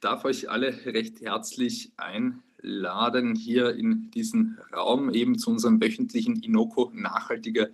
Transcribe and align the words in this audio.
darf 0.00 0.24
euch 0.24 0.48
alle 0.50 0.74
recht 0.86 1.20
herzlich 1.20 1.92
einladen 1.96 3.34
hier 3.34 3.74
in 3.74 4.10
diesen 4.10 4.58
Raum 4.74 5.10
eben 5.10 5.38
zu 5.38 5.50
unserem 5.50 5.80
wöchentlichen 5.80 6.40
Inoko 6.42 6.90
Nachhaltiger 6.94 7.68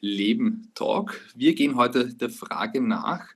Leben 0.00 0.70
Talk. 0.74 1.20
Wir 1.34 1.54
gehen 1.54 1.76
heute 1.76 2.14
der 2.14 2.30
Frage 2.30 2.80
nach, 2.80 3.28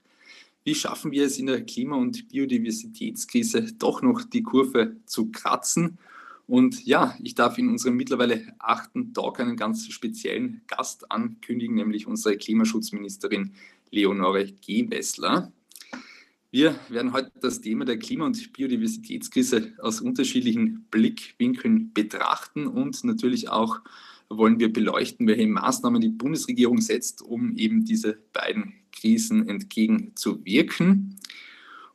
wie 0.64 0.74
schaffen 0.74 1.12
wir 1.12 1.26
es 1.26 1.38
in 1.38 1.46
der 1.46 1.62
Klima- 1.62 1.96
und 1.96 2.28
Biodiversitätskrise 2.28 3.74
doch 3.78 4.00
noch 4.02 4.24
die 4.24 4.42
Kurve 4.42 4.96
zu 5.04 5.30
kratzen? 5.30 5.98
Und 6.46 6.84
ja, 6.84 7.16
ich 7.22 7.34
darf 7.34 7.58
in 7.58 7.68
unserem 7.68 7.96
mittlerweile 7.96 8.54
achten 8.58 9.12
Talk 9.14 9.40
einen 9.40 9.56
ganz 9.56 9.86
speziellen 9.88 10.62
Gast 10.66 11.10
ankündigen, 11.10 11.74
nämlich 11.74 12.06
unsere 12.06 12.36
Klimaschutzministerin 12.36 13.52
Leonore 13.90 14.52
Gewessler. 14.66 15.52
Wir 16.54 16.78
werden 16.88 17.12
heute 17.12 17.32
das 17.40 17.60
Thema 17.60 17.84
der 17.84 17.98
Klima- 17.98 18.26
und 18.26 18.52
Biodiversitätskrise 18.52 19.72
aus 19.80 20.00
unterschiedlichen 20.00 20.84
Blickwinkeln 20.88 21.92
betrachten 21.92 22.68
und 22.68 23.02
natürlich 23.02 23.48
auch 23.48 23.80
wollen 24.28 24.60
wir 24.60 24.72
beleuchten, 24.72 25.26
welche 25.26 25.48
Maßnahmen 25.48 26.00
die 26.00 26.10
Bundesregierung 26.10 26.80
setzt, 26.80 27.22
um 27.22 27.56
eben 27.56 27.84
diese 27.84 28.20
beiden 28.32 28.74
Krisen 28.92 29.48
entgegenzuwirken. 29.48 31.18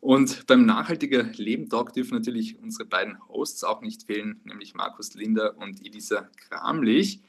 Und 0.01 0.45
beim 0.45 0.65
Nachhaltiger 0.65 1.23
Leben 1.37 1.69
Talk 1.69 1.93
dürfen 1.93 2.15
natürlich 2.15 2.59
unsere 2.59 2.83
beiden 2.83 3.17
Hosts 3.29 3.63
auch 3.63 3.81
nicht 3.81 4.03
fehlen, 4.03 4.41
nämlich 4.43 4.73
Markus 4.73 5.13
Linder 5.13 5.57
und 5.57 5.85
Elisa 5.85 6.29
Kramlich. 6.35 7.21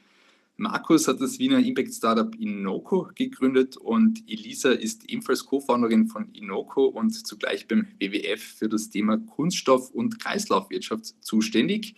Markus 0.61 1.07
hat 1.07 1.19
das 1.19 1.39
Wiener 1.39 1.57
Impact 1.57 1.91
Startup 1.91 2.35
Inoko 2.35 3.09
gegründet 3.15 3.77
und 3.77 4.23
Elisa 4.27 4.69
ist 4.69 5.09
ebenfalls 5.09 5.43
Co-Founderin 5.43 6.05
von 6.05 6.29
Inoko 6.33 6.85
und 6.85 7.09
zugleich 7.25 7.67
beim 7.67 7.87
WWF 7.97 8.39
für 8.59 8.69
das 8.69 8.91
Thema 8.91 9.17
Kunststoff- 9.17 9.89
und 9.89 10.19
Kreislaufwirtschaft 10.19 11.15
zuständig. 11.19 11.95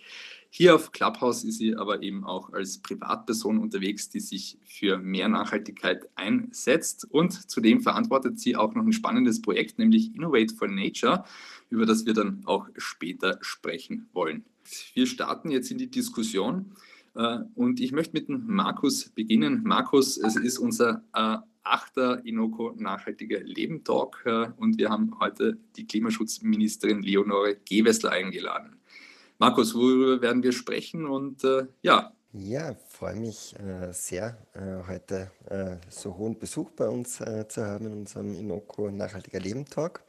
Hier 0.48 0.74
auf 0.74 0.92
Clubhouse 0.92 1.44
ist 1.44 1.58
sie 1.58 1.76
aber 1.76 2.02
eben 2.02 2.24
auch 2.24 2.54
als 2.54 2.78
Privatperson 2.78 3.58
unterwegs, 3.58 4.08
die 4.08 4.20
sich 4.20 4.56
für 4.64 4.96
mehr 4.96 5.28
Nachhaltigkeit 5.28 6.08
einsetzt. 6.14 7.06
Und 7.10 7.50
zudem 7.50 7.82
verantwortet 7.82 8.40
sie 8.40 8.56
auch 8.56 8.74
noch 8.74 8.86
ein 8.86 8.94
spannendes 8.94 9.42
Projekt, 9.42 9.78
nämlich 9.78 10.14
Innovate 10.14 10.54
for 10.54 10.68
Nature, 10.68 11.24
über 11.68 11.84
das 11.84 12.06
wir 12.06 12.14
dann 12.14 12.40
auch 12.46 12.66
später 12.78 13.36
sprechen 13.42 14.08
wollen. 14.14 14.46
Wir 14.94 15.06
starten 15.06 15.50
jetzt 15.50 15.70
in 15.70 15.76
die 15.76 15.90
Diskussion. 15.90 16.72
Äh, 17.14 17.38
und 17.54 17.80
ich 17.80 17.92
möchte 17.92 18.12
mit 18.12 18.28
dem 18.28 18.44
Markus 18.46 19.08
beginnen. 19.10 19.62
Markus, 19.64 20.16
es 20.16 20.36
ist 20.36 20.58
unser 20.58 21.02
äh, 21.14 21.36
achter 21.62 22.24
Inoko 22.24 22.74
Nachhaltiger 22.76 23.40
Leben 23.40 23.84
Talk 23.84 24.22
äh, 24.26 24.48
und 24.56 24.78
wir 24.78 24.90
haben 24.90 25.18
heute 25.20 25.58
die 25.76 25.86
Klimaschutzministerin 25.86 27.02
Leonore 27.02 27.56
Gewessler 27.64 28.10
eingeladen. 28.10 28.76
Markus, 29.38 29.74
worüber 29.74 30.20
werden 30.22 30.42
wir 30.42 30.52
sprechen 30.52 31.06
und 31.06 31.42
ja. 31.82 32.12
Ja, 32.32 32.74
freue 32.88 33.16
mich 33.16 33.54
sehr, 33.90 34.38
heute 34.88 35.30
so 35.88 36.16
hohen 36.16 36.38
Besuch 36.38 36.70
bei 36.70 36.88
uns 36.88 37.16
zu 37.16 37.66
haben 37.66 37.86
in 37.86 37.92
unserem 37.92 38.32
Inoko 38.32 38.90
Nachhaltiger 38.90 39.40
Leben 39.40 39.64
Talk. 39.66 40.04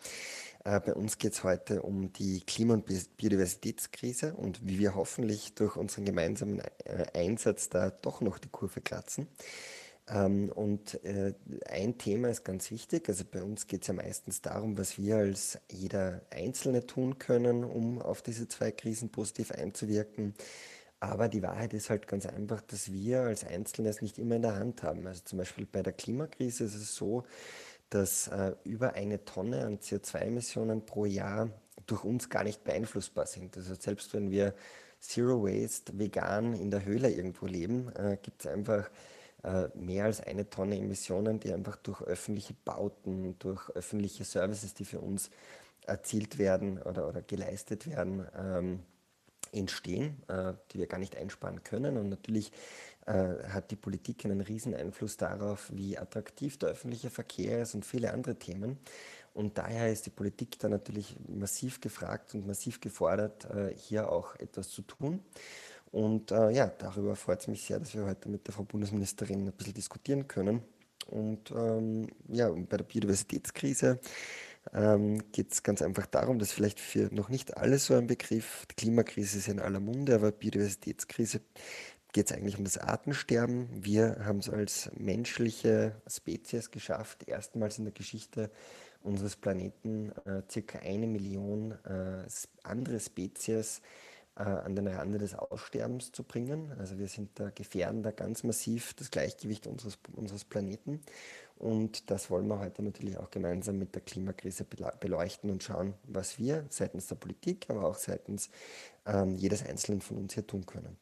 Äh, 0.66 0.80
bei 0.82 0.94
uns 0.94 1.18
geht 1.18 1.34
es 1.34 1.44
heute 1.44 1.84
um 1.84 2.12
die 2.12 2.42
Klima- 2.42 2.74
und 2.74 2.86
Biodiversitätskrise 3.18 4.34
und 4.34 4.68
wie 4.68 4.80
wir 4.80 4.96
hoffentlich 4.96 5.54
durch 5.56 5.78
unseren 5.78 6.06
gemeinsamen 6.06 6.60
äh, 6.84 7.06
Einsatz 7.14 7.70
da 7.70 7.92
doch 7.92 8.20
noch 8.22 8.40
die 8.40 8.50
Kurve 8.50 8.82
kratzen. 8.82 9.28
Ähm, 10.08 10.52
und 10.54 11.04
äh, 11.06 11.34
ein 11.68 11.98
Thema 11.98 12.30
ist 12.30 12.44
ganz 12.44 12.72
wichtig. 12.72 13.08
Also 13.10 13.26
bei 13.26 13.44
uns 13.44 13.68
geht 13.68 13.84
es 13.84 13.88
ja 13.88 13.94
meistens 13.94 14.42
darum, 14.42 14.78
was 14.78 14.98
wir 14.98 15.18
als 15.18 15.60
jeder 15.72 16.22
Einzelne 16.32 16.86
tun 16.86 17.20
können, 17.20 17.64
um 17.64 18.02
auf 18.02 18.22
diese 18.24 18.48
zwei 18.48 18.72
Krisen 18.72 19.12
positiv 19.12 19.52
einzuwirken. 19.52 20.34
Aber 21.00 21.28
die 21.28 21.44
Wahrheit 21.44 21.74
ist 21.74 21.90
halt 21.90 22.08
ganz 22.08 22.26
einfach, 22.26 22.62
dass 22.62 22.92
wir 22.92 23.22
als 23.22 23.44
Einzelne 23.46 23.90
es 23.90 24.02
nicht 24.02 24.18
immer 24.18 24.38
in 24.38 24.42
der 24.44 24.56
Hand 24.56 24.82
haben. 24.84 25.06
Also 25.08 25.22
zum 25.26 25.38
Beispiel 25.40 25.68
bei 25.72 25.84
der 25.84 25.94
Klimakrise 25.94 26.64
ist 26.64 26.76
es 26.76 26.96
so, 26.96 27.26
dass 27.90 28.28
äh, 28.28 28.56
über 28.64 28.94
eine 28.94 29.24
Tonne 29.26 29.66
an 29.66 29.80
CO2-Emissionen 29.80 30.86
pro 30.86 31.06
Jahr 31.06 31.50
durch 31.86 32.04
uns 32.04 32.30
gar 32.30 32.44
nicht 32.44 32.64
beeinflussbar 32.64 33.28
sind. 33.28 33.56
Also 33.58 33.76
selbst 33.76 34.14
wenn 34.14 34.32
wir 34.32 34.54
Zero 35.00 35.44
Waste 35.44 35.98
vegan 35.98 36.54
in 36.54 36.72
der 36.72 36.84
Höhle 36.84 37.12
irgendwo 37.12 37.46
leben, 37.46 37.92
äh, 37.96 38.18
gibt 38.22 38.42
es 38.44 38.52
einfach 38.52 38.90
äh, 39.44 39.68
mehr 39.76 40.06
als 40.06 40.22
eine 40.22 40.50
Tonne 40.50 40.78
Emissionen, 40.78 41.40
die 41.40 41.54
einfach 41.54 41.76
durch 41.76 42.02
öffentliche 42.02 42.56
Bauten, 42.66 43.38
durch 43.40 43.70
öffentliche 43.72 44.24
Services, 44.24 44.74
die 44.74 44.86
für 44.86 45.00
uns 45.00 45.30
erzielt 45.86 46.40
werden 46.40 46.82
oder, 46.82 47.08
oder 47.08 47.22
geleistet 47.22 47.88
werden, 47.88 48.26
ähm, 48.36 48.80
entstehen, 49.52 50.24
äh, 50.28 50.54
die 50.72 50.80
wir 50.80 50.88
gar 50.88 50.98
nicht 50.98 51.16
einsparen 51.16 51.64
können. 51.64 51.98
Und 51.98 52.10
natürlich 52.10 52.52
hat 53.08 53.70
die 53.70 53.76
Politik 53.76 54.26
einen 54.26 54.42
riesen 54.42 54.74
Einfluss 54.74 55.16
darauf, 55.18 55.70
wie 55.72 55.98
attraktiv 55.98 56.58
der 56.58 56.70
öffentliche 56.70 57.10
Verkehr 57.10 57.62
ist 57.62 57.76
und 57.76 57.86
viele 57.86 58.12
andere 58.12 58.36
Themen. 58.36 58.80
Und 59.36 59.58
daher 59.58 59.92
ist 59.92 60.06
die 60.06 60.12
Politik 60.12 60.58
da 60.60 60.70
natürlich 60.70 61.18
massiv 61.28 61.82
gefragt 61.82 62.34
und 62.34 62.48
massiv 62.48 62.80
gefordert, 62.80 63.46
äh, 63.46 63.76
hier 63.76 64.10
auch 64.10 64.36
etwas 64.38 64.70
zu 64.70 64.82
tun. 64.82 65.20
Und 65.92 66.32
äh, 66.32 66.52
ja, 66.52 66.68
darüber 66.68 67.16
freut 67.18 67.42
es 67.42 67.48
mich 67.48 67.64
sehr, 67.64 67.80
dass 67.80 67.94
wir 67.94 68.06
heute 68.06 68.30
mit 68.30 68.48
der 68.48 68.54
Frau 68.54 68.64
Bundesministerin 68.64 69.46
ein 69.46 69.52
bisschen 69.52 69.74
diskutieren 69.74 70.28
können. 70.28 70.62
Und 71.08 71.52
ähm, 71.52 72.08
ja, 72.30 72.50
bei 72.50 72.78
der 72.78 72.86
Biodiversitätskrise 72.86 74.00
ähm, 74.74 75.22
geht 75.32 75.52
es 75.52 75.64
ganz 75.64 75.82
einfach 75.82 76.06
darum, 76.06 76.40
dass 76.40 76.52
vielleicht 76.52 76.80
für 76.80 77.14
noch 77.14 77.30
nicht 77.30 77.58
alle 77.58 77.78
so 77.78 77.94
ein 77.94 78.08
Begriff, 78.08 78.66
die 78.72 78.76
Klimakrise 78.76 79.38
ist 79.38 79.48
in 79.48 79.60
aller 79.60 79.80
Munde, 79.80 80.16
aber 80.16 80.32
Biodiversitätskrise 80.32 81.42
geht 82.16 82.32
es 82.32 82.38
eigentlich 82.38 82.58
um 82.58 82.64
das 82.64 82.78
Artensterben. 82.78 83.68
Wir 83.74 84.24
haben 84.24 84.40
es 84.40 84.50
als 84.50 84.90
menschliche 84.98 86.02
Spezies 86.08 86.72
geschafft, 86.72 87.28
erstmals 87.28 87.78
in 87.78 87.84
der 87.84 87.94
Geschichte 87.94 88.52
unseres 89.02 89.36
Planeten 89.36 90.14
äh, 90.24 90.42
circa 90.50 90.80
eine 90.80 91.08
Million 91.08 91.74
äh, 91.84 92.26
andere 92.64 93.02
Spezies 93.02 93.82
äh, 94.38 94.44
an 94.44 94.78
den 94.78 94.88
Rande 94.88 95.18
des 95.18 95.36
Aussterbens 95.36 96.14
zu 96.14 96.24
bringen. 96.24 96.72
Also 96.80 96.98
wir 97.00 97.10
sind 97.10 97.38
da 97.38 97.50
gefährden 97.50 98.02
da 98.02 98.12
ganz 98.12 98.46
massiv 98.46 98.94
das 98.94 99.12
Gleichgewicht 99.12 99.68
unseres, 99.68 100.00
unseres 100.14 100.46
Planeten. 100.46 101.02
Und 101.58 102.10
das 102.10 102.30
wollen 102.30 102.48
wir 102.48 102.60
heute 102.60 102.82
natürlich 102.82 103.18
auch 103.18 103.30
gemeinsam 103.30 103.78
mit 103.78 103.94
der 103.94 104.02
Klimakrise 104.02 104.66
beleuchten 105.02 105.50
und 105.50 105.64
schauen, 105.64 105.96
was 106.06 106.40
wir 106.40 106.66
seitens 106.70 107.08
der 107.08 107.16
Politik, 107.16 107.66
aber 107.68 107.84
auch 107.84 107.98
seitens 107.98 108.50
ähm, 109.06 109.36
jedes 109.36 109.66
Einzelnen 109.66 110.00
von 110.00 110.16
uns 110.16 110.34
hier 110.34 110.48
tun 110.48 110.66
können. 110.66 110.98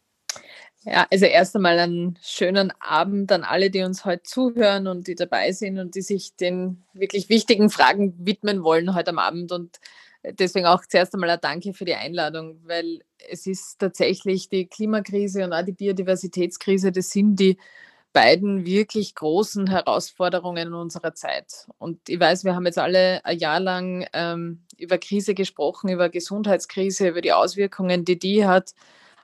Ja, 0.85 1.07
also 1.09 1.25
erst 1.25 1.55
einmal 1.55 1.79
einen 1.79 2.19
schönen 2.21 2.73
Abend 2.79 3.31
an 3.31 3.43
alle, 3.43 3.69
die 3.69 3.83
uns 3.83 4.03
heute 4.03 4.23
zuhören 4.23 4.87
und 4.87 5.07
die 5.07 5.15
dabei 5.15 5.53
sind 5.53 5.79
und 5.79 5.95
die 5.95 6.01
sich 6.01 6.35
den 6.35 6.83
wirklich 6.93 7.29
wichtigen 7.29 7.69
Fragen 7.69 8.13
widmen 8.25 8.63
wollen 8.63 8.93
heute 8.93 9.11
am 9.11 9.19
Abend. 9.19 9.53
Und 9.53 9.79
deswegen 10.23 10.65
auch 10.65 10.81
zuerst 10.85 11.13
einmal 11.13 11.29
ein 11.29 11.39
Danke 11.41 11.73
für 11.73 11.85
die 11.85 11.95
Einladung, 11.95 12.59
weil 12.65 12.99
es 13.29 13.47
ist 13.47 13.79
tatsächlich 13.79 14.49
die 14.49 14.67
Klimakrise 14.67 15.45
und 15.45 15.53
auch 15.53 15.63
die 15.63 15.71
Biodiversitätskrise, 15.71 16.91
das 16.91 17.11
sind 17.11 17.37
die 17.37 17.57
beiden 18.11 18.65
wirklich 18.65 19.15
großen 19.15 19.67
Herausforderungen 19.67 20.73
unserer 20.73 21.15
Zeit. 21.15 21.67
Und 21.79 22.09
ich 22.09 22.19
weiß, 22.19 22.43
wir 22.43 22.55
haben 22.55 22.65
jetzt 22.65 22.77
alle 22.77 23.23
ein 23.25 23.39
Jahr 23.39 23.59
lang 23.61 24.05
ähm, 24.13 24.63
über 24.77 24.97
Krise 24.97 25.33
gesprochen, 25.33 25.89
über 25.89 26.09
Gesundheitskrise, 26.09 27.07
über 27.07 27.21
die 27.21 27.33
Auswirkungen, 27.33 28.05
die 28.05 28.19
die 28.19 28.45
hat 28.45 28.73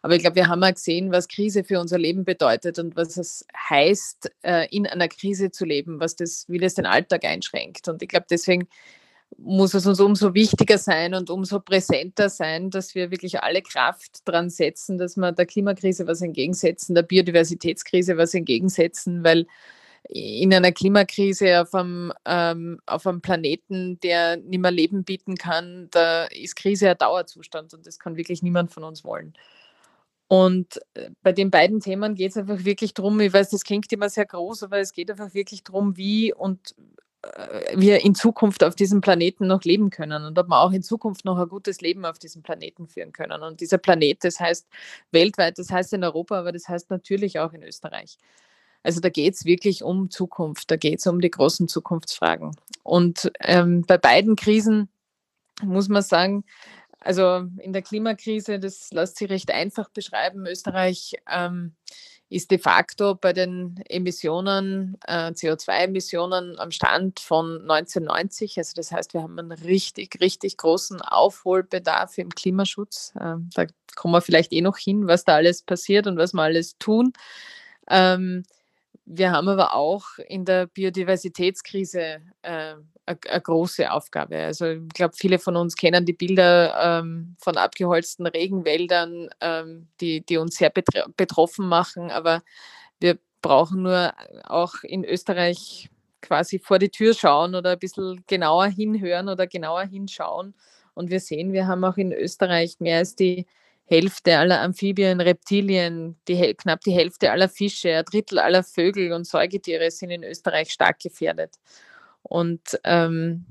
aber 0.01 0.15
ich 0.15 0.21
glaube, 0.21 0.35
wir 0.35 0.47
haben 0.47 0.63
auch 0.63 0.73
gesehen, 0.73 1.11
was 1.11 1.27
Krise 1.27 1.63
für 1.63 1.79
unser 1.79 1.97
Leben 1.97 2.25
bedeutet 2.25 2.79
und 2.79 2.95
was 2.95 3.17
es 3.17 3.45
heißt, 3.69 4.31
äh, 4.43 4.67
in 4.75 4.87
einer 4.87 5.07
Krise 5.07 5.51
zu 5.51 5.65
leben, 5.65 5.99
was 5.99 6.15
das, 6.15 6.45
wie 6.47 6.57
das 6.57 6.75
den 6.75 6.85
Alltag 6.85 7.25
einschränkt. 7.25 7.87
Und 7.87 8.01
ich 8.01 8.09
glaube, 8.09 8.27
deswegen 8.29 8.67
muss 9.37 9.73
es 9.73 9.85
uns 9.85 9.99
umso 9.99 10.33
wichtiger 10.33 10.77
sein 10.77 11.13
und 11.13 11.29
umso 11.29 11.59
präsenter 11.59 12.29
sein, 12.29 12.69
dass 12.69 12.95
wir 12.95 13.11
wirklich 13.11 13.41
alle 13.41 13.61
Kraft 13.61 14.27
dran 14.27 14.49
setzen, 14.49 14.97
dass 14.97 15.17
wir 15.17 15.31
der 15.31 15.45
Klimakrise 15.45 16.07
was 16.07 16.21
entgegensetzen, 16.21 16.95
der 16.95 17.03
Biodiversitätskrise 17.03 18.17
was 18.17 18.33
entgegensetzen, 18.33 19.23
weil 19.23 19.45
in 20.07 20.53
einer 20.53 20.71
Klimakrise 20.71 21.61
auf 21.61 21.75
einem, 21.75 22.11
ähm, 22.25 22.79
auf 22.85 23.05
einem 23.05 23.21
Planeten, 23.21 23.99
der 23.99 24.37
nicht 24.37 24.59
mehr 24.59 24.71
Leben 24.71 25.03
bieten 25.03 25.35
kann, 25.35 25.87
da 25.91 26.25
ist 26.25 26.55
Krise 26.55 26.89
ein 26.89 26.97
Dauerzustand 26.97 27.73
und 27.73 27.85
das 27.85 27.99
kann 27.99 28.15
wirklich 28.15 28.41
niemand 28.41 28.71
von 28.71 28.83
uns 28.83 29.03
wollen. 29.03 29.33
Und 30.29 30.79
äh, 30.93 31.09
bei 31.23 31.31
den 31.31 31.49
beiden 31.49 31.79
Themen 31.79 32.13
geht 32.13 32.31
es 32.31 32.37
einfach 32.37 32.63
wirklich 32.63 32.93
darum, 32.93 33.19
ich 33.19 33.33
weiß, 33.33 33.49
das 33.49 33.63
klingt 33.63 33.91
immer 33.91 34.09
sehr 34.09 34.27
groß, 34.27 34.61
aber 34.61 34.77
es 34.77 34.93
geht 34.93 35.09
einfach 35.09 35.33
wirklich 35.33 35.63
darum, 35.63 35.97
wie 35.97 36.31
und 36.31 36.75
äh, 37.23 37.75
wir 37.75 38.05
in 38.05 38.13
Zukunft 38.13 38.63
auf 38.63 38.75
diesem 38.75 39.01
Planeten 39.01 39.47
noch 39.47 39.63
leben 39.63 39.89
können 39.89 40.23
und 40.25 40.37
ob 40.37 40.47
wir 40.47 40.61
auch 40.61 40.71
in 40.71 40.83
Zukunft 40.83 41.25
noch 41.25 41.39
ein 41.39 41.49
gutes 41.49 41.81
Leben 41.81 42.05
auf 42.05 42.19
diesem 42.19 42.43
Planeten 42.43 42.87
führen 42.87 43.11
können. 43.11 43.41
Und 43.41 43.59
dieser 43.59 43.79
Planet, 43.79 44.23
das 44.23 44.39
heißt 44.39 44.67
weltweit, 45.11 45.57
das 45.57 45.71
heißt 45.71 45.93
in 45.93 46.03
Europa, 46.03 46.37
aber 46.37 46.51
das 46.51 46.69
heißt 46.69 46.91
natürlich 46.91 47.39
auch 47.39 47.53
in 47.53 47.63
Österreich. 47.63 48.19
Also 48.83 48.99
da 48.99 49.09
geht 49.09 49.33
es 49.33 49.45
wirklich 49.45 49.81
um 49.81 50.11
Zukunft, 50.11 50.69
da 50.69 50.75
geht 50.75 50.99
es 50.99 51.07
um 51.07 51.21
die 51.21 51.31
großen 51.31 51.67
Zukunftsfragen. 51.67 52.55
Und 52.83 53.31
ähm, 53.39 53.83
bei 53.87 53.97
beiden 53.97 54.35
Krisen 54.35 54.89
muss 55.63 55.89
man 55.89 56.03
sagen, 56.03 56.45
also 56.99 57.47
in 57.57 57.73
der 57.73 57.81
Klimakrise, 57.81 58.59
das 58.59 58.91
lässt 58.91 59.17
sich 59.17 59.29
recht 59.29 59.51
einfach 59.51 59.89
beschreiben. 59.89 60.45
Österreich 60.45 61.15
ähm, 61.31 61.75
ist 62.29 62.51
de 62.51 62.59
facto 62.59 63.15
bei 63.15 63.33
den 63.33 63.81
Emissionen, 63.87 64.97
äh, 65.07 65.31
CO2-Emissionen 65.31 66.59
am 66.59 66.71
Stand 66.71 67.19
von 67.19 67.61
1990. 67.61 68.57
Also 68.57 68.73
das 68.75 68.91
heißt, 68.91 69.13
wir 69.13 69.23
haben 69.23 69.39
einen 69.39 69.51
richtig, 69.51 70.19
richtig 70.21 70.57
großen 70.57 71.01
Aufholbedarf 71.01 72.17
im 72.17 72.29
Klimaschutz. 72.29 73.13
Äh, 73.15 73.35
da 73.55 73.65
kommen 73.95 74.13
wir 74.13 74.21
vielleicht 74.21 74.53
eh 74.53 74.61
noch 74.61 74.77
hin, 74.77 75.07
was 75.07 75.23
da 75.23 75.35
alles 75.35 75.63
passiert 75.63 76.05
und 76.05 76.17
was 76.17 76.33
wir 76.33 76.43
alles 76.43 76.77
tun. 76.77 77.13
Ähm, 77.89 78.43
wir 79.05 79.31
haben 79.31 79.47
aber 79.47 79.73
auch 79.73 80.19
in 80.27 80.45
der 80.45 80.67
Biodiversitätskrise 80.67 82.21
äh, 82.43 82.75
eine 83.09 83.41
große 83.41 83.91
Aufgabe. 83.91 84.37
Also 84.37 84.67
ich 84.67 84.89
glaube, 84.89 85.15
viele 85.15 85.39
von 85.39 85.55
uns 85.55 85.75
kennen 85.75 86.05
die 86.05 86.13
Bilder 86.13 86.99
ähm, 86.99 87.35
von 87.39 87.57
abgeholzten 87.57 88.27
Regenwäldern, 88.27 89.29
ähm, 89.41 89.87
die, 89.99 90.25
die 90.25 90.37
uns 90.37 90.55
sehr 90.55 90.71
betroffen 91.17 91.67
machen. 91.67 92.11
Aber 92.11 92.43
wir 92.99 93.17
brauchen 93.41 93.83
nur 93.83 94.13
auch 94.43 94.75
in 94.83 95.03
Österreich 95.03 95.89
quasi 96.21 96.59
vor 96.59 96.79
die 96.79 96.89
Tür 96.89 97.13
schauen 97.13 97.55
oder 97.55 97.71
ein 97.71 97.79
bisschen 97.79 98.23
genauer 98.27 98.67
hinhören 98.67 99.29
oder 99.29 99.47
genauer 99.47 99.83
hinschauen. 99.83 100.53
Und 100.93 101.09
wir 101.09 101.19
sehen, 101.19 101.53
wir 101.53 101.67
haben 101.67 101.83
auch 101.83 101.97
in 101.97 102.11
Österreich 102.11 102.79
mehr 102.79 102.97
als 102.97 103.15
die 103.15 103.45
Hälfte 103.85 104.37
aller 104.37 104.61
Amphibien, 104.61 105.19
Reptilien, 105.19 106.15
die, 106.27 106.53
knapp 106.53 106.81
die 106.81 106.91
Hälfte 106.91 107.31
aller 107.31 107.49
Fische, 107.49 107.95
ein 107.95 108.05
Drittel 108.05 108.37
aller 108.37 108.63
Vögel 108.63 109.13
und 109.13 109.25
Säugetiere 109.25 109.89
sind 109.89 110.11
in 110.11 110.23
Österreich 110.23 110.69
stark 110.69 110.99
gefährdet. 110.99 111.55
Und 112.29 112.79
ähm, 112.83 113.45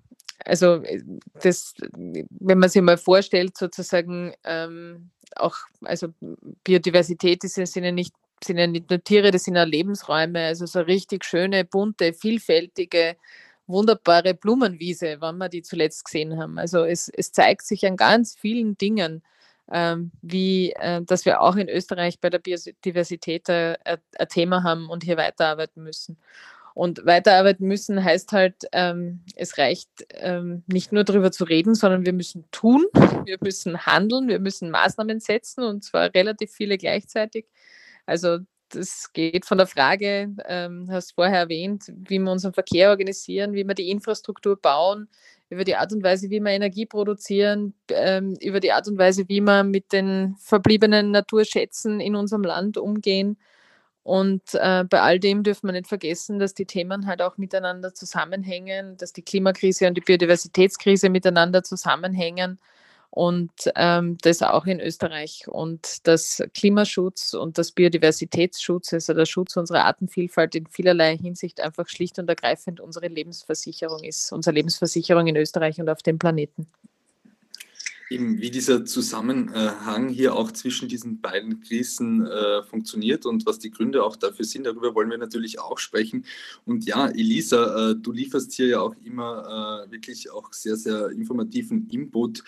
also 0.44 0.82
äh, 0.84 1.02
das, 1.42 1.74
wenn 1.92 2.58
man 2.58 2.68
sich 2.70 2.82
mal 2.82 2.96
vorstellt, 2.96 3.56
sozusagen 3.56 4.34
ähm, 4.44 5.10
auch, 5.36 5.56
also 5.82 6.08
Biodiversität 6.64 7.44
ist, 7.44 7.54
sind 7.54 7.84
ja 7.84 7.92
nicht 7.92 8.14
sind 8.44 8.58
ja 8.58 8.68
nicht 8.68 8.88
nur 8.88 9.02
Tiere, 9.02 9.32
das 9.32 9.44
sind 9.44 9.56
ja 9.56 9.64
Lebensräume, 9.64 10.46
also 10.46 10.64
so 10.66 10.80
richtig 10.80 11.24
schöne, 11.24 11.64
bunte, 11.64 12.12
vielfältige, 12.12 13.16
wunderbare 13.66 14.34
Blumenwiese, 14.34 15.16
wann 15.20 15.38
wir 15.38 15.48
die 15.48 15.62
zuletzt 15.62 16.04
gesehen 16.04 16.38
haben. 16.38 16.58
Also 16.58 16.84
es, 16.84 17.08
es 17.08 17.32
zeigt 17.32 17.62
sich 17.66 17.84
an 17.86 17.96
ganz 17.96 18.36
vielen 18.36 18.78
Dingen, 18.78 19.22
ähm, 19.72 20.12
wie 20.22 20.72
äh, 20.72 21.02
dass 21.02 21.24
wir 21.24 21.40
auch 21.40 21.56
in 21.56 21.68
Österreich 21.68 22.20
bei 22.20 22.30
der 22.30 22.38
Biodiversität 22.38 23.48
äh, 23.48 23.76
ein 23.84 24.28
Thema 24.28 24.62
haben 24.62 24.88
und 24.88 25.04
hier 25.04 25.16
weiterarbeiten 25.16 25.82
müssen. 25.82 26.16
Und 26.78 27.04
weiterarbeiten 27.04 27.66
müssen 27.66 28.04
heißt 28.04 28.30
halt, 28.30 28.54
ähm, 28.70 29.24
es 29.34 29.58
reicht 29.58 29.88
ähm, 30.10 30.62
nicht 30.68 30.92
nur 30.92 31.02
darüber 31.02 31.32
zu 31.32 31.42
reden, 31.42 31.74
sondern 31.74 32.06
wir 32.06 32.12
müssen 32.12 32.44
tun, 32.52 32.86
wir 33.24 33.36
müssen 33.40 33.84
handeln, 33.84 34.28
wir 34.28 34.38
müssen 34.38 34.70
Maßnahmen 34.70 35.18
setzen 35.18 35.64
und 35.64 35.82
zwar 35.82 36.14
relativ 36.14 36.52
viele 36.52 36.78
gleichzeitig. 36.78 37.46
Also 38.06 38.38
das 38.68 39.12
geht 39.12 39.44
von 39.44 39.58
der 39.58 39.66
Frage, 39.66 40.32
ähm, 40.46 40.86
hast 40.88 41.16
vorher 41.16 41.40
erwähnt, 41.40 41.92
wie 41.96 42.20
wir 42.20 42.30
unseren 42.30 42.52
Verkehr 42.52 42.90
organisieren, 42.90 43.54
wie 43.54 43.66
wir 43.66 43.74
die 43.74 43.90
Infrastruktur 43.90 44.54
bauen, 44.56 45.08
über 45.50 45.64
die 45.64 45.74
Art 45.74 45.92
und 45.92 46.04
Weise, 46.04 46.30
wie 46.30 46.40
wir 46.40 46.52
Energie 46.52 46.86
produzieren, 46.86 47.74
ähm, 47.90 48.36
über 48.40 48.60
die 48.60 48.70
Art 48.70 48.86
und 48.86 48.98
Weise, 48.98 49.28
wie 49.28 49.40
wir 49.40 49.64
mit 49.64 49.92
den 49.92 50.36
verbliebenen 50.38 51.10
Naturschätzen 51.10 51.98
in 51.98 52.14
unserem 52.14 52.44
Land 52.44 52.78
umgehen 52.78 53.36
und 54.08 54.54
äh, 54.54 54.84
bei 54.84 55.02
all 55.02 55.20
dem 55.20 55.42
dürfen 55.42 55.68
wir 55.68 55.74
nicht 55.74 55.86
vergessen, 55.86 56.38
dass 56.38 56.54
die 56.54 56.64
Themen 56.64 57.06
halt 57.06 57.20
auch 57.20 57.36
miteinander 57.36 57.92
zusammenhängen, 57.92 58.96
dass 58.96 59.12
die 59.12 59.20
Klimakrise 59.20 59.86
und 59.86 59.98
die 59.98 60.00
Biodiversitätskrise 60.00 61.10
miteinander 61.10 61.62
zusammenhängen 61.62 62.58
und 63.10 63.52
ähm, 63.76 64.16
das 64.22 64.40
auch 64.40 64.64
in 64.64 64.80
Österreich. 64.80 65.46
Und 65.46 66.06
dass 66.06 66.42
Klimaschutz 66.54 67.34
und 67.34 67.58
das 67.58 67.72
Biodiversitätsschutz, 67.72 68.94
also 68.94 69.12
der 69.12 69.26
Schutz 69.26 69.58
unserer 69.58 69.84
Artenvielfalt 69.84 70.54
in 70.54 70.66
vielerlei 70.68 71.18
Hinsicht 71.18 71.60
einfach 71.60 71.86
schlicht 71.90 72.18
und 72.18 72.30
ergreifend 72.30 72.80
unsere 72.80 73.08
Lebensversicherung 73.08 74.04
ist, 74.04 74.32
unsere 74.32 74.54
Lebensversicherung 74.54 75.26
in 75.26 75.36
Österreich 75.36 75.82
und 75.82 75.90
auf 75.90 76.02
dem 76.02 76.18
Planeten 76.18 76.66
eben 78.10 78.38
wie 78.38 78.50
dieser 78.50 78.84
Zusammenhang 78.84 80.08
hier 80.08 80.34
auch 80.34 80.50
zwischen 80.52 80.88
diesen 80.88 81.20
beiden 81.20 81.60
Krisen 81.60 82.26
äh, 82.26 82.62
funktioniert 82.62 83.26
und 83.26 83.44
was 83.46 83.58
die 83.58 83.70
Gründe 83.70 84.02
auch 84.02 84.16
dafür 84.16 84.44
sind. 84.44 84.64
Darüber 84.64 84.94
wollen 84.94 85.10
wir 85.10 85.18
natürlich 85.18 85.58
auch 85.58 85.78
sprechen. 85.78 86.24
Und 86.64 86.86
ja, 86.86 87.08
Elisa, 87.08 87.90
äh, 87.90 87.94
du 87.96 88.12
lieferst 88.12 88.52
hier 88.54 88.66
ja 88.68 88.80
auch 88.80 88.94
immer 89.04 89.86
äh, 89.86 89.90
wirklich 89.90 90.30
auch 90.30 90.52
sehr, 90.52 90.76
sehr 90.76 91.08
informativen 91.10 91.88
Input. 91.90 92.42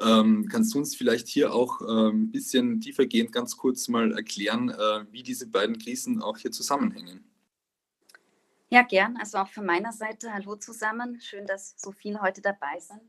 Ähm, 0.00 0.48
kannst 0.50 0.74
du 0.74 0.78
uns 0.78 0.94
vielleicht 0.94 1.28
hier 1.28 1.54
auch 1.54 1.80
äh, 1.80 2.10
ein 2.10 2.30
bisschen 2.30 2.80
tiefergehend 2.80 3.32
ganz 3.32 3.56
kurz 3.56 3.88
mal 3.88 4.12
erklären, 4.12 4.68
äh, 4.70 5.04
wie 5.10 5.22
diese 5.22 5.46
beiden 5.46 5.78
Krisen 5.78 6.20
auch 6.20 6.38
hier 6.38 6.52
zusammenhängen? 6.52 7.24
Ja, 8.68 8.82
gern. 8.82 9.16
Also 9.16 9.38
auch 9.38 9.48
von 9.48 9.64
meiner 9.64 9.92
Seite 9.92 10.32
hallo 10.32 10.56
zusammen. 10.56 11.20
Schön, 11.20 11.46
dass 11.46 11.74
so 11.78 11.92
viele 11.92 12.20
heute 12.20 12.42
dabei 12.42 12.80
sind. 12.80 13.00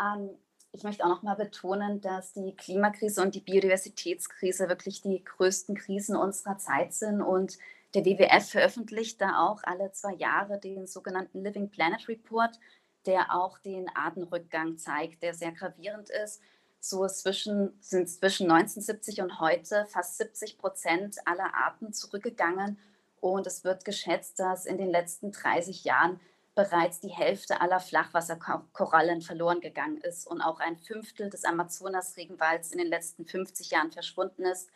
Ähm, 0.00 0.30
ich 0.72 0.82
möchte 0.82 1.04
auch 1.04 1.08
noch 1.08 1.22
mal 1.22 1.34
betonen, 1.34 2.00
dass 2.00 2.32
die 2.32 2.54
Klimakrise 2.54 3.22
und 3.22 3.34
die 3.34 3.40
Biodiversitätskrise 3.40 4.68
wirklich 4.68 5.00
die 5.00 5.24
größten 5.24 5.74
Krisen 5.76 6.16
unserer 6.16 6.58
Zeit 6.58 6.92
sind. 6.92 7.22
Und 7.22 7.58
der 7.94 8.04
WWF 8.04 8.50
veröffentlicht 8.50 9.20
da 9.20 9.46
auch 9.46 9.62
alle 9.64 9.92
zwei 9.92 10.14
Jahre 10.14 10.58
den 10.58 10.86
sogenannten 10.86 11.42
Living 11.42 11.70
Planet 11.70 12.06
Report, 12.08 12.58
der 13.06 13.34
auch 13.34 13.58
den 13.58 13.88
Artenrückgang 13.94 14.76
zeigt, 14.76 15.22
der 15.22 15.32
sehr 15.32 15.52
gravierend 15.52 16.10
ist. 16.10 16.42
So 16.80 17.06
zwischen, 17.08 17.76
sind 17.80 18.08
zwischen 18.08 18.50
1970 18.50 19.22
und 19.22 19.40
heute 19.40 19.86
fast 19.86 20.18
70 20.18 20.58
Prozent 20.58 21.16
aller 21.24 21.54
Arten 21.54 21.92
zurückgegangen. 21.92 22.78
Und 23.20 23.46
es 23.46 23.64
wird 23.64 23.84
geschätzt, 23.84 24.38
dass 24.38 24.66
in 24.66 24.78
den 24.78 24.90
letzten 24.90 25.32
30 25.32 25.84
Jahren 25.84 26.20
bereits 26.58 26.98
die 26.98 27.08
Hälfte 27.08 27.60
aller 27.60 27.78
Flachwasserkorallen 27.78 29.22
verloren 29.22 29.60
gegangen 29.60 29.98
ist 29.98 30.26
und 30.26 30.40
auch 30.40 30.58
ein 30.58 30.76
Fünftel 30.76 31.30
des 31.30 31.44
Amazonas-Regenwalds 31.44 32.72
in 32.72 32.78
den 32.78 32.88
letzten 32.88 33.24
50 33.24 33.70
Jahren 33.70 33.92
verschwunden 33.92 34.42
ist. 34.42 34.68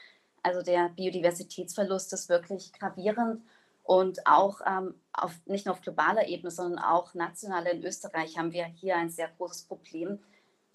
Also 0.44 0.62
der 0.62 0.90
Biodiversitätsverlust 0.90 2.12
ist 2.12 2.28
wirklich 2.28 2.72
gravierend 2.72 3.42
und 3.82 4.28
auch 4.28 4.60
ähm, 4.64 4.94
auf, 5.12 5.32
nicht 5.46 5.66
nur 5.66 5.74
auf 5.74 5.80
globaler 5.80 6.28
Ebene, 6.28 6.52
sondern 6.52 6.78
auch 6.78 7.14
national 7.14 7.66
in 7.66 7.82
Österreich 7.82 8.38
haben 8.38 8.52
wir 8.52 8.66
hier 8.66 8.96
ein 8.96 9.10
sehr 9.10 9.30
großes 9.36 9.64
Problem. 9.64 10.20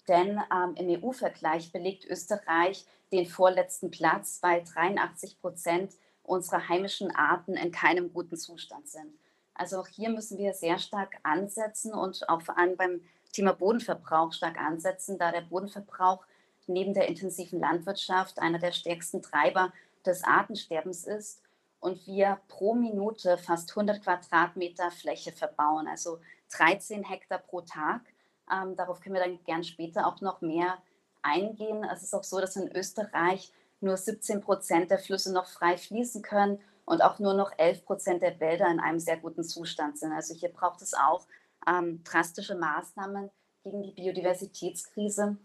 Denn 0.08 0.38
ähm, 0.54 0.74
im 0.74 1.02
EU-Vergleich 1.02 1.72
belegt 1.72 2.04
Österreich 2.04 2.84
den 3.12 3.24
vorletzten 3.24 3.90
Platz, 3.90 4.40
weil 4.42 4.62
83 4.62 5.40
Prozent 5.40 5.94
unserer 6.22 6.68
heimischen 6.68 7.10
Arten 7.16 7.54
in 7.54 7.72
keinem 7.72 8.12
guten 8.12 8.36
Zustand 8.36 8.90
sind. 8.90 9.14
Also 9.58 9.80
auch 9.80 9.88
hier 9.88 10.08
müssen 10.10 10.38
wir 10.38 10.54
sehr 10.54 10.78
stark 10.78 11.18
ansetzen 11.24 11.92
und 11.92 12.28
auch 12.28 12.42
vor 12.42 12.56
allem 12.56 12.76
beim 12.76 13.00
Thema 13.32 13.52
Bodenverbrauch 13.52 14.32
stark 14.32 14.58
ansetzen, 14.58 15.18
da 15.18 15.32
der 15.32 15.42
Bodenverbrauch 15.42 16.24
neben 16.68 16.94
der 16.94 17.08
intensiven 17.08 17.60
Landwirtschaft 17.60 18.38
einer 18.38 18.58
der 18.58 18.72
stärksten 18.72 19.20
Treiber 19.20 19.72
des 20.06 20.22
Artensterbens 20.22 21.04
ist 21.04 21.42
und 21.80 22.06
wir 22.06 22.40
pro 22.48 22.74
Minute 22.74 23.36
fast 23.36 23.70
100 23.70 24.02
Quadratmeter 24.02 24.90
Fläche 24.90 25.32
verbauen, 25.32 25.88
also 25.88 26.20
13 26.52 27.04
Hektar 27.04 27.38
pro 27.38 27.60
Tag. 27.62 28.02
Ähm, 28.50 28.76
darauf 28.76 29.00
können 29.00 29.14
wir 29.14 29.22
dann 29.22 29.42
gern 29.44 29.64
später 29.64 30.06
auch 30.06 30.20
noch 30.20 30.40
mehr 30.40 30.78
eingehen. 31.22 31.84
Es 31.92 32.02
ist 32.02 32.14
auch 32.14 32.24
so, 32.24 32.40
dass 32.40 32.56
in 32.56 32.70
Österreich 32.74 33.52
nur 33.80 33.96
17 33.96 34.40
Prozent 34.40 34.90
der 34.90 34.98
Flüsse 34.98 35.32
noch 35.32 35.46
frei 35.46 35.76
fließen 35.76 36.22
können 36.22 36.60
und 36.88 37.02
auch 37.02 37.18
nur 37.18 37.34
noch 37.34 37.52
11 37.58 37.84
Prozent 37.84 38.22
der 38.22 38.40
Wälder 38.40 38.66
in 38.70 38.80
einem 38.80 38.98
sehr 38.98 39.18
guten 39.18 39.44
Zustand 39.44 39.98
sind. 39.98 40.12
Also 40.12 40.34
hier 40.34 40.48
braucht 40.48 40.80
es 40.80 40.94
auch 40.94 41.26
ähm, 41.66 42.02
drastische 42.02 42.54
Maßnahmen 42.54 43.30
gegen 43.62 43.82
die 43.82 43.92
Biodiversitätskrise. 43.92 45.36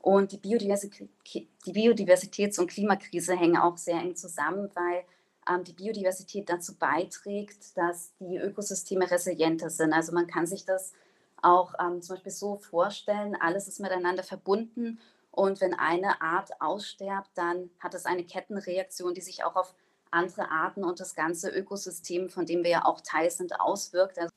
Und 0.00 0.32
die, 0.32 0.38
Biodiversität, 0.38 1.08
die 1.34 1.72
Biodiversitäts- 1.72 2.58
und 2.58 2.68
Klimakrise 2.68 3.36
hängen 3.36 3.58
auch 3.58 3.76
sehr 3.76 4.00
eng 4.00 4.16
zusammen, 4.16 4.70
weil 4.74 5.04
ähm, 5.48 5.62
die 5.62 5.72
Biodiversität 5.72 6.48
dazu 6.48 6.76
beiträgt, 6.76 7.76
dass 7.76 8.12
die 8.18 8.36
Ökosysteme 8.36 9.08
resilienter 9.08 9.70
sind. 9.70 9.92
Also 9.92 10.12
man 10.12 10.26
kann 10.26 10.46
sich 10.46 10.64
das 10.64 10.94
auch 11.42 11.74
ähm, 11.80 12.02
zum 12.02 12.16
Beispiel 12.16 12.32
so 12.32 12.56
vorstellen, 12.56 13.36
alles 13.40 13.68
ist 13.68 13.78
miteinander 13.78 14.24
verbunden 14.24 14.98
und 15.30 15.60
wenn 15.60 15.74
eine 15.74 16.20
Art 16.20 16.60
aussterbt, 16.60 17.30
dann 17.34 17.70
hat 17.78 17.94
es 17.94 18.06
eine 18.06 18.24
Kettenreaktion, 18.24 19.14
die 19.14 19.20
sich 19.20 19.44
auch 19.44 19.54
auf 19.54 19.74
andere 20.10 20.50
Arten 20.50 20.84
und 20.84 21.00
das 21.00 21.14
ganze 21.14 21.50
Ökosystem, 21.50 22.28
von 22.28 22.46
dem 22.46 22.62
wir 22.64 22.70
ja 22.70 22.84
auch 22.84 23.00
Teil 23.00 23.30
sind, 23.30 23.60
auswirkt. 23.60 24.18
Also 24.18 24.32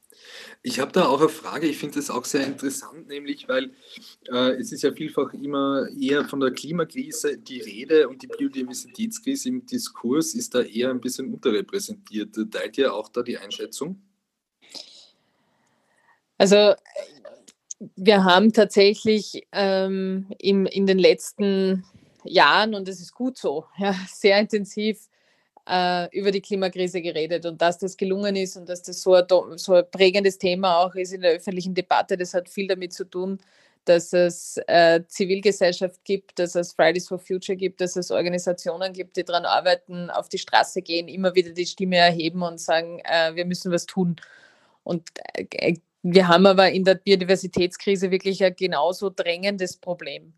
ich 0.61 0.79
habe 0.79 0.91
da 0.91 1.07
auch 1.07 1.19
eine 1.19 1.29
Frage, 1.29 1.67
ich 1.67 1.77
finde 1.77 1.95
das 1.95 2.09
auch 2.09 2.25
sehr 2.25 2.45
interessant, 2.45 3.07
nämlich 3.07 3.47
weil 3.47 3.71
äh, 4.31 4.51
es 4.59 4.71
ist 4.71 4.83
ja 4.83 4.91
vielfach 4.91 5.33
immer 5.33 5.87
eher 5.99 6.25
von 6.25 6.39
der 6.39 6.51
Klimakrise 6.51 7.37
die 7.37 7.61
Rede 7.61 8.09
und 8.09 8.21
die 8.21 8.27
Biodiversitätskrise 8.27 9.49
im 9.49 9.65
Diskurs 9.65 10.33
ist 10.33 10.53
da 10.53 10.61
eher 10.61 10.89
ein 10.89 11.01
bisschen 11.01 11.33
unterrepräsentiert. 11.33 12.35
Teilt 12.51 12.77
ihr 12.77 12.93
auch 12.93 13.09
da 13.09 13.21
die 13.23 13.37
Einschätzung? 13.37 14.01
Also 16.37 16.75
Wir 17.95 18.23
haben 18.23 18.53
tatsächlich 18.53 19.47
ähm, 19.51 20.27
im, 20.37 20.67
in 20.67 20.85
den 20.85 20.99
letzten 20.99 21.83
Jahren, 22.23 22.75
und 22.75 22.87
das 22.87 22.99
ist 22.99 23.13
gut 23.13 23.39
so, 23.39 23.65
ja, 23.77 23.95
sehr 24.07 24.39
intensiv 24.39 25.09
über 26.11 26.31
die 26.31 26.41
Klimakrise 26.41 27.01
geredet 27.01 27.45
und 27.45 27.61
dass 27.61 27.77
das 27.77 27.95
gelungen 27.95 28.35
ist 28.35 28.57
und 28.57 28.67
dass 28.67 28.81
das 28.81 29.01
so 29.01 29.13
ein, 29.13 29.25
so 29.57 29.75
ein 29.75 29.85
prägendes 29.91 30.37
Thema 30.37 30.79
auch 30.79 30.95
ist 30.95 31.13
in 31.13 31.21
der 31.21 31.33
öffentlichen 31.33 31.73
Debatte, 31.73 32.17
das 32.17 32.33
hat 32.33 32.49
viel 32.49 32.67
damit 32.67 32.93
zu 32.93 33.05
tun, 33.05 33.39
dass 33.85 34.13
es 34.13 34.57
äh, 34.67 35.01
Zivilgesellschaft 35.07 36.03
gibt, 36.03 36.37
dass 36.39 36.55
es 36.55 36.73
Fridays 36.73 37.07
for 37.07 37.19
Future 37.19 37.55
gibt, 37.55 37.81
dass 37.81 37.95
es 37.95 38.11
Organisationen 38.11 38.93
gibt, 38.93 39.17
die 39.17 39.23
daran 39.23 39.45
arbeiten, 39.45 40.09
auf 40.09 40.29
die 40.29 40.37
Straße 40.37 40.81
gehen, 40.81 41.07
immer 41.07 41.33
wieder 41.35 41.51
die 41.51 41.65
Stimme 41.65 41.97
erheben 41.97 42.43
und 42.43 42.59
sagen, 42.59 42.99
äh, 43.05 43.35
wir 43.35 43.45
müssen 43.45 43.71
was 43.71 43.85
tun. 43.85 44.15
Und 44.83 45.09
äh, 45.35 45.75
wir 46.03 46.27
haben 46.27 46.45
aber 46.45 46.71
in 46.71 46.83
der 46.83 46.95
Biodiversitätskrise 46.95 48.11
wirklich 48.11 48.43
ein 48.43 48.55
genauso 48.55 49.09
drängendes 49.09 49.77
Problem. 49.77 50.33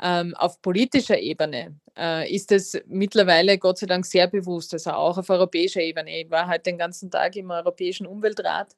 Ähm, 0.00 0.34
auf 0.36 0.62
politischer 0.62 1.18
Ebene 1.18 1.74
äh, 1.96 2.32
ist 2.32 2.52
es 2.52 2.80
mittlerweile 2.86 3.58
Gott 3.58 3.78
sei 3.78 3.86
Dank 3.86 4.06
sehr 4.06 4.28
bewusst, 4.28 4.72
also 4.72 4.90
auch 4.90 5.18
auf 5.18 5.30
europäischer 5.30 5.80
Ebene. 5.80 6.20
Ich 6.20 6.30
war 6.30 6.46
halt 6.46 6.66
den 6.66 6.78
ganzen 6.78 7.10
Tag 7.10 7.36
im 7.36 7.50
Europäischen 7.50 8.06
Umweltrat 8.06 8.76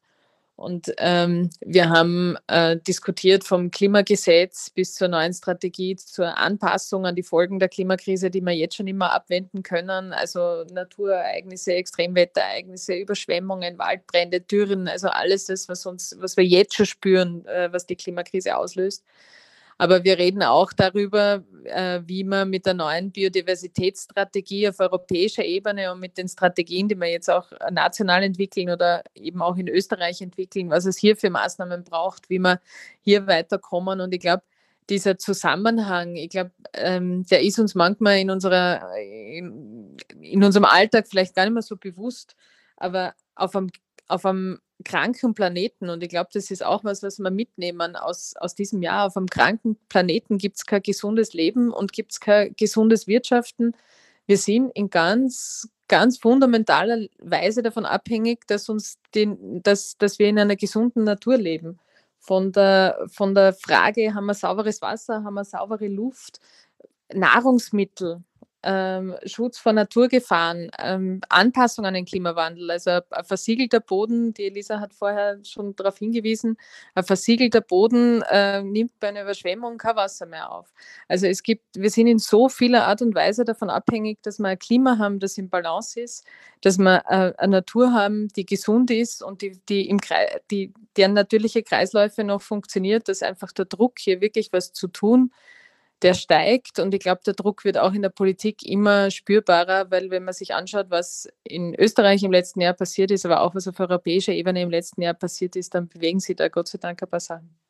und 0.61 0.93
ähm, 0.99 1.49
wir 1.63 1.89
haben 1.89 2.37
äh, 2.47 2.77
diskutiert 2.77 3.45
vom 3.45 3.71
Klimagesetz 3.71 4.69
bis 4.69 4.95
zur 4.95 5.09
neuen 5.09 5.33
Strategie 5.33 5.97
zur 5.97 6.37
Anpassung 6.37 7.07
an 7.07 7.17
die 7.17 7.23
Folgen 7.23 7.59
der 7.59 7.71
Klimakrise, 7.71 8.31
die 8.31 8.43
wir 8.43 8.53
jetzt 8.53 8.77
schon 8.77 8.87
immer 8.87 9.11
abwenden 9.11 9.63
können. 9.63 10.13
Also 10.13 10.65
Naturereignisse, 10.71 11.73
Extremwetterereignisse, 11.73 12.93
Überschwemmungen, 12.93 13.79
Waldbrände, 13.79 14.43
Dürren, 14.43 14.87
also 14.87 15.09
alles 15.09 15.47
das, 15.47 15.67
was 15.71 15.87
uns, 15.87 16.15
was 16.21 16.37
wir 16.37 16.45
jetzt 16.45 16.75
schon 16.75 16.85
spüren, 16.85 17.47
äh, 17.47 17.73
was 17.73 17.87
die 17.87 17.97
Klimakrise 17.97 18.55
auslöst. 18.55 19.03
Aber 19.81 20.05
wir 20.05 20.19
reden 20.19 20.43
auch 20.43 20.75
darüber, 20.75 21.43
äh, 21.65 22.03
wie 22.05 22.23
man 22.23 22.51
mit 22.51 22.67
der 22.67 22.75
neuen 22.75 23.13
Biodiversitätsstrategie 23.13 24.69
auf 24.69 24.79
europäischer 24.79 25.43
Ebene 25.43 25.91
und 25.91 26.01
mit 26.01 26.19
den 26.19 26.29
Strategien, 26.29 26.87
die 26.87 26.97
wir 26.97 27.07
jetzt 27.07 27.31
auch 27.31 27.51
national 27.71 28.23
entwickeln 28.23 28.69
oder 28.69 29.03
eben 29.15 29.41
auch 29.41 29.57
in 29.57 29.69
Österreich 29.69 30.21
entwickeln, 30.21 30.69
was 30.69 30.85
es 30.85 30.99
hier 30.99 31.17
für 31.17 31.31
Maßnahmen 31.31 31.85
braucht, 31.85 32.29
wie 32.29 32.39
wir 32.39 32.61
hier 33.01 33.27
weiterkommen. 33.27 34.03
Und 34.03 34.13
ich 34.13 34.21
glaube, 34.21 34.43
dieser 34.91 35.17
Zusammenhang, 35.17 36.15
ich 36.15 36.29
glaube, 36.29 36.51
ähm, 36.75 37.25
der 37.31 37.43
ist 37.43 37.59
uns 37.59 37.75
manchmal 37.75 38.19
in, 38.19 38.29
unserer, 38.29 38.95
in, 38.99 39.97
in, 40.21 40.45
unserem 40.45 40.67
Alltag 40.67 41.07
vielleicht 41.09 41.35
gar 41.35 41.45
nicht 41.45 41.55
mehr 41.55 41.63
so 41.63 41.79
bewusst, 41.79 42.37
aber 42.77 43.15
auf 43.35 43.57
einem, 43.57 43.71
auf 44.09 44.27
einem 44.27 44.61
kranken 44.85 45.35
Planeten. 45.35 45.89
Und 45.89 46.03
ich 46.03 46.09
glaube, 46.09 46.31
das 46.33 46.51
ist 46.51 46.65
auch 46.65 46.85
was, 46.85 47.03
was 47.03 47.19
wir 47.19 47.31
mitnehmen 47.31 47.97
aus, 47.97 48.35
aus 48.37 48.55
diesem 48.55 48.83
Jahr. 48.83 49.07
Auf 49.07 49.17
einem 49.17 49.29
kranken 49.29 49.77
Planeten 49.89 50.39
gibt 50.39 50.57
es 50.57 50.67
kein 50.67 50.83
gesundes 50.83 51.33
Leben 51.33 51.73
und 51.73 51.93
gibt 51.93 52.13
es 52.13 52.21
kein 52.21 52.55
gesundes 52.57 53.07
Wirtschaften. 53.07 53.75
Wir 54.27 54.39
sind 54.39 54.71
in 54.75 54.91
ganz, 54.91 55.69
ganz 55.89 56.19
fundamentaler 56.19 57.07
Weise 57.19 57.63
davon 57.63 57.85
abhängig, 57.85 58.47
dass, 58.47 58.69
uns 58.69 58.99
den, 59.15 59.63
dass, 59.63 59.97
dass 59.99 60.19
wir 60.19 60.29
in 60.29 60.39
einer 60.39 60.57
gesunden 60.57 61.05
Natur 61.05 61.37
leben. 61.37 61.79
Von 62.19 62.53
der, 62.53 63.07
von 63.11 63.35
der 63.35 63.55
Frage, 63.55 64.15
haben 64.15 64.27
wir 64.27 64.35
sauberes 64.35 64.83
Wasser, 64.83 65.25
haben 65.25 65.35
wir 65.35 65.45
saubere 65.45 65.89
Luft, 65.89 66.39
Nahrungsmittel, 67.13 68.23
ähm, 68.63 69.17
Schutz 69.25 69.59
vor 69.59 69.73
Naturgefahren, 69.73 70.71
ähm, 70.79 71.21
Anpassung 71.29 71.87
an 71.87 71.95
den 71.95 72.05
Klimawandel. 72.05 72.71
Also 72.71 72.91
ein 72.91 73.25
versiegelter 73.25 73.81
Boden, 73.81 74.35
die 74.35 74.47
Elisa 74.47 74.81
hat 74.81 74.93
vorher 74.93 75.39
schon 75.45 75.75
darauf 75.77 75.99
hingewiesen, 75.99 76.57
ein 76.95 77.05
versiegelter 77.05 77.63
Boden 77.63 78.23
äh, 78.31 78.63
nimmt 78.63 78.99
bei 79.01 79.09
einer 79.09 79.23
Überschwemmung 79.23 79.79
kein 79.79 79.97
Wasser 79.97 80.27
mehr 80.27 80.51
auf. 80.53 80.73
Also 81.09 81.27
es 81.27 81.43
gibt, 81.43 81.65
wir 81.75 81.91
sind 81.91 82.07
in 82.07 82.19
so 82.19 82.49
vieler 82.49 82.87
Art 82.87 83.03
und 83.03 83.15
Weise 83.15 83.45
davon 83.45 83.71
abhängig, 83.71 84.19
dass 84.23 84.39
wir 84.39 84.49
ein 84.49 84.59
Klima 84.59 84.99
haben, 84.99 85.19
das 85.21 85.39
im 85.39 85.49
Balance 85.49 85.99
ist, 85.99 86.27
dass 86.61 86.79
wir 86.79 87.03
äh, 87.07 87.33
eine 87.39 87.53
Natur 87.53 87.93
haben, 87.93 88.29
die 88.29 88.45
gesund 88.45 88.91
ist 88.91 89.23
und 89.23 89.43
die, 89.43 89.59
die 89.69 89.89
im 89.89 90.01
Kreis, 90.01 90.41
die, 90.51 90.75
deren 90.97 91.15
natürliche 91.15 91.63
Kreisläufe 91.63 92.25
noch 92.25 92.43
funktioniert, 92.43 93.09
dass 93.09 93.23
einfach 93.23 93.53
der 93.53 93.65
Druck 93.65 93.99
hier 93.99 94.21
wirklich 94.21 94.53
was 94.53 94.73
zu 94.73 94.89
tun 94.89 95.33
der 96.03 96.15
steigt 96.15 96.79
und 96.79 96.95
ich 96.95 97.01
glaube, 97.01 97.21
der 97.25 97.35
Druck 97.35 97.65
wird 97.65 97.79
auch 97.79 97.93
in 97.93 98.03
der 98.03 98.09
Politik 98.09 98.65
immer 98.65 99.11
spürbarer, 99.11 99.91
weil 99.91 100.11
wenn 100.11 100.25
man 100.25 100.35
sich 100.35 100.55
anschaut, 100.55 100.87
was 100.89 101.29
in 101.45 101.75
Österreich 101.75 102.23
im 102.23 102.33
letzten 102.33 102.61
Jahr 102.61 102.75
passiert 102.75 103.11
ist, 103.11 103.27
aber 103.27 103.43
auch 103.43 103.55
was 103.55 103.69
auf 103.69 103.79
europäischer 103.79 104.33
Ebene 104.33 104.63
im 104.63 104.71
letzten 104.71 105.03
Jahr 105.03 105.15
passiert 105.15 105.57
ist, 105.57 105.75
dann 105.75 105.89
bewegen 105.89 106.21
sich 106.21 106.37
da 106.37 106.49
Gott 106.49 106.69
sei 106.69 106.79
Dank 106.79 107.03
ein 107.03 107.09
paar 107.09 107.21
Sachen. 107.21 107.61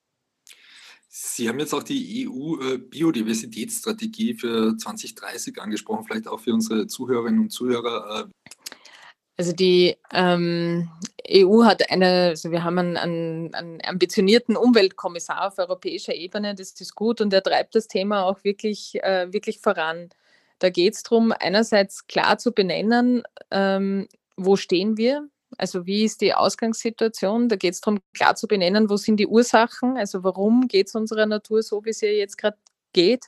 Sie 1.13 1.49
haben 1.49 1.59
jetzt 1.59 1.75
auch 1.75 1.83
die 1.83 2.29
EU-Biodiversitätsstrategie 2.29 4.35
für 4.35 4.77
2030 4.77 5.61
angesprochen, 5.61 6.05
vielleicht 6.05 6.29
auch 6.29 6.39
für 6.39 6.55
unsere 6.55 6.87
Zuhörerinnen 6.87 7.41
und 7.41 7.51
Zuhörer. 7.51 8.31
Also 9.41 9.55
die 9.55 9.97
ähm, 10.13 10.91
EU 11.27 11.65
hat 11.65 11.91
eine, 11.91 12.29
also 12.29 12.51
wir 12.51 12.63
haben 12.63 12.79
einen, 12.79 12.99
einen, 12.99 13.55
einen, 13.55 13.79
ambitionierten 13.83 14.55
Umweltkommissar 14.55 15.47
auf 15.47 15.57
europäischer 15.57 16.15
Ebene, 16.15 16.55
das 16.55 16.73
ist 16.73 16.95
gut 16.95 17.23
und 17.23 17.33
er 17.33 17.43
treibt 17.43 17.75
das 17.75 17.89
Thema 17.89 18.25
auch 18.25 18.45
wirklich, 18.45 19.03
äh, 19.03 19.33
wirklich 19.33 19.59
voran. 19.59 20.11
Da 20.59 20.69
geht 20.69 20.93
es 20.93 21.05
darum, 21.05 21.33
einerseits 21.33 22.07
klar 22.07 22.37
zu 22.37 22.53
benennen, 22.53 23.23
ähm, 23.51 24.09
wo 24.37 24.57
stehen 24.57 24.99
wir, 24.99 25.27
also 25.57 25.87
wie 25.87 26.05
ist 26.05 26.21
die 26.21 26.35
Ausgangssituation? 26.35 27.49
Da 27.49 27.57
geht 27.57 27.73
es 27.73 27.81
darum, 27.81 28.01
klar 28.13 28.37
zu 28.37 28.47
benennen, 28.47 28.91
wo 28.91 28.99
sind 28.99 29.17
die 29.17 29.27
Ursachen, 29.27 29.97
also 29.97 30.23
warum 30.23 30.69
geht 30.69 30.89
es 30.89 30.95
unserer 30.95 31.25
Natur 31.25 31.63
so, 31.63 31.83
wie 31.87 31.95
sie 31.95 32.09
jetzt 32.09 32.37
gerade 32.37 32.59
geht 32.93 33.25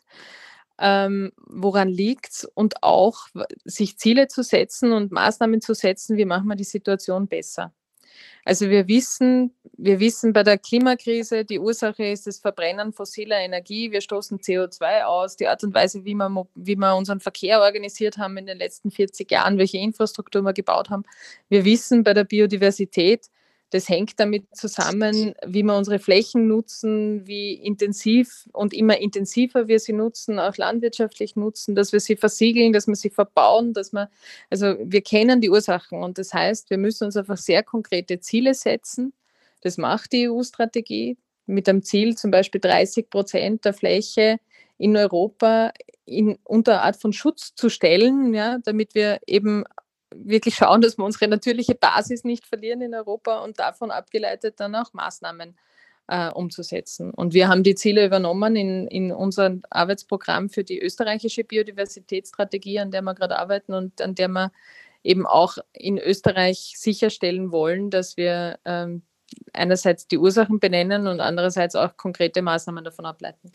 ähm, 0.79 1.33
woran 1.37 1.89
liegt 1.89 2.31
es 2.31 2.45
und 2.45 2.83
auch 2.83 3.27
sich 3.65 3.99
Ziele 3.99 4.29
zu 4.29 4.43
setzen 4.43 4.93
und 4.93 5.13
Maßnahmen 5.13 5.61
zu 5.61 5.75
setzen, 5.75 6.17
wie 6.17 6.25
machen 6.25 6.49
wir 6.49 6.57
die 6.57 6.65
Situation 6.65 7.29
besser. 7.29 7.73
Also 8.45 8.69
wir 8.71 8.89
wissen, 8.89 9.55
wir 9.77 10.01
wissen 10.01 10.33
bei 10.33 10.43
der 10.43 10.59
Klimakrise, 10.59 11.45
die 11.45 11.61
Ursache 11.61 12.05
ist 12.05 12.27
das 12.27 12.41
Verbrennen 12.41 12.93
fossiler 12.93 13.39
Energie. 13.39 13.93
Wir 13.93 14.01
stoßen 14.01 14.41
CO2 14.41 15.05
aus. 15.05 15.37
Die 15.37 15.47
Art 15.47 15.63
und 15.63 15.75
Weise, 15.75 16.05
wie 16.05 16.15
wir, 16.15 16.47
wie 16.55 16.77
wir 16.77 16.97
unseren 16.97 17.21
Verkehr 17.21 17.61
organisiert 17.61 18.19
haben 18.19 18.37
in 18.37 18.47
den 18.47 18.59
letzten 18.59 18.91
40 18.91 19.31
Jahren, 19.31 19.59
welche 19.59 19.79
Infrastruktur 19.79 20.43
wir 20.43 20.53
gebaut 20.53 20.91
haben. 20.91 21.05
Wir 21.49 21.65
wissen 21.65 22.03
bei 22.03 22.15
der 22.15 22.25
Biodiversität, 22.25 23.29
das 23.73 23.89
hängt 23.89 24.21
damit 24.21 24.55
zusammen, 24.55 25.35
wie 25.47 25.63
wir 25.63 25.75
unsere 25.75 25.99
Flächen 25.99 26.47
nutzen, 26.47 27.27
wie 27.27 27.55
intensiv 27.55 28.47
und 28.53 28.75
immer 28.75 28.99
intensiver 28.99 29.67
wir 29.67 29.81
sie 29.81 29.95
nutzen, 29.95 30.39
auch 30.39 30.59
landwirtschaftlich 30.59 31.37
nutzen, 31.37 31.75
dass 31.75 31.91
wir 31.91 32.01
sie 32.01 32.17
versiegeln, 32.17 32.75
dass 32.75 32.87
wir 32.87 32.97
sie 32.97 33.09
verbauen, 33.09 33.73
dass 33.73 33.95
wir, 33.95 34.11
also 34.51 34.77
wir 34.79 35.01
kennen 35.01 35.41
die 35.41 35.49
Ursachen 35.49 36.03
und 36.03 36.19
das 36.19 36.35
heißt, 36.35 36.69
wir 36.69 36.77
müssen 36.77 37.05
uns 37.05 37.17
einfach 37.17 37.39
sehr 37.39 37.63
konkrete 37.63 38.21
Ziele 38.21 38.53
setzen. 38.53 39.15
Das 39.63 39.79
macht 39.79 40.13
die 40.13 40.29
EU-Strategie 40.29 41.17
mit 41.47 41.67
dem 41.67 41.83
Ziel, 41.83 42.15
zum 42.15 42.31
Beispiel 42.31 42.61
30 42.61 43.09
Prozent 43.09 43.65
der 43.65 43.73
Fläche 43.73 44.37
in 44.77 44.97
Europa 44.99 45.73
in, 46.05 46.39
unter 46.45 46.83
Art 46.83 46.97
von 46.97 47.15
Schutz 47.15 47.55
zu 47.55 47.71
stellen, 47.71 48.35
ja, 48.35 48.59
damit 48.65 48.95
wir 48.95 49.21
eben 49.27 49.65
wirklich 50.17 50.55
schauen, 50.55 50.81
dass 50.81 50.99
wir 50.99 51.05
unsere 51.05 51.29
natürliche 51.29 51.75
Basis 51.75 52.25
nicht 52.25 52.47
verlieren 52.47 52.81
in 52.81 52.95
Europa 52.95 53.39
und 53.39 53.59
davon 53.59 53.91
abgeleitet 53.91 54.61
dann 54.61 54.75
auch 54.75 54.93
Maßnahmen 54.93 55.57
äh, 56.09 56.31
umzusetzen. 56.31 57.13
Und 57.13 57.35
wir 57.35 57.49
haben 57.49 57.63
die 57.63 57.75
Ziele 57.75 58.05
übernommen 58.05 58.57
in, 58.57 58.87
in 58.89 59.13
unser 59.13 59.57
Arbeitsprogramm 59.71 60.49
für 60.49 60.65
die 60.65 60.81
österreichische 60.81 61.45
Biodiversitätsstrategie, 61.45 62.81
an 62.81 62.91
der 62.91 63.03
wir 63.03 63.15
gerade 63.15 63.39
arbeiten 63.39 63.75
und 63.75 64.01
an 64.01 64.15
der 64.15 64.29
wir 64.29 64.53
eben 65.03 65.27
auch 65.27 65.59
in 65.73 65.99
Österreich 65.99 66.75
sicherstellen 66.77 67.51
wollen, 67.51 67.91
dass 67.91 68.17
wir 68.17 68.59
ähm, 68.65 69.03
einerseits 69.53 70.07
die 70.07 70.19
Ursachen 70.19 70.61
benennen 70.61 71.07
und 71.07 71.21
andererseits 71.21 71.75
auch 71.75 71.97
konkrete 71.97 72.43
Maßnahmen 72.43 72.85
davon 72.85 73.07
ableiten 73.07 73.53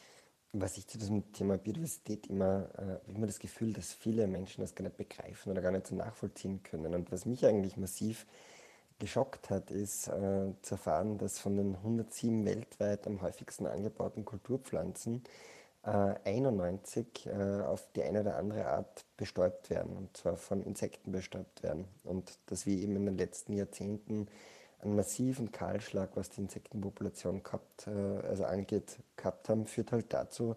was 0.53 0.77
ich 0.77 0.87
zu 0.87 0.97
diesem 0.97 1.31
Thema 1.33 1.57
Biodiversität 1.57 2.27
immer, 2.27 2.69
äh, 2.77 3.11
immer 3.11 3.27
das 3.27 3.39
Gefühl, 3.39 3.73
dass 3.73 3.93
viele 3.93 4.27
Menschen 4.27 4.61
das 4.61 4.75
gar 4.75 4.83
nicht 4.83 4.97
begreifen 4.97 5.51
oder 5.51 5.61
gar 5.61 5.71
nicht 5.71 5.87
so 5.87 5.95
nachvollziehen 5.95 6.63
können. 6.63 6.95
Und 6.95 7.11
was 7.11 7.25
mich 7.25 7.45
eigentlich 7.45 7.77
massiv 7.77 8.25
geschockt 8.99 9.49
hat, 9.49 9.71
ist 9.71 10.07
äh, 10.07 10.53
zu 10.61 10.75
erfahren, 10.75 11.17
dass 11.17 11.39
von 11.39 11.57
den 11.57 11.75
107 11.75 12.45
weltweit 12.45 13.05
am 13.07 13.21
häufigsten 13.21 13.67
angebauten 13.67 14.25
Kulturpflanzen 14.25 15.23
äh, 15.83 16.15
91 16.25 17.27
äh, 17.27 17.61
auf 17.61 17.87
die 17.95 18.03
eine 18.03 18.21
oder 18.21 18.37
andere 18.37 18.67
Art 18.67 19.05
bestäubt 19.15 19.69
werden, 19.69 19.95
und 19.95 20.17
zwar 20.17 20.37
von 20.37 20.63
Insekten 20.63 21.11
bestäubt 21.11 21.61
werden. 21.63 21.85
Und 22.03 22.39
dass 22.47 22.65
wir 22.65 22.77
eben 22.77 22.95
in 22.95 23.05
den 23.05 23.17
letzten 23.17 23.53
Jahrzehnten 23.53 24.27
einen 24.81 24.95
massiven 24.95 25.51
Kahlschlag, 25.51 26.11
was 26.15 26.29
die 26.29 26.41
Insektenpopulation 26.41 27.43
gehabt, 27.43 27.87
äh, 27.87 28.27
also 28.27 28.45
angeht, 28.45 28.97
gehabt 29.15 29.49
haben, 29.49 29.65
führt 29.65 29.91
halt 29.91 30.13
dazu, 30.13 30.55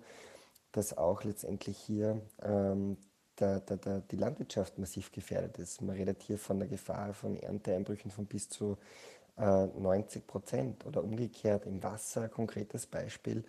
dass 0.72 0.96
auch 0.96 1.24
letztendlich 1.24 1.78
hier 1.78 2.20
ähm, 2.42 2.96
der, 3.38 3.60
der, 3.60 3.76
der, 3.78 4.00
die 4.00 4.16
Landwirtschaft 4.16 4.78
massiv 4.78 5.10
gefährdet 5.12 5.58
ist. 5.58 5.80
Man 5.80 5.96
redet 5.96 6.22
hier 6.22 6.38
von 6.38 6.58
der 6.58 6.68
Gefahr 6.68 7.14
von 7.14 7.36
Ernteeinbrüchen 7.36 8.10
von 8.10 8.26
bis 8.26 8.48
zu 8.48 8.76
90 9.36 10.26
Prozent 10.26 10.84
oder 10.84 11.02
umgekehrt 11.02 11.64
im 11.64 11.82
Wasser, 11.82 12.28
konkretes 12.28 12.86
Beispiel. 12.86 13.42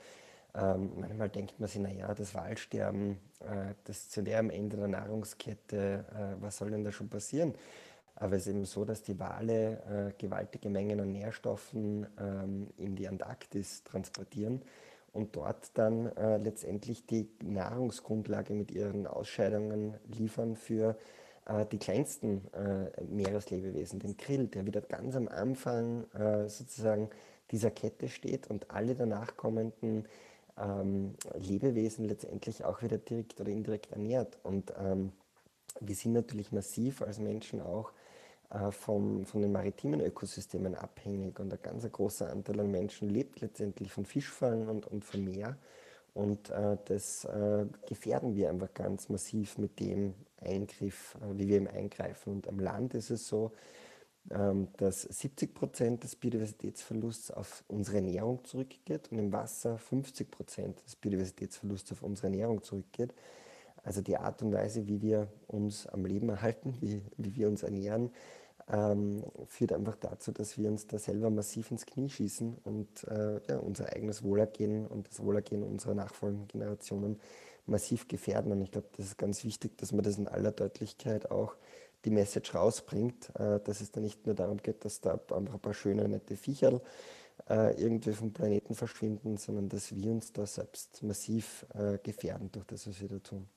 Ähm, 0.53 0.91
manchmal 0.97 1.29
denkt 1.29 1.59
man 1.59 1.69
sich, 1.69 1.81
naja, 1.81 2.13
das 2.13 2.33
Waldsterben, 2.35 3.17
äh, 3.39 3.73
das 3.85 4.09
zu 4.09 4.21
der 4.21 4.39
am 4.39 4.49
Ende 4.49 4.77
der 4.77 4.87
Nahrungskette, 4.87 6.05
äh, 6.13 6.41
was 6.41 6.57
soll 6.57 6.71
denn 6.71 6.83
da 6.83 6.91
schon 6.91 7.09
passieren? 7.09 7.55
Aber 8.21 8.35
es 8.35 8.45
ist 8.45 8.53
eben 8.53 8.65
so, 8.65 8.85
dass 8.85 9.01
die 9.01 9.19
Wale 9.19 10.11
äh, 10.11 10.21
gewaltige 10.21 10.69
Mengen 10.69 10.99
an 10.99 11.11
Nährstoffen 11.11 12.05
ähm, 12.19 12.67
in 12.77 12.95
die 12.95 13.07
Antarktis 13.07 13.83
transportieren 13.83 14.61
und 15.11 15.35
dort 15.35 15.71
dann 15.73 16.05
äh, 16.15 16.37
letztendlich 16.37 17.07
die 17.07 17.27
Nahrungsgrundlage 17.43 18.53
mit 18.53 18.69
ihren 18.69 19.07
Ausscheidungen 19.07 19.95
liefern 20.05 20.55
für 20.55 20.97
äh, 21.47 21.65
die 21.65 21.79
kleinsten 21.79 22.43
äh, 22.53 22.91
Meereslebewesen, 23.03 23.97
den 23.97 24.17
Krill, 24.17 24.45
der 24.49 24.67
wieder 24.67 24.81
ganz 24.81 25.15
am 25.15 25.27
Anfang 25.27 26.05
äh, 26.13 26.47
sozusagen 26.47 27.09
dieser 27.49 27.71
Kette 27.71 28.07
steht 28.07 28.51
und 28.51 28.69
alle 28.69 28.93
danach 28.93 29.35
kommenden 29.35 30.05
ähm, 30.59 31.15
Lebewesen 31.39 32.05
letztendlich 32.05 32.63
auch 32.65 32.83
wieder 32.83 32.99
direkt 32.99 33.41
oder 33.41 33.49
indirekt 33.49 33.91
ernährt. 33.91 34.37
Und 34.43 34.71
ähm, 34.79 35.11
wir 35.79 35.95
sind 35.95 36.13
natürlich 36.13 36.51
massiv 36.51 37.01
als 37.01 37.17
Menschen 37.17 37.61
auch 37.61 37.91
äh, 38.51 38.71
vom, 38.71 39.25
von 39.25 39.41
den 39.41 39.51
maritimen 39.51 40.01
Ökosystemen 40.01 40.75
abhängig 40.75 41.39
und 41.39 41.53
ein 41.53 41.59
ganz 41.61 41.89
großer 41.89 42.29
Anteil 42.29 42.59
an 42.59 42.71
Menschen 42.71 43.09
lebt 43.09 43.41
letztendlich 43.41 43.91
von 43.91 44.05
Fischfang 44.05 44.67
und, 44.67 44.85
und 44.87 45.05
vom 45.05 45.23
Meer. 45.23 45.57
Und 46.13 46.49
äh, 46.49 46.77
das 46.85 47.23
äh, 47.25 47.65
gefährden 47.87 48.35
wir 48.35 48.49
einfach 48.49 48.73
ganz 48.73 49.07
massiv 49.07 49.57
mit 49.57 49.79
dem 49.79 50.13
Eingriff, 50.41 51.15
äh, 51.21 51.37
wie 51.37 51.47
wir 51.47 51.57
im 51.57 51.67
eingreifen. 51.67 52.33
Und 52.33 52.49
am 52.49 52.59
Land 52.59 52.93
ist 52.93 53.09
es 53.09 53.27
so, 53.27 53.51
ähm, 54.29 54.67
dass 54.77 55.03
70 55.03 55.53
Prozent 55.53 56.03
des 56.03 56.17
Biodiversitätsverlusts 56.17 57.31
auf 57.31 57.63
unsere 57.67 57.97
Ernährung 57.97 58.43
zurückgeht 58.43 59.11
und 59.11 59.19
im 59.19 59.31
Wasser 59.31 59.77
50 59.77 60.29
Prozent 60.29 60.85
des 60.85 60.97
Biodiversitätsverlusts 60.97 61.93
auf 61.93 62.03
unsere 62.03 62.27
Ernährung 62.27 62.61
zurückgeht. 62.61 63.13
Also 63.83 64.01
die 64.01 64.17
Art 64.17 64.41
und 64.43 64.53
Weise, 64.53 64.87
wie 64.87 65.01
wir 65.01 65.27
uns 65.47 65.87
am 65.87 66.05
Leben 66.05 66.29
erhalten, 66.29 66.75
wie, 66.81 67.01
wie 67.17 67.35
wir 67.35 67.47
uns 67.47 67.63
ernähren, 67.63 68.11
ähm, 68.69 69.23
führt 69.47 69.73
einfach 69.73 69.95
dazu, 69.95 70.31
dass 70.31 70.57
wir 70.57 70.69
uns 70.69 70.87
da 70.87 70.99
selber 70.99 71.29
massiv 71.29 71.71
ins 71.71 71.85
Knie 71.85 72.09
schießen 72.09 72.57
und 72.63 73.03
äh, 73.07 73.39
ja, 73.47 73.57
unser 73.57 73.93
eigenes 73.93 74.23
Wohlergehen 74.23 74.87
und 74.87 75.09
das 75.09 75.23
Wohlergehen 75.23 75.63
unserer 75.63 75.93
nachfolgenden 75.93 76.47
Generationen 76.47 77.19
massiv 77.65 78.07
gefährden. 78.07 78.51
Und 78.51 78.61
ich 78.61 78.71
glaube, 78.71 78.87
das 78.97 79.07
ist 79.07 79.17
ganz 79.17 79.43
wichtig, 79.43 79.77
dass 79.77 79.91
man 79.91 80.03
das 80.03 80.17
in 80.17 80.27
aller 80.27 80.51
Deutlichkeit 80.51 81.31
auch 81.31 81.55
die 82.05 82.11
Message 82.11 82.55
rausbringt, 82.55 83.29
äh, 83.35 83.59
dass 83.59 83.81
es 83.81 83.91
da 83.91 84.01
nicht 84.01 84.25
nur 84.25 84.35
darum 84.35 84.57
geht, 84.57 84.85
dass 84.85 85.01
da 85.01 85.13
einfach 85.13 85.53
ein 85.53 85.59
paar 85.59 85.73
schöne, 85.73 86.07
nette 86.07 86.35
Viecherl 86.35 86.81
äh, 87.49 87.79
irgendwie 87.81 88.13
vom 88.13 88.33
Planeten 88.33 88.75
verschwinden, 88.75 89.37
sondern 89.37 89.69
dass 89.69 89.95
wir 89.95 90.11
uns 90.11 90.31
da 90.33 90.45
selbst 90.45 91.03
massiv 91.03 91.65
äh, 91.73 91.97
gefährden 91.99 92.51
durch 92.51 92.65
das, 92.65 92.87
was 92.87 93.01
wir 93.01 93.09
da 93.09 93.19
tun. 93.19 93.47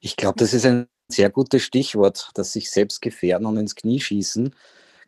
Ich 0.00 0.16
glaube, 0.16 0.38
das 0.38 0.54
ist 0.54 0.64
ein 0.66 0.88
sehr 1.08 1.30
gutes 1.30 1.62
Stichwort, 1.62 2.30
dass 2.34 2.52
sich 2.52 2.70
selbst 2.70 3.02
gefährden 3.02 3.46
und 3.46 3.58
ins 3.58 3.74
Knie 3.74 4.00
schießen. 4.00 4.54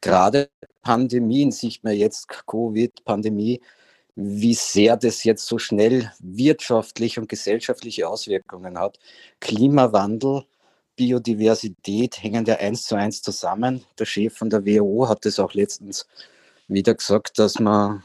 Gerade 0.01 0.51
Pandemien 0.83 1.51
sieht 1.53 1.83
man 1.83 1.95
jetzt, 1.95 2.29
Covid-Pandemie, 2.29 3.61
wie 4.15 4.55
sehr 4.55 4.97
das 4.97 5.25
jetzt 5.25 5.47
so 5.47 5.59
schnell 5.59 6.13
wirtschaftliche 6.21 7.21
und 7.21 7.29
gesellschaftliche 7.29 8.09
Auswirkungen 8.09 8.79
hat. 8.79 8.99
Klimawandel, 9.41 10.45
Biodiversität 10.97 12.23
hängen 12.23 12.45
ja 12.45 12.57
eins 12.57 12.85
zu 12.85 12.95
eins 12.95 13.23
zusammen. 13.23 13.85
Der 13.99 14.05
Chef 14.05 14.37
von 14.37 14.51
der 14.51 14.67
WHO 14.67 15.09
hat 15.09 15.25
es 15.25 15.39
auch 15.39 15.55
letztens 15.55 16.07
wieder 16.69 16.95
gesagt, 16.95 17.39
dass 17.39 17.59
man, 17.59 18.05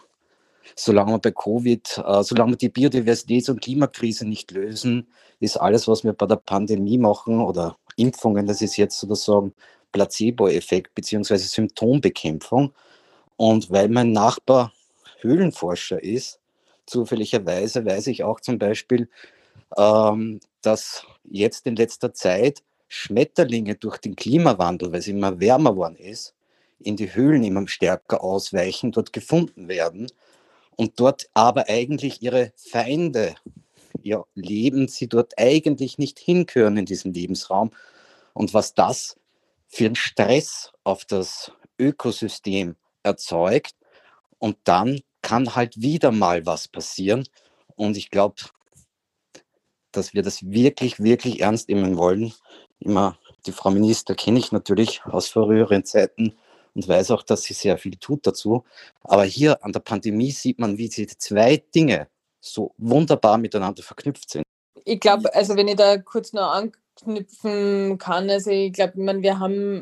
solange 0.76 1.14
wir 1.14 1.20
bei 1.20 1.32
Covid, 1.32 2.04
äh, 2.06 2.24
solange 2.24 2.54
wir 2.54 2.58
die 2.58 2.70
Biodiversitäts- 2.70 3.50
und 3.50 3.62
Klimakrise 3.62 4.28
nicht 4.28 4.52
lösen, 4.52 5.08
ist 5.40 5.58
alles, 5.58 5.88
was 5.88 6.04
wir 6.04 6.14
bei 6.14 6.26
der 6.26 6.38
Pandemie 6.38 6.98
machen 6.98 7.42
oder 7.42 7.78
Impfungen, 7.96 8.46
das 8.46 8.62
ist 8.62 8.78
jetzt 8.78 9.00
sozusagen 9.00 9.54
Placebo-Effekt 9.92 10.94
bzw. 10.96 11.38
Symptombekämpfung. 11.38 12.74
Und 13.36 13.70
weil 13.72 13.90
mein 13.90 14.12
Nachbar 14.12 14.74
Höhlenforscher 15.22 16.02
ist, 16.04 16.40
zufälligerweise 16.86 17.86
weiß 17.86 18.08
ich 18.08 18.24
auch 18.24 18.40
zum 18.40 18.60
Beispiel, 18.60 19.10
ähm, 19.78 20.40
dass 20.62 21.06
jetzt 21.24 21.66
in 21.68 21.76
letzter 21.76 22.14
Zeit 22.14 22.64
Schmetterlinge 22.88 23.76
durch 23.76 23.98
den 23.98 24.16
Klimawandel, 24.16 24.92
weil 24.92 25.00
es 25.00 25.08
immer 25.08 25.40
wärmer 25.40 25.76
worden 25.76 25.98
ist, 25.98 26.34
in 26.80 26.96
die 26.96 27.14
Höhlen 27.14 27.44
immer 27.44 27.68
stärker 27.68 28.24
ausweichen, 28.24 28.92
dort 28.92 29.12
gefunden 29.12 29.68
werden 29.68 30.08
und 30.78 31.00
dort 31.00 31.30
aber 31.34 31.68
eigentlich 31.68 32.22
ihre 32.22 32.54
Feinde 32.56 33.36
ja, 34.02 34.24
leben, 34.36 34.88
sie 34.88 35.08
dort 35.08 35.38
eigentlich 35.38 35.98
nicht 35.98 36.20
hinkören 36.20 36.78
in 36.78 36.86
diesem 36.86 37.12
Lebensraum. 37.12 37.72
Und 38.34 38.54
was 38.54 38.74
das 38.74 39.18
für 39.68 39.86
einen 39.86 39.96
Stress 39.96 40.72
auf 40.84 41.04
das 41.06 41.52
Ökosystem 41.80 42.76
erzeugt. 43.04 43.76
Und 44.40 44.58
dann 44.64 45.02
kann 45.22 45.56
halt 45.56 45.82
wieder 45.82 46.12
mal 46.12 46.46
was 46.46 46.68
passieren. 46.68 47.28
Und 47.76 47.98
ich 47.98 48.10
glaube, 48.10 48.36
dass 49.92 50.14
wir 50.14 50.24
das 50.24 50.44
wirklich, 50.44 51.00
wirklich 51.00 51.42
ernst 51.42 51.70
nehmen 51.70 51.98
wollen. 51.98 52.34
Immer 52.80 53.18
die 53.46 53.52
Frau 53.52 53.72
Minister 53.72 54.16
kenne 54.16 54.40
ich 54.40 54.52
natürlich 54.52 55.04
aus 55.06 55.28
früheren 55.30 55.86
Zeiten 55.86 56.38
und 56.78 56.88
weiß 56.88 57.10
auch, 57.10 57.24
dass 57.24 57.42
sie 57.42 57.56
sehr 57.56 57.80
viel 57.80 57.96
tut 57.96 58.28
dazu. 58.28 58.64
Aber 59.04 59.24
hier 59.24 59.66
an 59.66 59.72
der 59.72 59.80
Pandemie 59.80 60.30
sieht 60.30 60.60
man, 60.60 60.78
wie 60.78 60.88
diese 60.88 61.18
zwei 61.18 61.58
Dinge 61.58 62.08
so 62.40 62.76
wunderbar 62.78 63.40
miteinander 63.40 63.82
verknüpft 63.82 64.30
sind. 64.30 64.44
Ich 64.86 65.00
glaube, 65.00 65.34
also 65.34 65.56
wenn 65.56 65.68
ich 65.68 65.76
da 65.76 65.98
kurz 65.98 66.34
noch 66.34 66.52
anknüpfen 66.52 67.98
kann, 67.98 68.30
also 68.30 68.52
ich 68.52 68.74
glaube, 68.74 68.94
wir 68.96 69.40
haben 69.40 69.82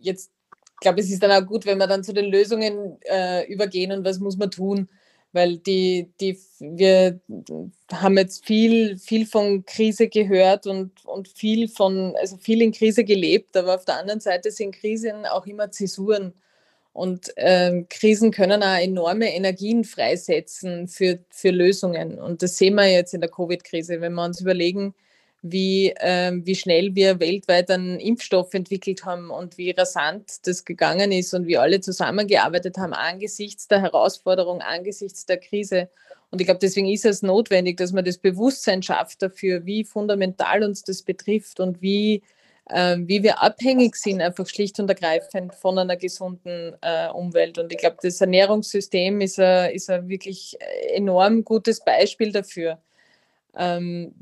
jetzt, 0.00 0.32
ich 0.50 0.80
glaube, 0.80 1.00
es 1.00 1.10
ist 1.10 1.22
dann 1.22 1.30
auch 1.30 1.46
gut, 1.46 1.64
wenn 1.64 1.78
wir 1.78 1.86
dann 1.86 2.02
zu 2.02 2.12
den 2.12 2.24
Lösungen 2.24 3.00
äh, 3.02 3.46
übergehen 3.46 3.92
und 3.92 4.04
was 4.04 4.18
muss 4.18 4.36
man 4.36 4.50
tun 4.50 4.88
weil 5.32 5.58
die, 5.58 6.12
die, 6.20 6.38
wir 6.60 7.20
haben 7.90 8.18
jetzt 8.18 8.44
viel, 8.44 8.98
viel 8.98 9.26
von 9.26 9.64
Krise 9.64 10.08
gehört 10.08 10.66
und, 10.66 11.04
und 11.04 11.28
viel 11.28 11.68
von, 11.68 12.14
also 12.16 12.36
viel 12.36 12.62
in 12.62 12.72
Krise 12.72 13.04
gelebt, 13.04 13.56
aber 13.56 13.74
auf 13.74 13.84
der 13.84 13.98
anderen 13.98 14.20
Seite 14.20 14.50
sind 14.50 14.74
Krisen 14.74 15.26
auch 15.26 15.46
immer 15.46 15.70
Zäsuren. 15.70 16.34
Und 16.92 17.32
ähm, 17.36 17.86
Krisen 17.88 18.32
können 18.32 18.62
auch 18.62 18.78
enorme 18.78 19.34
Energien 19.34 19.84
freisetzen 19.84 20.88
für, 20.88 21.18
für 21.30 21.50
Lösungen. 21.50 22.18
Und 22.18 22.42
das 22.42 22.58
sehen 22.58 22.74
wir 22.74 22.86
jetzt 22.86 23.14
in 23.14 23.22
der 23.22 23.30
Covid-Krise, 23.30 24.02
wenn 24.02 24.12
wir 24.12 24.24
uns 24.24 24.42
überlegen, 24.42 24.94
wie, 25.42 25.92
ähm, 25.98 26.46
wie 26.46 26.54
schnell 26.54 26.94
wir 26.94 27.18
weltweit 27.18 27.70
einen 27.70 27.98
Impfstoff 27.98 28.54
entwickelt 28.54 29.04
haben 29.04 29.30
und 29.30 29.58
wie 29.58 29.72
rasant 29.72 30.46
das 30.46 30.64
gegangen 30.64 31.10
ist 31.10 31.34
und 31.34 31.46
wie 31.46 31.58
alle 31.58 31.80
zusammengearbeitet 31.80 32.78
haben 32.78 32.92
angesichts 32.92 33.66
der 33.66 33.82
Herausforderung, 33.82 34.60
angesichts 34.60 35.26
der 35.26 35.38
Krise. 35.38 35.90
Und 36.30 36.40
ich 36.40 36.46
glaube, 36.46 36.60
deswegen 36.60 36.88
ist 36.88 37.04
es 37.04 37.22
notwendig, 37.22 37.76
dass 37.76 37.92
man 37.92 38.04
das 38.04 38.18
Bewusstsein 38.18 38.82
schafft 38.82 39.20
dafür, 39.20 39.66
wie 39.66 39.84
fundamental 39.84 40.62
uns 40.62 40.84
das 40.84 41.02
betrifft 41.02 41.58
und 41.58 41.82
wie, 41.82 42.22
äh, 42.70 42.96
wie 43.00 43.24
wir 43.24 43.42
abhängig 43.42 43.96
sind, 43.96 44.22
einfach 44.22 44.46
schlicht 44.46 44.78
und 44.78 44.88
ergreifend 44.88 45.54
von 45.56 45.76
einer 45.76 45.96
gesunden 45.96 46.74
äh, 46.82 47.08
Umwelt. 47.08 47.58
Und 47.58 47.72
ich 47.72 47.78
glaube, 47.78 47.96
das 48.00 48.20
Ernährungssystem 48.20 49.20
ist 49.20 49.40
ein, 49.40 49.72
ist 49.72 49.90
ein 49.90 50.08
wirklich 50.08 50.56
enorm 50.94 51.44
gutes 51.44 51.84
Beispiel 51.84 52.30
dafür 52.30 52.78
ähm, 53.56 54.14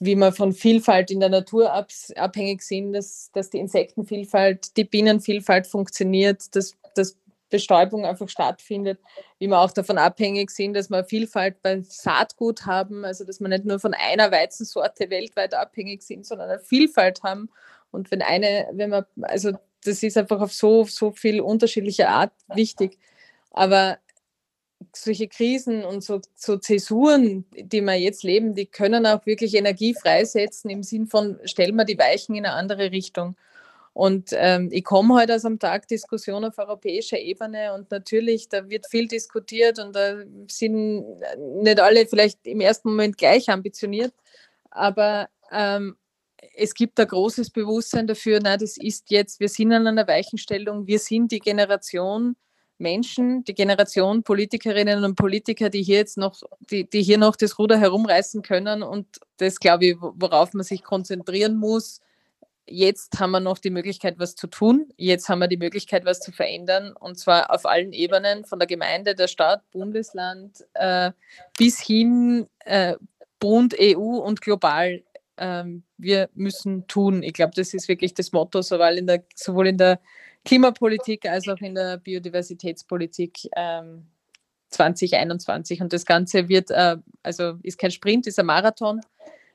wie 0.00 0.16
wir 0.16 0.32
von 0.32 0.52
Vielfalt 0.52 1.10
in 1.10 1.20
der 1.20 1.28
Natur 1.28 1.72
ab, 1.72 1.88
abhängig 2.16 2.62
sind, 2.62 2.92
dass, 2.92 3.30
dass 3.32 3.50
die 3.50 3.58
Insektenvielfalt, 3.58 4.76
die 4.76 4.84
Bienenvielfalt 4.84 5.66
funktioniert, 5.66 6.54
dass, 6.54 6.74
dass 6.94 7.16
Bestäubung 7.48 8.04
einfach 8.04 8.28
stattfindet, 8.28 8.98
wie 9.38 9.46
wir 9.46 9.60
auch 9.60 9.70
davon 9.70 9.98
abhängig 9.98 10.50
sind, 10.50 10.74
dass 10.74 10.90
wir 10.90 11.04
Vielfalt 11.04 11.62
beim 11.62 11.84
Saatgut 11.84 12.66
haben, 12.66 13.04
also 13.04 13.24
dass 13.24 13.40
wir 13.40 13.48
nicht 13.48 13.64
nur 13.64 13.78
von 13.78 13.94
einer 13.94 14.30
Weizensorte 14.30 15.10
weltweit 15.10 15.54
abhängig 15.54 16.02
sind, 16.02 16.26
sondern 16.26 16.50
eine 16.50 16.58
Vielfalt 16.58 17.22
haben. 17.22 17.48
Und 17.92 18.10
wenn 18.10 18.22
eine, 18.22 18.68
wenn 18.72 18.90
man, 18.90 19.06
also 19.22 19.52
das 19.84 20.02
ist 20.02 20.16
einfach 20.16 20.40
auf 20.40 20.52
so, 20.52 20.84
so 20.84 21.12
viel 21.12 21.40
unterschiedliche 21.40 22.08
Art 22.08 22.32
wichtig. 22.48 22.98
Aber 23.52 23.98
solche 24.94 25.28
Krisen 25.28 25.84
und 25.84 26.02
so, 26.02 26.20
so 26.34 26.56
Zäsuren, 26.58 27.44
die 27.54 27.80
wir 27.80 27.94
jetzt 27.94 28.22
leben, 28.22 28.54
die 28.54 28.66
können 28.66 29.06
auch 29.06 29.24
wirklich 29.26 29.54
Energie 29.54 29.94
freisetzen 29.94 30.70
im 30.70 30.82
Sinn 30.82 31.06
von, 31.06 31.38
stellen 31.44 31.76
wir 31.76 31.84
die 31.84 31.98
Weichen 31.98 32.34
in 32.34 32.46
eine 32.46 32.54
andere 32.54 32.90
Richtung. 32.92 33.36
Und 33.92 34.30
ähm, 34.34 34.68
ich 34.72 34.84
komme 34.84 35.14
heute 35.14 35.34
aus 35.34 35.46
am 35.46 35.58
Tag 35.58 35.88
Diskussion 35.88 36.44
auf 36.44 36.58
europäischer 36.58 37.18
Ebene 37.18 37.72
und 37.72 37.90
natürlich, 37.90 38.48
da 38.50 38.68
wird 38.68 38.86
viel 38.86 39.08
diskutiert 39.08 39.78
und 39.78 39.96
da 39.96 40.18
sind 40.48 41.06
nicht 41.38 41.80
alle 41.80 42.06
vielleicht 42.06 42.46
im 42.46 42.60
ersten 42.60 42.90
Moment 42.90 43.16
gleich 43.16 43.48
ambitioniert, 43.48 44.12
aber 44.70 45.30
ähm, 45.50 45.96
es 46.54 46.74
gibt 46.74 47.00
ein 47.00 47.06
großes 47.06 47.48
Bewusstsein 47.48 48.06
dafür, 48.06 48.38
na, 48.42 48.58
das 48.58 48.76
ist 48.76 49.10
jetzt, 49.10 49.40
wir 49.40 49.48
sind 49.48 49.72
an 49.72 49.86
einer 49.86 50.06
Weichenstellung, 50.06 50.86
wir 50.86 50.98
sind 50.98 51.32
die 51.32 51.40
Generation 51.40 52.36
Menschen, 52.78 53.44
die 53.44 53.54
Generation 53.54 54.22
Politikerinnen 54.22 55.04
und 55.04 55.14
Politiker, 55.14 55.70
die 55.70 55.82
hier 55.82 55.96
jetzt 55.96 56.18
noch, 56.18 56.42
die, 56.70 56.88
die 56.88 57.02
hier 57.02 57.18
noch 57.18 57.36
das 57.36 57.58
Ruder 57.58 57.78
herumreißen 57.78 58.42
können 58.42 58.82
und 58.82 59.06
das, 59.38 59.60
glaube 59.60 59.86
ich, 59.86 59.96
worauf 60.00 60.52
man 60.52 60.64
sich 60.64 60.82
konzentrieren 60.82 61.56
muss. 61.56 62.00
Jetzt 62.68 63.20
haben 63.20 63.30
wir 63.30 63.40
noch 63.40 63.58
die 63.58 63.70
Möglichkeit, 63.70 64.18
was 64.18 64.34
zu 64.34 64.48
tun. 64.48 64.88
Jetzt 64.96 65.28
haben 65.28 65.38
wir 65.38 65.48
die 65.48 65.56
Möglichkeit, 65.56 66.04
was 66.04 66.18
zu 66.20 66.32
verändern. 66.32 66.94
Und 66.98 67.18
zwar 67.18 67.54
auf 67.54 67.64
allen 67.64 67.92
Ebenen, 67.92 68.44
von 68.44 68.58
der 68.58 68.66
Gemeinde, 68.66 69.14
der 69.14 69.28
Stadt, 69.28 69.62
Bundesland 69.70 70.64
äh, 70.74 71.12
bis 71.56 71.80
hin 71.80 72.48
äh, 72.64 72.96
Bund, 73.38 73.76
EU 73.80 74.18
und 74.18 74.40
global 74.40 75.02
ähm, 75.38 75.82
wir 75.98 76.28
müssen 76.34 76.86
tun. 76.86 77.22
Ich 77.22 77.34
glaube, 77.34 77.52
das 77.54 77.74
ist 77.74 77.88
wirklich 77.88 78.14
das 78.14 78.32
Motto, 78.32 78.62
sowohl 78.62 78.98
in 78.98 79.06
der, 79.06 79.24
sowohl 79.34 79.68
in 79.68 79.78
der 79.78 80.00
Klimapolitik 80.46 81.28
als 81.28 81.48
auch 81.48 81.58
in 81.58 81.74
der 81.74 81.98
Biodiversitätspolitik 81.98 83.50
ähm, 83.56 84.06
2021. 84.70 85.82
Und 85.82 85.92
das 85.92 86.06
Ganze 86.06 86.48
wird, 86.48 86.70
äh, 86.70 86.96
also 87.22 87.58
ist 87.62 87.78
kein 87.78 87.90
Sprint, 87.90 88.26
ist 88.26 88.38
ein 88.38 88.46
Marathon. 88.46 89.00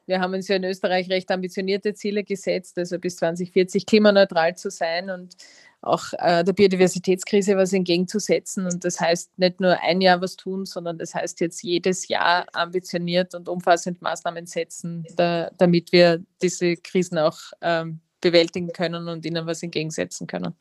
Wir 0.05 0.19
haben 0.19 0.33
uns 0.33 0.47
ja 0.47 0.57
in 0.57 0.63
Österreich 0.63 1.09
recht 1.09 1.31
ambitionierte 1.31 1.93
Ziele 1.93 2.23
gesetzt, 2.23 2.77
also 2.77 2.99
bis 2.99 3.15
2040 3.17 3.85
klimaneutral 3.85 4.55
zu 4.57 4.69
sein. 4.69 5.09
Und 5.09 5.35
auch 5.81 6.13
äh, 6.19 6.43
der 6.43 6.53
Biodiversitätskrise 6.53 7.57
was 7.57 7.73
entgegenzusetzen. 7.73 8.65
Und 8.65 8.85
das 8.85 8.99
heißt 8.99 9.37
nicht 9.37 9.59
nur 9.59 9.79
ein 9.81 10.01
Jahr 10.01 10.21
was 10.21 10.35
tun, 10.35 10.65
sondern 10.65 10.97
das 10.97 11.15
heißt 11.15 11.39
jetzt 11.39 11.63
jedes 11.63 12.07
Jahr 12.07 12.45
ambitioniert 12.53 13.33
und 13.33 13.49
umfassend 13.49 14.01
Maßnahmen 14.01 14.45
setzen, 14.45 15.05
da, 15.15 15.49
damit 15.57 15.91
wir 15.91 16.23
diese 16.41 16.75
Krisen 16.75 17.17
auch 17.17 17.39
ähm, 17.61 17.99
bewältigen 18.21 18.71
können 18.71 19.07
und 19.07 19.25
ihnen 19.25 19.47
was 19.47 19.63
entgegensetzen 19.63 20.27
können. 20.27 20.53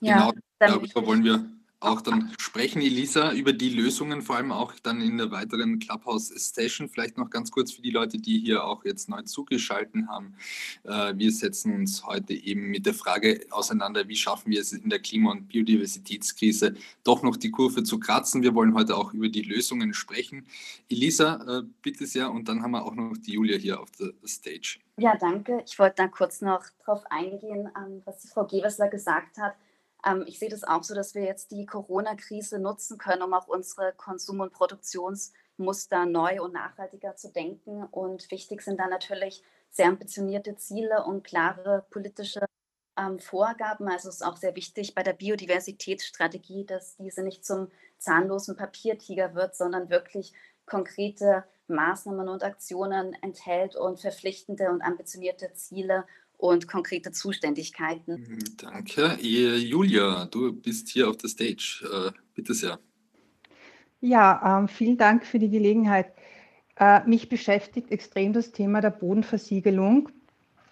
Ja, 0.00 0.30
genau, 0.30 0.32
darüber 0.58 1.06
wollen 1.06 1.24
wir 1.24 1.44
auch 1.80 2.02
dann 2.02 2.30
sprechen, 2.38 2.82
Elisa, 2.82 3.32
über 3.32 3.54
die 3.54 3.70
Lösungen, 3.70 4.20
vor 4.20 4.36
allem 4.36 4.52
auch 4.52 4.74
dann 4.82 5.00
in 5.00 5.16
der 5.16 5.30
weiteren 5.30 5.78
Clubhouse 5.78 6.30
Station. 6.36 6.90
Vielleicht 6.90 7.16
noch 7.16 7.30
ganz 7.30 7.50
kurz 7.50 7.72
für 7.72 7.80
die 7.80 7.90
Leute, 7.90 8.18
die 8.18 8.38
hier 8.38 8.64
auch 8.64 8.84
jetzt 8.84 9.08
neu 9.08 9.22
zugeschaltet 9.22 10.06
haben. 10.06 10.34
Äh, 10.84 11.14
wir 11.16 11.32
setzen 11.32 11.74
uns 11.74 12.04
heute 12.04 12.34
eben 12.34 12.70
mit 12.70 12.84
der 12.84 12.92
Frage 12.92 13.46
auseinander, 13.50 14.06
wie 14.08 14.16
schaffen 14.16 14.50
wir 14.50 14.60
es 14.60 14.72
in 14.72 14.90
der 14.90 14.98
Klima- 14.98 15.30
und 15.32 15.48
Biodiversitätskrise 15.48 16.74
doch 17.02 17.22
noch 17.22 17.38
die 17.38 17.50
Kurve 17.50 17.82
zu 17.82 17.98
kratzen. 17.98 18.42
Wir 18.42 18.54
wollen 18.54 18.74
heute 18.74 18.94
auch 18.94 19.14
über 19.14 19.30
die 19.30 19.42
Lösungen 19.42 19.94
sprechen. 19.94 20.46
Elisa, 20.90 21.60
äh, 21.60 21.62
bitte 21.80 22.04
sehr. 22.04 22.30
Und 22.30 22.46
dann 22.48 22.62
haben 22.62 22.72
wir 22.72 22.84
auch 22.84 22.94
noch 22.94 23.16
die 23.16 23.32
Julia 23.32 23.56
hier 23.56 23.80
auf 23.80 23.90
der 23.92 24.12
Stage. 24.26 24.80
Ja, 24.98 25.16
danke. 25.16 25.62
Ich 25.66 25.78
wollte 25.78 25.94
da 25.96 26.08
kurz 26.08 26.42
noch 26.42 26.62
darauf 26.84 27.04
eingehen, 27.10 27.70
ähm, 27.74 28.02
was 28.04 28.20
die 28.20 28.28
Frau 28.28 28.44
Gewessler 28.44 28.88
gesagt 28.88 29.38
hat 29.38 29.54
ähm, 30.04 30.24
ich 30.26 30.38
sehe 30.38 30.48
das 30.48 30.64
auch 30.64 30.82
so, 30.82 30.94
dass 30.94 31.14
wir 31.14 31.22
jetzt 31.22 31.50
die 31.50 31.66
Corona-Krise 31.66 32.58
nutzen 32.58 32.98
können, 32.98 33.22
um 33.22 33.34
auch 33.34 33.48
unsere 33.48 33.92
Konsum- 33.92 34.40
und 34.40 34.52
Produktionsmuster 34.52 36.06
neu 36.06 36.42
und 36.42 36.52
nachhaltiger 36.52 37.16
zu 37.16 37.30
denken. 37.32 37.84
Und 37.84 38.30
wichtig 38.30 38.62
sind 38.62 38.78
da 38.78 38.88
natürlich 38.88 39.42
sehr 39.70 39.86
ambitionierte 39.86 40.56
Ziele 40.56 41.04
und 41.04 41.24
klare 41.24 41.84
politische 41.90 42.46
ähm, 42.96 43.18
Vorgaben. 43.18 43.88
Also 43.88 44.08
es 44.08 44.16
ist 44.16 44.22
auch 44.26 44.36
sehr 44.36 44.56
wichtig 44.56 44.94
bei 44.94 45.02
der 45.02 45.12
Biodiversitätsstrategie, 45.12 46.64
dass 46.64 46.96
diese 46.96 47.22
nicht 47.22 47.44
zum 47.44 47.68
zahnlosen 47.98 48.56
Papiertiger 48.56 49.34
wird, 49.34 49.54
sondern 49.54 49.90
wirklich 49.90 50.32
konkrete 50.66 51.44
Maßnahmen 51.68 52.28
und 52.28 52.44
Aktionen 52.44 53.16
enthält 53.22 53.76
und 53.76 54.00
verpflichtende 54.00 54.70
und 54.70 54.82
ambitionierte 54.82 55.52
Ziele 55.52 56.04
und 56.40 56.66
konkrete 56.66 57.12
Zuständigkeiten. 57.12 58.26
Mhm, 58.26 58.38
danke. 58.56 59.18
Julia, 59.20 60.26
du 60.26 60.52
bist 60.52 60.88
hier 60.88 61.08
auf 61.08 61.16
der 61.16 61.28
Stage. 61.28 61.84
Äh, 61.84 62.12
bitte 62.34 62.54
sehr. 62.54 62.78
Ja, 64.00 64.58
ähm, 64.58 64.68
vielen 64.68 64.96
Dank 64.96 65.26
für 65.26 65.38
die 65.38 65.50
Gelegenheit. 65.50 66.12
Äh, 66.76 67.06
mich 67.06 67.28
beschäftigt 67.28 67.90
extrem 67.90 68.32
das 68.32 68.52
Thema 68.52 68.80
der 68.80 68.90
Bodenversiegelung. 68.90 70.08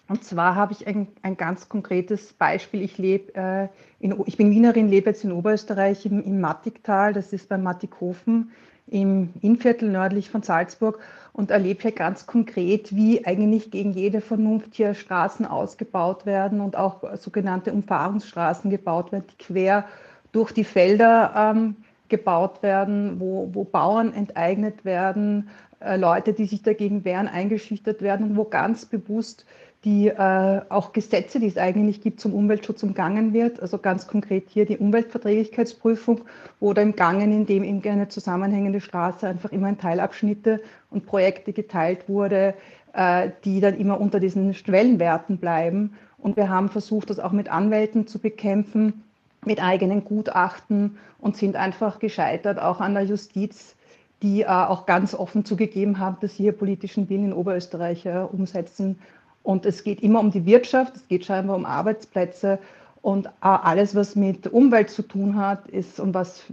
Und 0.07 0.23
zwar 0.23 0.55
habe 0.55 0.73
ich 0.73 0.87
ein, 0.87 1.07
ein 1.21 1.37
ganz 1.37 1.69
konkretes 1.69 2.33
Beispiel. 2.33 2.81
Ich, 2.81 2.97
lebe, 2.97 3.35
äh, 3.35 3.67
in, 3.99 4.19
ich 4.25 4.37
bin 4.37 4.49
Wienerin, 4.49 4.89
lebe 4.89 5.11
jetzt 5.11 5.23
in 5.23 5.31
Oberösterreich 5.31 6.07
im, 6.07 6.23
im 6.23 6.41
Mattigtal, 6.41 7.13
das 7.13 7.31
ist 7.31 7.47
bei 7.47 7.59
Mattighofen 7.59 8.51
im 8.91 9.33
Innviertel 9.41 9.89
nördlich 9.89 10.29
von 10.29 10.41
Salzburg 10.43 10.99
und 11.33 11.51
erlebe 11.51 11.81
hier 11.83 11.91
ganz 11.91 12.25
konkret, 12.25 12.95
wie 12.95 13.25
eigentlich 13.25 13.71
gegen 13.71 13.93
jede 13.93 14.21
Vernunft 14.21 14.73
hier 14.73 14.93
Straßen 14.93 15.45
ausgebaut 15.45 16.25
werden 16.25 16.59
und 16.59 16.75
auch 16.75 17.03
sogenannte 17.17 17.71
Umfahrungsstraßen 17.71 18.69
gebaut 18.69 19.11
werden, 19.11 19.25
die 19.31 19.43
quer 19.43 19.85
durch 20.31 20.51
die 20.51 20.63
Felder 20.63 21.33
ähm, 21.35 21.75
gebaut 22.09 22.61
werden, 22.63 23.19
wo, 23.19 23.49
wo 23.53 23.63
Bauern 23.63 24.13
enteignet 24.13 24.83
werden, 24.83 25.49
äh, 25.79 25.95
Leute, 25.95 26.33
die 26.33 26.45
sich 26.45 26.61
dagegen 26.61 27.05
wehren, 27.05 27.27
eingeschüchtert 27.27 28.01
werden 28.01 28.31
und 28.31 28.37
wo 28.37 28.43
ganz 28.43 28.85
bewusst 28.85 29.45
die 29.85 30.09
äh, 30.09 30.61
auch 30.67 30.91
Gesetze, 30.91 31.39
die 31.39 31.47
es 31.47 31.57
eigentlich 31.57 32.01
gibt 32.01 32.19
zum 32.19 32.33
Umweltschutz 32.33 32.83
umgangen 32.83 33.33
wird. 33.33 33.61
Also 33.61 33.77
ganz 33.77 34.07
konkret 34.07 34.49
hier 34.49 34.65
die 34.65 34.77
Umweltverträglichkeitsprüfung 34.77 36.21
oder 36.59 36.81
im 36.81 36.95
Gangen, 36.95 37.31
in 37.31 37.45
dem 37.45 37.63
eben 37.63 37.81
eine 37.89 38.09
zusammenhängende 38.09 38.81
Straße 38.81 39.27
einfach 39.27 39.51
immer 39.51 39.69
in 39.69 39.77
Teilabschnitte 39.77 40.61
und 40.89 41.05
Projekte 41.05 41.53
geteilt 41.53 42.09
wurde, 42.09 42.55
äh, 42.93 43.29
die 43.45 43.61
dann 43.61 43.77
immer 43.77 44.01
unter 44.01 44.19
diesen 44.19 44.53
Schwellenwerten 44.53 45.37
bleiben. 45.37 45.93
Und 46.17 46.35
wir 46.35 46.49
haben 46.49 46.67
versucht, 46.67 47.09
das 47.09 47.19
auch 47.19 47.31
mit 47.31 47.49
Anwälten 47.49 48.05
zu 48.05 48.19
bekämpfen, 48.19 49.05
mit 49.45 49.63
eigenen 49.63 50.03
Gutachten 50.03 50.97
und 51.19 51.37
sind 51.37 51.55
einfach 51.55 51.99
gescheitert, 51.99 52.59
auch 52.59 52.81
an 52.81 52.95
der 52.95 53.03
Justiz, 53.03 53.77
die 54.21 54.41
äh, 54.41 54.47
auch 54.47 54.85
ganz 54.85 55.13
offen 55.13 55.45
zugegeben 55.45 55.99
haben, 55.99 56.17
dass 56.19 56.35
sie 56.35 56.43
hier 56.43 56.51
politischen 56.51 57.09
Willen 57.09 57.27
in 57.27 57.33
Oberösterreich 57.33 58.05
äh, 58.05 58.17
umsetzen 58.29 58.99
und 59.43 59.65
es 59.65 59.83
geht 59.83 60.01
immer 60.01 60.19
um 60.19 60.31
die 60.31 60.45
Wirtschaft, 60.45 60.95
es 60.95 61.07
geht 61.07 61.25
scheinbar 61.25 61.55
um 61.55 61.65
Arbeitsplätze 61.65 62.59
und 63.01 63.29
alles, 63.39 63.95
was 63.95 64.15
mit 64.15 64.47
Umwelt 64.47 64.89
zu 64.89 65.03
tun 65.03 65.37
hat, 65.37 65.67
ist 65.67 65.99
und 65.99 66.13
was 66.13 66.43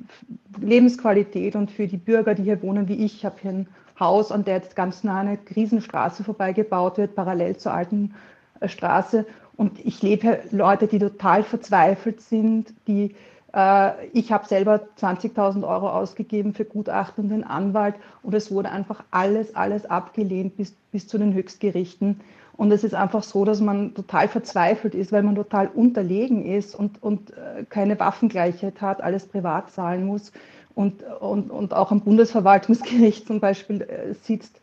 Lebensqualität 0.61 1.57
und 1.57 1.70
für 1.70 1.88
die 1.88 1.96
Bürger, 1.96 2.35
die 2.35 2.44
hier 2.44 2.62
wohnen, 2.62 2.88
wie 2.88 3.05
ich, 3.05 3.16
ich 3.16 3.25
habe 3.25 3.37
hier 3.42 3.51
ein 3.51 3.68
Haus, 3.99 4.31
an 4.31 4.44
der 4.44 4.57
jetzt 4.57 4.77
ganz 4.77 5.03
nah 5.03 5.20
eine 5.20 5.38
Riesenstraße 5.55 6.22
vorbeigebaut 6.22 6.99
wird, 6.99 7.14
parallel 7.14 7.57
zur 7.57 7.72
alten 7.72 8.14
äh, 8.61 8.68
Straße. 8.68 9.27
Und 9.57 9.85
ich 9.85 10.03
lebe 10.03 10.22
hier 10.22 10.40
Leute, 10.51 10.87
die 10.87 10.99
total 10.99 11.42
verzweifelt 11.42 12.20
sind, 12.20 12.75
die 12.87 13.14
äh, 13.55 14.07
ich 14.12 14.31
habe 14.31 14.46
selber 14.46 14.83
20.000 15.01 15.66
Euro 15.66 15.88
ausgegeben 15.88 16.53
für 16.53 16.66
Gutachten 16.66 17.25
und 17.25 17.31
den 17.31 17.44
Anwalt 17.44 17.94
und 18.22 18.35
es 18.35 18.51
wurde 18.51 18.70
einfach 18.70 19.03
alles, 19.11 19.55
alles 19.57 19.87
abgelehnt 19.87 20.57
bis, 20.57 20.72
bis 20.92 21.09
zu 21.09 21.18
den 21.18 21.33
Höchstgerichten. 21.33 22.20
Und 22.57 22.73
es 22.73 22.85
ist 22.85 22.95
einfach 22.95 23.23
so, 23.23 23.45
dass 23.45 23.61
man 23.61 23.92
total 23.95 24.29
verzweifelt 24.29 24.95
ist, 24.95 25.12
weil 25.12 25.23
man 25.23 25.35
total 25.35 25.69
unterlegen 25.69 26.47
ist 26.47 26.75
und, 26.75 27.03
und 27.03 27.33
äh, 27.33 27.64
keine 27.69 28.01
Waffengleichheit 28.01 28.81
hat, 28.81 29.03
alles 29.03 29.27
privat 29.27 29.71
zahlen 29.71 30.07
muss 30.07 30.33
und, 30.75 31.03
und, 31.03 31.51
und 31.51 31.75
auch 31.75 31.90
am 31.90 32.03
Bundesverwaltungsgericht 32.03 33.27
zum 33.27 33.40
Beispiel 33.40 33.83
äh, 33.83 34.14
sitzt 34.14 34.61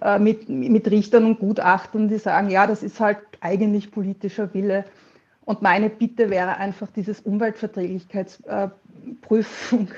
äh, 0.00 0.18
mit, 0.18 0.48
mit 0.48 0.90
Richtern 0.90 1.24
und 1.24 1.38
Gutachtern, 1.40 2.08
die 2.08 2.18
sagen, 2.18 2.50
ja, 2.50 2.66
das 2.66 2.82
ist 2.82 3.00
halt 3.00 3.18
eigentlich 3.40 3.90
politischer 3.90 4.52
Wille. 4.54 4.84
Und 5.44 5.62
meine 5.62 5.90
Bitte 5.90 6.30
wäre 6.30 6.58
einfach, 6.58 6.88
dieses 6.88 7.20
Umweltverträglichkeitsprüfung 7.20 9.88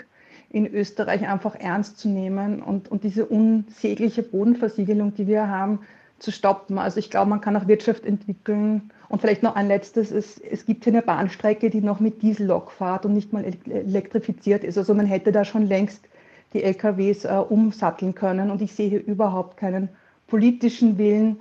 in 0.50 0.66
Österreich 0.66 1.28
einfach 1.28 1.54
ernst 1.56 1.98
zu 1.98 2.08
nehmen 2.08 2.62
und, 2.62 2.90
und 2.90 3.04
diese 3.04 3.26
unsägliche 3.26 4.22
Bodenversiegelung, 4.22 5.14
die 5.14 5.26
wir 5.26 5.48
haben, 5.48 5.80
zu 6.18 6.30
stoppen. 6.30 6.78
Also 6.78 6.98
ich 6.98 7.10
glaube, 7.10 7.30
man 7.30 7.40
kann 7.40 7.56
auch 7.56 7.66
Wirtschaft 7.66 8.04
entwickeln. 8.04 8.90
Und 9.08 9.20
vielleicht 9.20 9.42
noch 9.42 9.54
ein 9.54 9.68
letztes, 9.68 10.10
es, 10.10 10.38
es 10.38 10.66
gibt 10.66 10.84
hier 10.84 10.92
eine 10.92 11.02
Bahnstrecke, 11.02 11.70
die 11.70 11.80
noch 11.80 12.00
mit 12.00 12.22
Diesellok 12.22 12.72
fährt 12.72 13.04
und 13.04 13.14
nicht 13.14 13.32
mal 13.32 13.44
elektrifiziert 13.68 14.64
ist. 14.64 14.78
Also 14.78 14.94
man 14.94 15.06
hätte 15.06 15.32
da 15.32 15.44
schon 15.44 15.66
längst 15.66 16.04
die 16.52 16.62
LKWs 16.62 17.24
äh, 17.24 17.32
umsatteln 17.48 18.14
können. 18.14 18.50
Und 18.50 18.62
ich 18.62 18.74
sehe 18.74 18.88
hier 18.88 19.04
überhaupt 19.04 19.56
keinen 19.56 19.88
politischen 20.26 20.98
Willen 20.98 21.40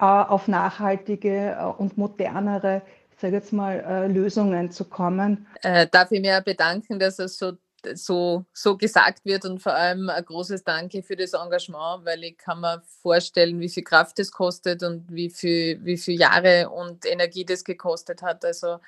äh, 0.00 0.04
auf 0.04 0.48
nachhaltige 0.48 1.56
äh, 1.58 1.64
und 1.64 1.98
modernere 1.98 2.82
sage 3.24 3.36
jetzt 3.36 3.52
mal, 3.52 3.80
äh, 3.80 4.06
Lösungen 4.06 4.70
zu 4.70 4.84
kommen. 4.84 5.46
Äh, 5.62 5.86
darf 5.90 6.12
ich 6.12 6.20
mir 6.20 6.42
bedanken, 6.42 6.98
dass 6.98 7.18
es 7.18 7.38
so 7.38 7.52
so, 7.94 8.44
so 8.52 8.76
gesagt 8.76 9.24
wird 9.24 9.44
und 9.44 9.60
vor 9.60 9.74
allem 9.74 10.08
ein 10.08 10.24
großes 10.24 10.64
Danke 10.64 11.02
für 11.02 11.16
das 11.16 11.32
Engagement, 11.32 12.04
weil 12.04 12.24
ich 12.24 12.38
kann 12.38 12.60
mir 12.60 12.82
vorstellen, 13.02 13.60
wie 13.60 13.68
viel 13.68 13.84
Kraft 13.84 14.18
das 14.18 14.30
kostet 14.30 14.82
und 14.82 15.04
wie 15.12 15.30
viel, 15.30 15.84
wie 15.84 15.96
viel 15.96 16.18
Jahre 16.18 16.70
und 16.70 17.06
Energie 17.06 17.44
das 17.44 17.64
gekostet 17.64 18.22
hat. 18.22 18.44
Also 18.44 18.78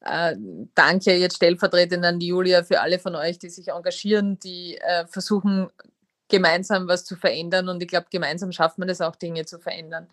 äh, 0.00 0.36
danke 0.74 1.14
jetzt 1.14 1.36
stellvertretend 1.36 2.04
an 2.04 2.18
die 2.18 2.28
Julia 2.28 2.62
für 2.62 2.80
alle 2.80 2.98
von 2.98 3.14
euch, 3.14 3.38
die 3.38 3.50
sich 3.50 3.68
engagieren, 3.68 4.38
die 4.38 4.78
äh, 4.78 5.06
versuchen 5.06 5.70
gemeinsam 6.28 6.88
was 6.88 7.04
zu 7.04 7.16
verändern 7.16 7.68
und 7.68 7.82
ich 7.82 7.88
glaube, 7.88 8.06
gemeinsam 8.10 8.52
schafft 8.52 8.78
man 8.78 8.88
es 8.88 9.00
auch, 9.00 9.16
Dinge 9.16 9.44
zu 9.44 9.58
verändern. 9.58 10.08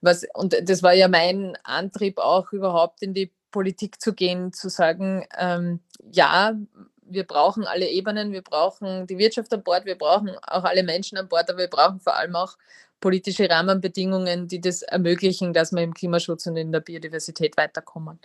Was, 0.00 0.26
und 0.34 0.56
das 0.68 0.82
war 0.82 0.92
ja 0.92 1.08
mein 1.08 1.56
Antrieb 1.62 2.18
auch 2.18 2.52
überhaupt 2.52 3.02
in 3.02 3.14
die 3.14 3.32
Politik 3.52 4.00
zu 4.00 4.12
gehen, 4.14 4.52
zu 4.52 4.68
sagen, 4.68 5.24
ähm, 5.38 5.80
ja, 6.10 6.58
wir 7.12 7.24
brauchen 7.24 7.64
alle 7.64 7.88
Ebenen, 7.88 8.32
wir 8.32 8.42
brauchen 8.42 9.06
die 9.06 9.18
Wirtschaft 9.18 9.52
an 9.52 9.62
Bord, 9.62 9.84
wir 9.84 9.96
brauchen 9.96 10.30
auch 10.46 10.64
alle 10.64 10.82
Menschen 10.82 11.18
an 11.18 11.28
Bord, 11.28 11.48
aber 11.48 11.60
wir 11.60 11.68
brauchen 11.68 12.00
vor 12.00 12.16
allem 12.16 12.36
auch 12.36 12.56
politische 13.00 13.50
Rahmenbedingungen, 13.50 14.48
die 14.48 14.60
das 14.60 14.82
ermöglichen, 14.82 15.52
dass 15.52 15.72
wir 15.72 15.82
im 15.82 15.92
Klimaschutz 15.92 16.46
und 16.46 16.56
in 16.56 16.72
der 16.72 16.80
Biodiversität 16.80 17.56
weiterkommen. 17.56 18.18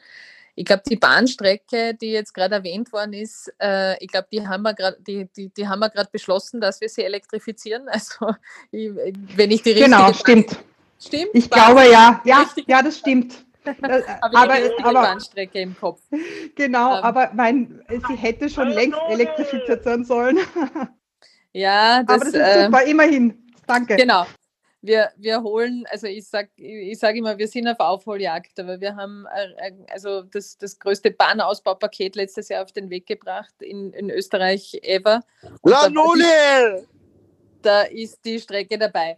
Ich 0.56 0.66
glaube, 0.66 0.84
die 0.90 0.96
Bahnstrecke, 0.96 1.94
die 1.94 2.12
jetzt 2.12 2.34
gerade 2.34 2.56
erwähnt 2.56 2.92
worden 2.92 3.14
ist, 3.14 3.54
äh, 3.62 4.04
ich 4.04 4.10
glaube, 4.10 4.28
die 4.32 4.48
haben 4.48 4.64
wir 4.64 4.74
gerade 4.74 4.98
die, 5.00 5.30
die, 5.36 5.50
die 5.50 5.64
gerade 5.64 6.10
beschlossen, 6.12 6.60
dass 6.62 6.82
wir 6.82 6.90
sie 6.90 7.04
elektrifizieren. 7.04 7.88
Also 7.92 8.34
ich, 8.72 8.90
wenn 9.36 9.52
ich 9.52 9.62
die 9.62 9.72
richtige 9.72 9.86
Genau, 9.86 10.14
stimmt. 10.14 10.58
Stimmt? 11.00 11.30
Ich 11.34 11.50
glaube 11.50 11.88
ja. 11.92 12.22
Ja, 12.26 12.50
ja, 12.66 12.82
das 12.82 12.98
stimmt. 12.98 13.46
Äh, 13.84 14.02
aber, 14.22 14.58
aber, 14.84 14.94
Bahnstrecke 14.94 15.62
im 15.62 15.78
Kopf. 15.78 16.02
Genau, 16.56 16.98
ähm, 16.98 17.04
aber 17.04 17.32
mein, 17.34 17.82
sie 18.08 18.16
hätte 18.16 18.50
schon 18.50 18.70
längst 18.70 19.00
elektrifiziert 19.10 19.84
sein 19.84 20.04
sollen. 20.04 20.40
Ja, 21.54 22.04
das, 22.04 22.22
aber 22.22 22.26
das 22.26 22.34
ist 22.36 22.40
äh, 22.40 22.66
super, 22.66 22.84
immerhin. 22.84 23.52
Danke. 23.66 23.96
Genau. 23.96 24.28
Wir, 24.82 25.10
wir 25.18 25.42
holen, 25.42 25.86
also 25.90 26.06
ich 26.06 26.28
sage 26.28 26.50
ich 26.56 27.00
sag 27.00 27.16
immer, 27.16 27.36
wir 27.40 27.48
sind 27.48 27.68
auf 27.68 27.80
Aufholjagd, 27.80 28.60
aber 28.60 28.80
wir 28.80 28.96
haben 28.96 29.26
äh, 29.36 29.72
also 29.90 30.22
das, 30.22 30.58
das 30.60 30.78
größte 30.78 31.10
Bahnausbaupaket 31.10 32.16
letztes 32.16 32.50
Jahr 32.50 32.64
auf 32.64 32.74
den 32.74 32.92
Weg 32.92 33.08
gebracht 33.08 33.56
in, 33.60 33.92
in 33.94 34.12
Österreich 34.12 34.80
ever. 34.84 35.24
La 35.64 35.90
da, 35.90 36.78
da 37.64 37.82
ist 37.82 38.24
die 38.24 38.40
Strecke 38.40 38.78
dabei. 38.78 39.18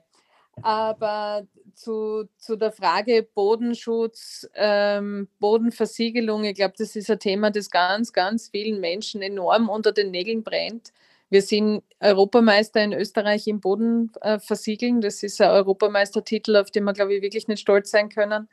Aber 0.62 1.46
zu, 1.80 2.28
zu 2.38 2.58
der 2.58 2.72
Frage 2.72 3.24
Bodenschutz, 3.34 4.48
ähm, 4.54 5.30
Bodenversiegelung, 5.40 6.44
ich 6.44 6.56
glaube, 6.56 6.74
das 6.78 6.96
ist 6.96 7.10
ein 7.10 7.20
Thema, 7.20 7.52
das 7.52 7.72
ganz, 7.72 8.12
ganz 8.12 8.50
vielen 8.50 8.82
Menschen 8.82 9.22
enorm 9.22 9.70
unter 9.70 9.94
den 9.94 10.12
Nägeln 10.12 10.44
brennt. 10.44 10.92
Wir 11.30 11.42
sind 11.42 11.84
Europameister 12.02 12.84
in 12.84 12.92
Österreich 12.92 13.48
im 13.48 13.62
Bodenversiegeln. 13.62 14.98
Äh, 14.98 15.02
das 15.02 15.24
ist 15.24 15.40
ein 15.40 15.52
Europameistertitel, 15.52 16.58
auf 16.58 16.70
den 16.72 16.84
wir, 16.84 16.94
glaube 16.94 17.16
ich, 17.16 17.22
wirklich 17.22 17.48
nicht 17.48 17.62
stolz 17.62 17.92
sein 17.92 18.10
können. 18.10 18.50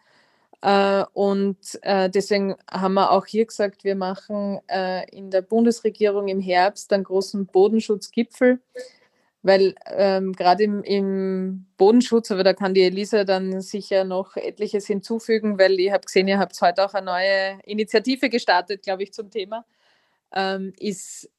Äh, 0.63 1.05
und 1.13 1.59
äh, 1.83 2.09
deswegen 2.09 2.55
haben 2.71 2.95
wir 2.95 3.11
auch 3.11 3.27
hier 3.27 3.47
gesagt, 3.47 3.83
wir 3.83 3.97
machen 3.97 4.61
äh, 4.69 5.09
in 5.11 5.31
der 5.31 5.43
Bundesregierung 5.43 6.29
im 6.29 6.41
Herbst 6.41 6.93
einen 6.93 7.05
großen 7.05 7.47
Bodenschutzgipfel 7.47 8.61
weil 9.47 9.77
ähm, 9.87 10.33
gerade 10.33 10.65
im, 10.65 10.83
im, 10.83 11.67
Bodenschutz, 11.77 12.33
aber 12.33 12.43
da 12.43 12.53
kann 12.53 12.75
die 12.75 12.83
Elisa 12.83 13.23
dann 13.23 13.61
sicher 13.61 14.03
noch 14.03 14.37
etliches 14.37 14.87
hinzufügen, 14.89 15.57
weil 15.59 15.79
ich 15.79 15.93
habe 15.93 16.05
gesehen, 16.05 16.27
ihr 16.27 16.39
habt 16.39 16.61
heute 16.61 16.85
auch 16.85 16.95
eine 16.95 17.07
neue 17.07 17.59
Initiative 17.65 18.29
gestartet, 18.29 18.83
glaube 18.83 19.05
ich, 19.05 19.13
zum 19.13 19.31
Thema, 19.31 19.65
ähm, 20.35 20.73
ist, 20.81 21.31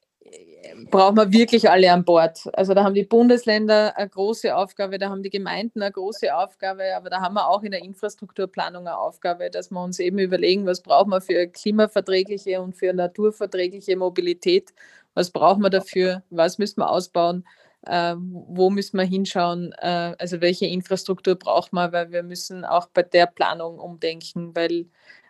brauchen 0.90 1.18
wir 1.18 1.34
wirklich 1.34 1.70
alle 1.70 1.92
an 1.92 2.06
Bord. 2.06 2.50
Also 2.54 2.74
da 2.74 2.86
haben 2.86 2.94
die 2.94 3.04
Bundesländer 3.04 3.98
eine 3.98 4.08
große 4.08 4.56
Aufgabe, 4.56 5.00
da 5.00 5.10
haben 5.10 5.24
die 5.24 5.30
Gemeinden 5.30 5.82
eine 5.82 5.92
große 5.92 6.34
Aufgabe, 6.34 6.96
aber 6.96 7.10
da 7.10 7.20
haben 7.20 7.34
wir 7.34 7.50
auch 7.50 7.64
in 7.64 7.72
der 7.72 7.84
Infrastrukturplanung 7.84 8.88
eine 8.88 8.98
Aufgabe, 8.98 9.50
dass 9.50 9.70
wir 9.70 9.84
uns 9.84 10.00
eben 10.00 10.20
überlegen, 10.20 10.66
was 10.66 10.82
brauchen 10.82 11.12
wir 11.12 11.20
für 11.20 11.48
klimaverträgliche 11.48 12.62
und 12.62 12.74
für 12.78 12.94
naturverträgliche 12.94 13.98
Mobilität, 13.98 14.74
was 15.14 15.32
brauchen 15.32 15.62
wir 15.62 15.72
dafür, 15.72 16.24
was 16.30 16.58
müssen 16.58 16.80
wir 16.80 16.90
ausbauen 16.90 17.44
äh, 17.44 17.67
wo 18.18 18.70
müssen 18.70 18.98
wir 18.98 19.06
hinschauen, 19.06 19.74
äh, 19.80 20.16
also 20.18 20.42
welche 20.42 20.66
Infrastruktur 20.66 21.36
braucht 21.36 21.74
man, 21.74 21.92
weil 21.92 22.12
wir 22.12 22.24
müssen 22.24 22.66
auch 22.66 22.88
bei 22.88 23.04
der 23.04 23.28
Planung 23.28 23.80
umdenken, 23.80 24.56
weil 24.56 24.88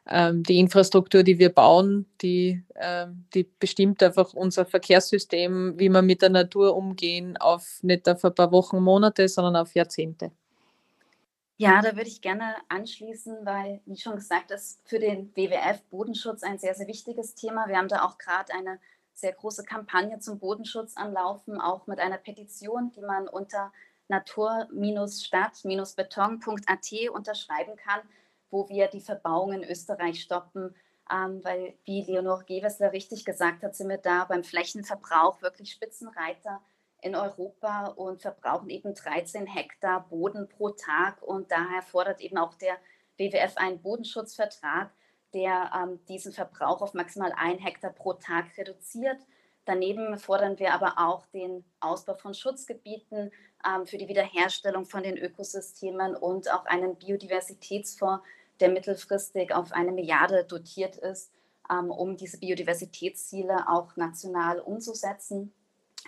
ähm, 0.10 0.44
die 0.44 0.60
Infrastruktur, 0.60 1.24
die 1.24 1.38
wir 1.38 1.50
bauen, 1.50 2.06
die, 2.22 2.64
äh, 2.76 3.08
die 3.34 3.44
bestimmt 3.60 4.02
einfach 4.02 4.34
unser 4.34 4.66
Verkehrssystem, 4.66 5.78
wie 5.78 5.90
wir 5.90 6.02
mit 6.02 6.22
der 6.22 6.30
Natur 6.30 6.76
umgehen, 6.76 7.38
auf 7.38 7.80
nicht 7.84 8.08
auf 8.08 8.24
ein 8.24 8.34
paar 8.34 8.52
Wochen, 8.52 8.82
Monate, 8.82 9.28
sondern 9.28 9.58
auf 9.58 9.76
Jahrzehnte. 9.76 10.32
Ja, 11.60 11.82
da 11.82 11.96
würde 11.96 12.08
ich 12.08 12.22
gerne 12.22 12.56
anschließen, 12.70 13.38
weil, 13.44 13.82
wie 13.86 13.98
schon 13.98 14.16
gesagt, 14.16 14.52
ist 14.52 14.80
für 14.86 15.00
den 15.00 15.36
WWF 15.36 15.82
Bodenschutz 15.90 16.44
ein 16.44 16.60
sehr, 16.60 16.76
sehr 16.76 16.88
wichtiges 16.88 17.34
Thema. 17.34 17.68
Wir 17.68 17.78
haben 17.78 17.88
da 17.88 18.04
auch 18.04 18.20
gerade 18.20 18.54
eine 18.54 18.80
sehr 19.18 19.34
große 19.34 19.66
Kampagne 19.66 20.20
zum 20.20 20.38
Bodenschutz 20.38 20.96
anlaufen, 20.96 21.60
auch 21.60 21.88
mit 21.88 22.00
einer 22.00 22.20
Petition, 22.20 22.92
die 22.92 23.02
man 23.02 23.28
unter 23.28 23.74
natur-stadt-beton.at 24.10 27.10
unterschreiben 27.12 27.76
kann, 27.76 28.02
wo 28.52 28.70
wir 28.70 28.88
die 28.88 29.02
Verbauung 29.02 29.54
in 29.54 29.64
Österreich 29.64 30.22
stoppen. 30.22 30.76
Ähm, 31.12 31.44
weil, 31.44 31.74
wie 31.86 32.04
Leonore 32.04 32.46
Gewessler 32.46 32.92
richtig 32.92 33.26
gesagt 33.26 33.64
hat, 33.64 33.76
sind 33.76 33.90
wir 33.90 33.98
da 33.98 34.26
beim 34.26 34.44
Flächenverbrauch 34.44 35.42
wirklich 35.42 35.72
Spitzenreiter 35.72 36.62
in 37.02 37.16
Europa 37.16 37.88
und 37.88 38.22
verbrauchen 38.22 38.70
eben 38.70 38.94
13 38.94 39.48
Hektar 39.48 40.08
Boden 40.10 40.48
pro 40.48 40.70
Tag. 40.70 41.24
Und 41.24 41.52
daher 41.52 41.82
fordert 41.82 42.22
eben 42.22 42.38
auch 42.38 42.54
der 42.56 42.78
WWF 43.18 43.58
einen 43.58 43.82
Bodenschutzvertrag, 43.82 44.92
der 45.34 45.72
ähm, 45.76 46.00
diesen 46.08 46.34
Verbrauch 46.34 46.82
auf 46.82 46.94
maximal 46.94 47.34
ein 47.36 47.60
Hektar 47.60 47.92
pro 47.92 48.14
Tag 48.14 48.58
reduziert. 48.58 49.18
Daneben 49.66 50.18
fordern 50.18 50.58
wir 50.60 50.74
aber 50.74 50.94
auch 50.98 51.26
den 51.28 51.66
Ausbau 51.82 52.16
von 52.16 52.34
Schutzgebieten 52.34 53.32
ähm, 53.68 53.86
für 53.86 53.98
die 53.98 54.08
Wiederherstellung 54.08 54.86
von 54.86 55.04
den 55.04 55.18
Ökosystemen 55.18 56.16
und 56.16 56.52
auch 56.52 56.66
einen 56.66 56.96
Biodiversitätsfonds, 56.96 58.26
der 58.60 58.70
mittelfristig 58.70 59.54
auf 59.54 59.74
eine 59.74 59.92
Milliarde 59.92 60.46
dotiert 60.46 60.96
ist, 60.96 61.32
ähm, 61.70 61.92
um 61.92 62.16
diese 62.16 62.40
Biodiversitätsziele 62.40 63.68
auch 63.68 63.96
national 63.98 64.60
umzusetzen. 64.60 65.52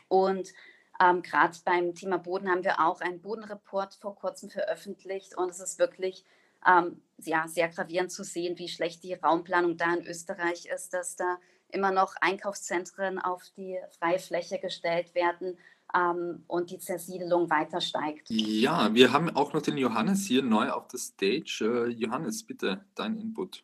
Und 0.08 0.54
ähm, 1.02 1.22
gerade 1.22 1.58
beim 1.66 1.96
Thema 1.96 2.18
Boden 2.18 2.50
haben 2.50 2.64
wir 2.64 2.80
auch 2.80 3.02
einen 3.02 3.22
Bodenreport 3.22 3.96
vor 3.96 4.16
kurzem 4.16 4.50
veröffentlicht 4.50 5.38
und 5.38 5.50
es 5.50 5.60
ist 5.60 5.80
wirklich 5.80 6.26
ähm, 6.66 7.02
ja, 7.18 7.48
sehr 7.48 7.70
gravierend 7.70 8.12
zu 8.12 8.24
sehen, 8.24 8.58
wie 8.58 8.68
schlecht 8.68 9.04
die 9.04 9.14
Raumplanung 9.14 9.78
da 9.78 9.94
in 9.94 10.06
Österreich 10.06 10.66
ist, 10.66 10.94
dass 10.94 11.16
da 11.16 11.38
immer 11.70 11.92
noch 11.92 12.16
Einkaufszentren 12.22 13.20
auf 13.20 13.44
die 13.56 13.78
freie 14.00 14.20
Fläche 14.20 14.60
gestellt 14.60 15.14
werden 15.14 15.58
ähm, 15.94 16.44
und 16.48 16.72
die 16.72 16.80
Zersiedelung 16.80 17.50
weiter 17.50 17.82
steigt. 17.82 18.30
Ja, 18.30 18.94
wir 18.94 19.12
haben 19.12 19.30
auch 19.36 19.54
noch 19.54 19.62
den 19.62 19.78
Johannes 19.78 20.26
hier 20.26 20.42
neu 20.42 20.70
auf 20.70 20.88
der 20.88 21.00
Stage. 21.00 21.88
Äh, 21.88 21.92
Johannes, 21.92 22.44
bitte, 22.44 22.86
dein 22.96 23.18
Input. 23.18 23.64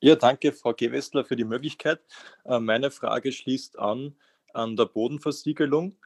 Ja, 0.00 0.16
danke, 0.16 0.52
Frau 0.52 0.72
Gewessler, 0.72 1.24
für 1.24 1.36
die 1.36 1.44
Möglichkeit. 1.44 2.00
Äh, 2.44 2.58
meine 2.58 2.90
Frage 2.90 3.32
schließt 3.32 3.78
an 3.78 4.16
an 4.54 4.76
der 4.76 4.86
Bodenversiegelung 4.86 5.96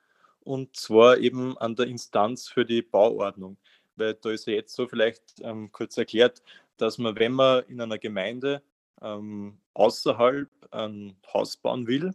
und 0.40 0.76
zwar 0.76 1.18
eben 1.18 1.56
an 1.58 1.74
der 1.74 1.86
Instanz 1.86 2.48
für 2.48 2.64
die 2.64 2.82
Bauordnung 2.82 3.58
weil 3.96 4.14
da 4.14 4.30
ist 4.30 4.46
ja 4.46 4.54
jetzt 4.54 4.74
so 4.74 4.86
vielleicht 4.86 5.22
ähm, 5.40 5.70
kurz 5.72 5.96
erklärt, 5.96 6.42
dass 6.76 6.98
man, 6.98 7.16
wenn 7.18 7.32
man 7.32 7.64
in 7.64 7.80
einer 7.80 7.98
Gemeinde 7.98 8.62
ähm, 9.02 9.58
außerhalb 9.74 10.48
ein 10.70 11.16
Haus 11.32 11.56
bauen 11.56 11.86
will, 11.86 12.12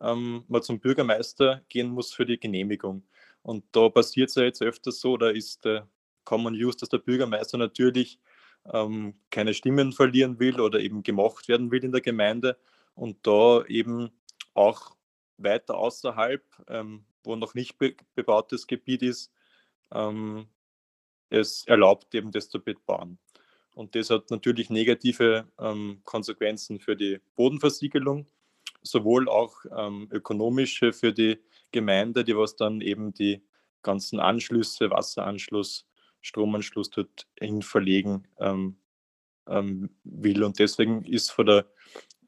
ähm, 0.00 0.44
man 0.48 0.62
zum 0.62 0.80
Bürgermeister 0.80 1.62
gehen 1.68 1.88
muss 1.88 2.12
für 2.12 2.26
die 2.26 2.38
Genehmigung. 2.38 3.02
Und 3.42 3.64
da 3.72 3.88
passiert 3.88 4.30
es 4.30 4.34
ja 4.34 4.42
jetzt 4.42 4.62
öfters 4.62 5.00
so, 5.00 5.16
da 5.16 5.30
ist 5.30 5.64
der 5.64 5.88
Common 6.24 6.54
Use, 6.54 6.76
dass 6.78 6.88
der 6.88 6.98
Bürgermeister 6.98 7.58
natürlich 7.58 8.18
ähm, 8.72 9.14
keine 9.30 9.54
Stimmen 9.54 9.92
verlieren 9.92 10.38
will 10.38 10.60
oder 10.60 10.80
eben 10.80 11.02
gemacht 11.02 11.48
werden 11.48 11.70
will 11.70 11.84
in 11.84 11.92
der 11.92 12.00
Gemeinde 12.00 12.58
und 12.94 13.24
da 13.26 13.64
eben 13.66 14.10
auch 14.54 14.96
weiter 15.38 15.76
außerhalb, 15.76 16.42
ähm, 16.68 17.04
wo 17.22 17.36
noch 17.36 17.54
nicht 17.54 17.78
be 17.78 17.94
bebautes 18.14 18.66
Gebiet 18.66 19.02
ist, 19.02 19.32
ähm, 19.92 20.48
es 21.30 21.66
erlaubt, 21.66 22.14
eben 22.14 22.30
das 22.32 22.48
zu 22.48 22.60
bebauen. 22.60 23.18
Und 23.74 23.94
das 23.94 24.10
hat 24.10 24.30
natürlich 24.30 24.70
negative 24.70 25.46
ähm, 25.60 26.00
Konsequenzen 26.04 26.80
für 26.80 26.96
die 26.96 27.20
Bodenversiegelung, 27.34 28.26
sowohl 28.82 29.28
auch 29.28 29.54
ähm, 29.76 30.08
ökonomische 30.10 30.92
für 30.92 31.12
die 31.12 31.38
Gemeinde, 31.72 32.24
die 32.24 32.36
was 32.36 32.56
dann 32.56 32.80
eben 32.80 33.12
die 33.12 33.42
ganzen 33.82 34.18
Anschlüsse, 34.18 34.90
Wasseranschluss, 34.90 35.86
Stromanschluss 36.22 36.90
dorthin 36.90 37.62
verlegen 37.62 38.26
ähm, 38.38 38.78
ähm, 39.46 39.90
will. 40.04 40.42
Und 40.42 40.58
deswegen 40.58 41.04
ist 41.04 41.30
von 41.30 41.46
der, 41.46 41.66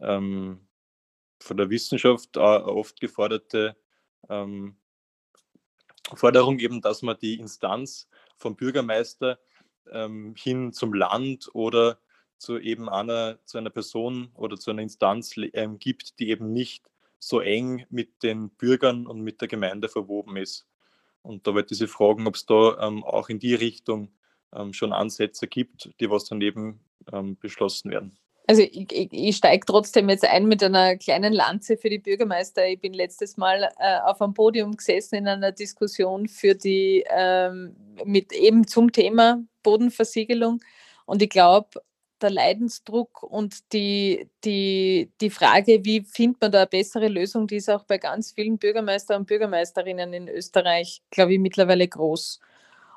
ähm, 0.01 0.69
von 1.41 1.57
der 1.57 1.71
Wissenschaft 1.71 2.37
oft 2.37 3.01
geforderte 3.01 3.77
ähm, 4.29 4.77
Forderung 6.15 6.59
eben, 6.59 6.81
dass 6.81 7.03
man 7.03 7.19
die 7.19 7.39
Instanz 7.39 8.09
vom 8.39 8.57
Bürgermeister 8.57 9.39
ähm, 9.93 10.35
hin 10.37 10.73
zum 10.73 10.95
Land 10.95 11.51
oder 11.53 11.99
zu 12.39 12.59
eben 12.59 12.89
einer, 12.89 13.39
zu 13.45 13.59
einer 13.59 13.71
Person 13.71 14.31
oder 14.35 14.57
zu 14.57 14.71
einer 14.71 14.83
Instanz 14.83 15.35
ähm, 15.37 15.79
gibt, 15.79 16.19
die 16.19 16.31
eben 16.31 16.53
nicht 16.53 16.89
so 17.19 17.41
eng 17.41 17.85
mit 17.91 18.23
den 18.23 18.51
Bürgern 18.51 19.07
und 19.07 19.21
mit 19.23 19.41
der 19.41 19.49
Gemeinde 19.49 19.89
verwoben 19.89 20.37
ist. 20.37 20.67
Und 21.23 21.47
da 21.47 21.55
wollte 21.55 21.75
ich 21.75 21.79
Sie 21.79 21.89
fragen, 21.89 22.27
ob 22.27 22.37
es 22.37 22.47
da 22.47 22.79
ähm, 22.87 23.03
auch 23.03 23.29
in 23.29 23.41
die 23.41 23.55
Richtung 23.55 24.13
ähm, 24.53 24.73
schon 24.73 24.93
Ansätze 24.93 25.49
gibt, 25.49 25.91
die 26.01 26.11
was 26.11 26.25
daneben 26.25 26.81
ähm, 27.13 27.37
beschlossen 27.37 27.91
werden. 27.91 28.17
Also 28.51 28.63
ich, 28.63 28.91
ich, 28.91 29.13
ich 29.13 29.37
steige 29.37 29.67
trotzdem 29.67 30.09
jetzt 30.09 30.25
ein 30.25 30.47
mit 30.47 30.63
einer 30.63 30.97
kleinen 30.97 31.35
Lanze 31.35 31.77
für 31.77 31.91
die 31.91 31.99
Bürgermeister. 31.99 32.67
Ich 32.67 32.81
bin 32.81 32.95
letztes 32.95 33.37
Mal 33.37 33.69
äh, 33.79 33.99
auf 34.01 34.23
einem 34.23 34.33
Podium 34.33 34.75
gesessen 34.75 35.17
in 35.17 35.29
einer 35.29 35.53
Diskussion 35.53 36.29
für 36.29 36.55
die 36.55 37.05
ähm, 37.11 37.77
mit 38.07 38.33
eben 38.33 38.67
zum 38.67 38.91
Thema 38.91 39.43
Bodenversiegelung. 39.63 40.61
Und 41.05 41.21
ich 41.21 41.29
glaube, 41.29 41.69
der 42.23 42.31
Leidensdruck 42.31 43.23
und 43.23 43.71
die, 43.75 44.31
die, 44.45 45.13
die 45.21 45.31
Frage, 45.31 45.85
wie 45.85 46.01
findet 46.01 46.41
man 46.41 46.53
da 46.53 46.61
eine 46.61 46.69
bessere 46.69 47.09
Lösung, 47.09 47.47
die 47.49 47.57
ist 47.57 47.69
auch 47.69 47.85
bei 47.85 47.99
ganz 47.99 48.33
vielen 48.33 48.57
Bürgermeister 48.57 49.17
und 49.17 49.27
Bürgermeisterinnen 49.27 50.15
in 50.15 50.29
Österreich, 50.29 51.03
glaube 51.11 51.35
ich, 51.35 51.39
mittlerweile 51.39 51.87
groß. 51.87 52.41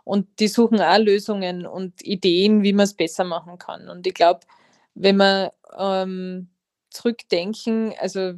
Und 0.05 0.39
die 0.39 0.47
suchen 0.47 0.79
auch 0.79 0.97
Lösungen 0.97 1.65
und 1.65 2.01
Ideen, 2.01 2.63
wie 2.63 2.73
man 2.73 2.85
es 2.85 2.93
besser 2.93 3.25
machen 3.25 3.57
kann. 3.57 3.89
Und 3.89 4.07
ich 4.07 4.13
glaube, 4.13 4.39
wenn 4.95 5.17
wir 5.17 5.53
ähm, 5.77 6.49
zurückdenken, 6.89 7.93
also 7.99 8.33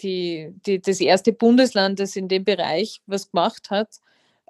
die, 0.00 0.54
die, 0.66 0.80
das 0.80 1.00
erste 1.00 1.32
Bundesland, 1.32 2.00
das 2.00 2.16
in 2.16 2.28
dem 2.28 2.44
Bereich 2.44 3.02
was 3.06 3.30
gemacht 3.30 3.70
hat 3.70 4.00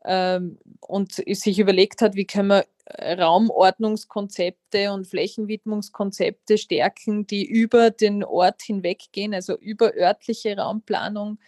ähm, 0.05 0.59
und 0.81 1.13
sich 1.13 1.59
überlegt 1.59 2.01
hat, 2.03 2.15
wie 2.15 2.27
können 2.27 2.49
wir 2.49 2.65
Raumordnungskonzepte 3.01 4.93
und 4.93 5.07
Flächenwidmungskonzepte 5.07 6.59
stärken, 6.59 7.27
die 7.27 7.45
über 7.45 7.91
den 7.91 8.25
Ort 8.25 8.63
hinweggehen, 8.63 9.35
also 9.35 9.57
über 9.57 9.95
örtliche 9.95 10.57
Raumplanung. 10.57 11.39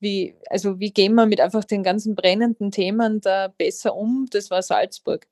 Wie, 0.00 0.34
also 0.50 0.78
wie 0.80 0.92
gehen 0.92 1.14
wir 1.14 1.26
mit 1.26 1.40
einfach 1.40 1.64
den 1.64 1.82
ganzen 1.82 2.14
brennenden 2.14 2.70
Themen 2.70 3.20
da 3.20 3.48
besser 3.48 3.94
um? 3.94 4.26
Das 4.30 4.50
war 4.50 4.62
Salzburg. 4.62 5.26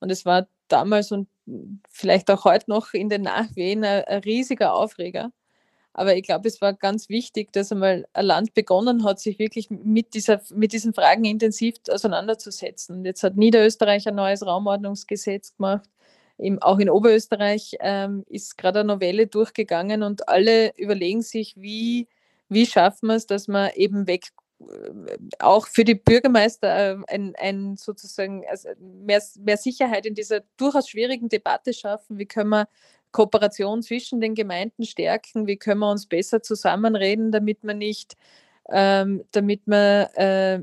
Und 0.00 0.10
es 0.10 0.26
war 0.26 0.48
damals 0.68 1.12
und 1.12 1.28
vielleicht 1.88 2.30
auch 2.30 2.44
heute 2.44 2.70
noch 2.70 2.92
in 2.94 3.08
den 3.08 3.22
Nachwehen 3.22 3.84
ein, 3.84 4.04
ein 4.04 4.20
riesiger 4.20 4.74
Aufreger. 4.74 5.32
Aber 5.98 6.14
ich 6.14 6.24
glaube, 6.24 6.46
es 6.46 6.60
war 6.60 6.74
ganz 6.74 7.08
wichtig, 7.08 7.52
dass 7.54 7.72
einmal 7.72 8.06
ein 8.12 8.26
Land 8.26 8.52
begonnen 8.52 9.02
hat, 9.02 9.18
sich 9.18 9.38
wirklich 9.38 9.70
mit, 9.70 10.12
dieser, 10.12 10.42
mit 10.52 10.74
diesen 10.74 10.92
Fragen 10.92 11.24
intensiv 11.24 11.76
auseinanderzusetzen. 11.88 12.98
Und 12.98 13.04
jetzt 13.06 13.22
hat 13.22 13.36
Niederösterreich 13.36 14.06
ein 14.06 14.14
neues 14.14 14.44
Raumordnungsgesetz 14.44 15.56
gemacht. 15.56 15.88
Im, 16.36 16.60
auch 16.60 16.80
in 16.80 16.90
Oberösterreich 16.90 17.76
ähm, 17.80 18.26
ist 18.28 18.58
gerade 18.58 18.80
eine 18.80 18.92
Novelle 18.92 19.26
durchgegangen 19.26 20.02
und 20.02 20.28
alle 20.28 20.76
überlegen 20.76 21.22
sich, 21.22 21.54
wie, 21.56 22.08
wie 22.50 22.66
schaffen 22.66 23.06
wir 23.06 23.14
es, 23.14 23.26
dass 23.26 23.48
man 23.48 23.70
eben 23.74 24.06
weg 24.06 24.26
äh, 24.26 24.45
auch 25.38 25.66
für 25.66 25.84
die 25.84 25.94
Bürgermeister 25.94 26.68
äh, 26.68 26.96
ein, 27.08 27.34
ein 27.36 27.76
sozusagen 27.76 28.44
also 28.48 28.68
mehr, 28.80 29.22
mehr 29.38 29.56
Sicherheit 29.56 30.06
in 30.06 30.14
dieser 30.14 30.40
durchaus 30.56 30.88
schwierigen 30.88 31.28
Debatte 31.28 31.72
schaffen. 31.74 32.18
Wie 32.18 32.26
können 32.26 32.50
wir 32.50 32.68
Kooperation 33.12 33.82
zwischen 33.82 34.20
den 34.20 34.34
Gemeinden 34.34 34.84
stärken? 34.84 35.46
Wie 35.46 35.56
können 35.56 35.80
wir 35.80 35.90
uns 35.90 36.06
besser 36.06 36.42
zusammenreden, 36.42 37.32
damit 37.32 37.64
man 37.64 37.78
nicht 37.78 38.16
ähm, 38.68 39.24
damit 39.30 39.66
man 39.66 40.06
äh, 40.16 40.60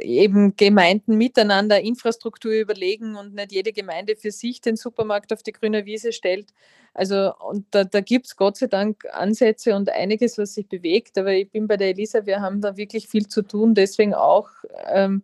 eben 0.00 0.56
Gemeinden 0.56 1.16
miteinander 1.16 1.80
Infrastruktur 1.80 2.52
überlegen 2.52 3.16
und 3.16 3.34
nicht 3.34 3.52
jede 3.52 3.72
Gemeinde 3.72 4.16
für 4.16 4.30
sich 4.30 4.60
den 4.60 4.76
Supermarkt 4.76 5.32
auf 5.32 5.42
die 5.42 5.52
grüne 5.52 5.86
Wiese 5.86 6.12
stellt. 6.12 6.52
Also, 6.92 7.32
und 7.38 7.66
da, 7.70 7.84
da 7.84 8.00
gibt 8.00 8.26
es 8.26 8.36
Gott 8.36 8.56
sei 8.56 8.66
Dank 8.66 9.04
Ansätze 9.12 9.74
und 9.74 9.90
einiges, 9.90 10.38
was 10.38 10.54
sich 10.54 10.68
bewegt. 10.68 11.16
Aber 11.18 11.32
ich 11.32 11.50
bin 11.50 11.66
bei 11.66 11.76
der 11.76 11.88
Elisa, 11.88 12.26
wir 12.26 12.40
haben 12.40 12.60
da 12.60 12.76
wirklich 12.76 13.08
viel 13.08 13.26
zu 13.26 13.42
tun. 13.42 13.74
Deswegen 13.74 14.14
auch 14.14 14.48
ähm, 14.92 15.22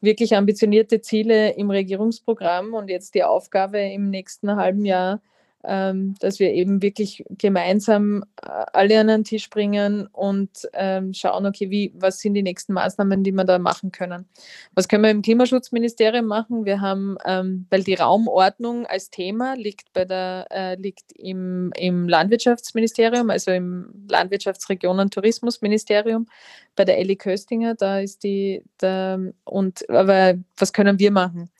wirklich 0.00 0.34
ambitionierte 0.34 1.00
Ziele 1.00 1.50
im 1.50 1.70
Regierungsprogramm 1.70 2.74
und 2.74 2.88
jetzt 2.88 3.14
die 3.14 3.24
Aufgabe 3.24 3.78
im 3.78 4.10
nächsten 4.10 4.56
halben 4.56 4.84
Jahr 4.84 5.20
ähm, 5.64 6.14
dass 6.20 6.38
wir 6.38 6.52
eben 6.52 6.82
wirklich 6.82 7.24
gemeinsam 7.38 8.24
äh, 8.42 8.48
alle 8.72 8.98
an 8.98 9.08
den 9.08 9.24
Tisch 9.24 9.48
bringen 9.48 10.06
und 10.08 10.68
ähm, 10.72 11.14
schauen, 11.14 11.46
okay, 11.46 11.70
wie, 11.70 11.92
was 11.94 12.20
sind 12.20 12.34
die 12.34 12.42
nächsten 12.42 12.72
Maßnahmen, 12.72 13.22
die 13.22 13.32
wir 13.32 13.44
da 13.44 13.58
machen 13.58 13.92
können. 13.92 14.26
Was 14.74 14.88
können 14.88 15.04
wir 15.04 15.10
im 15.10 15.22
Klimaschutzministerium 15.22 16.26
machen? 16.26 16.64
Wir 16.64 16.80
haben, 16.80 17.16
ähm, 17.24 17.66
weil 17.70 17.84
die 17.84 17.94
Raumordnung 17.94 18.86
als 18.86 19.10
Thema 19.10 19.54
liegt, 19.54 19.92
bei 19.92 20.04
der, 20.04 20.46
äh, 20.50 20.74
liegt 20.74 21.12
im, 21.12 21.72
im 21.76 22.08
Landwirtschaftsministerium, 22.08 23.30
also 23.30 23.52
im 23.52 24.06
Landwirtschaftsregionen 24.08 25.10
Tourismusministerium, 25.10 26.26
bei 26.74 26.84
der 26.84 26.98
Elli 26.98 27.16
Köstinger, 27.16 27.74
da 27.74 28.00
ist 28.00 28.24
die, 28.24 28.64
der, 28.80 29.32
und 29.44 29.88
aber 29.88 30.34
was 30.56 30.72
können 30.72 30.98
wir 30.98 31.10
machen? 31.10 31.50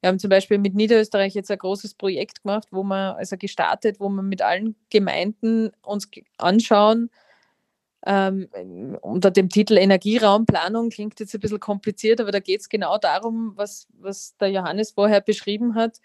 Wir 0.00 0.08
haben 0.08 0.18
zum 0.18 0.30
Beispiel 0.30 0.58
mit 0.58 0.74
Niederösterreich 0.74 1.34
jetzt 1.34 1.50
ein 1.50 1.58
großes 1.58 1.94
Projekt 1.94 2.42
gemacht, 2.42 2.68
wo 2.70 2.82
wir, 2.82 3.16
also 3.16 3.36
gestartet, 3.36 4.00
wo 4.00 4.08
wir 4.08 4.22
mit 4.22 4.40
allen 4.40 4.76
Gemeinden 4.88 5.70
uns 5.82 6.08
anschauen, 6.38 7.10
ähm, 8.06 8.48
unter 9.02 9.30
dem 9.30 9.50
Titel 9.50 9.76
Energieraumplanung 9.76 10.88
klingt 10.88 11.20
jetzt 11.20 11.34
ein 11.34 11.40
bisschen 11.40 11.60
kompliziert, 11.60 12.20
aber 12.20 12.30
da 12.30 12.40
geht 12.40 12.60
es 12.60 12.68
genau 12.70 12.96
darum, 12.96 13.52
was, 13.56 13.88
was 13.98 14.36
der 14.38 14.48
Johannes 14.48 14.92
vorher 14.92 15.20
beschrieben 15.20 15.74
hat. 15.74 15.98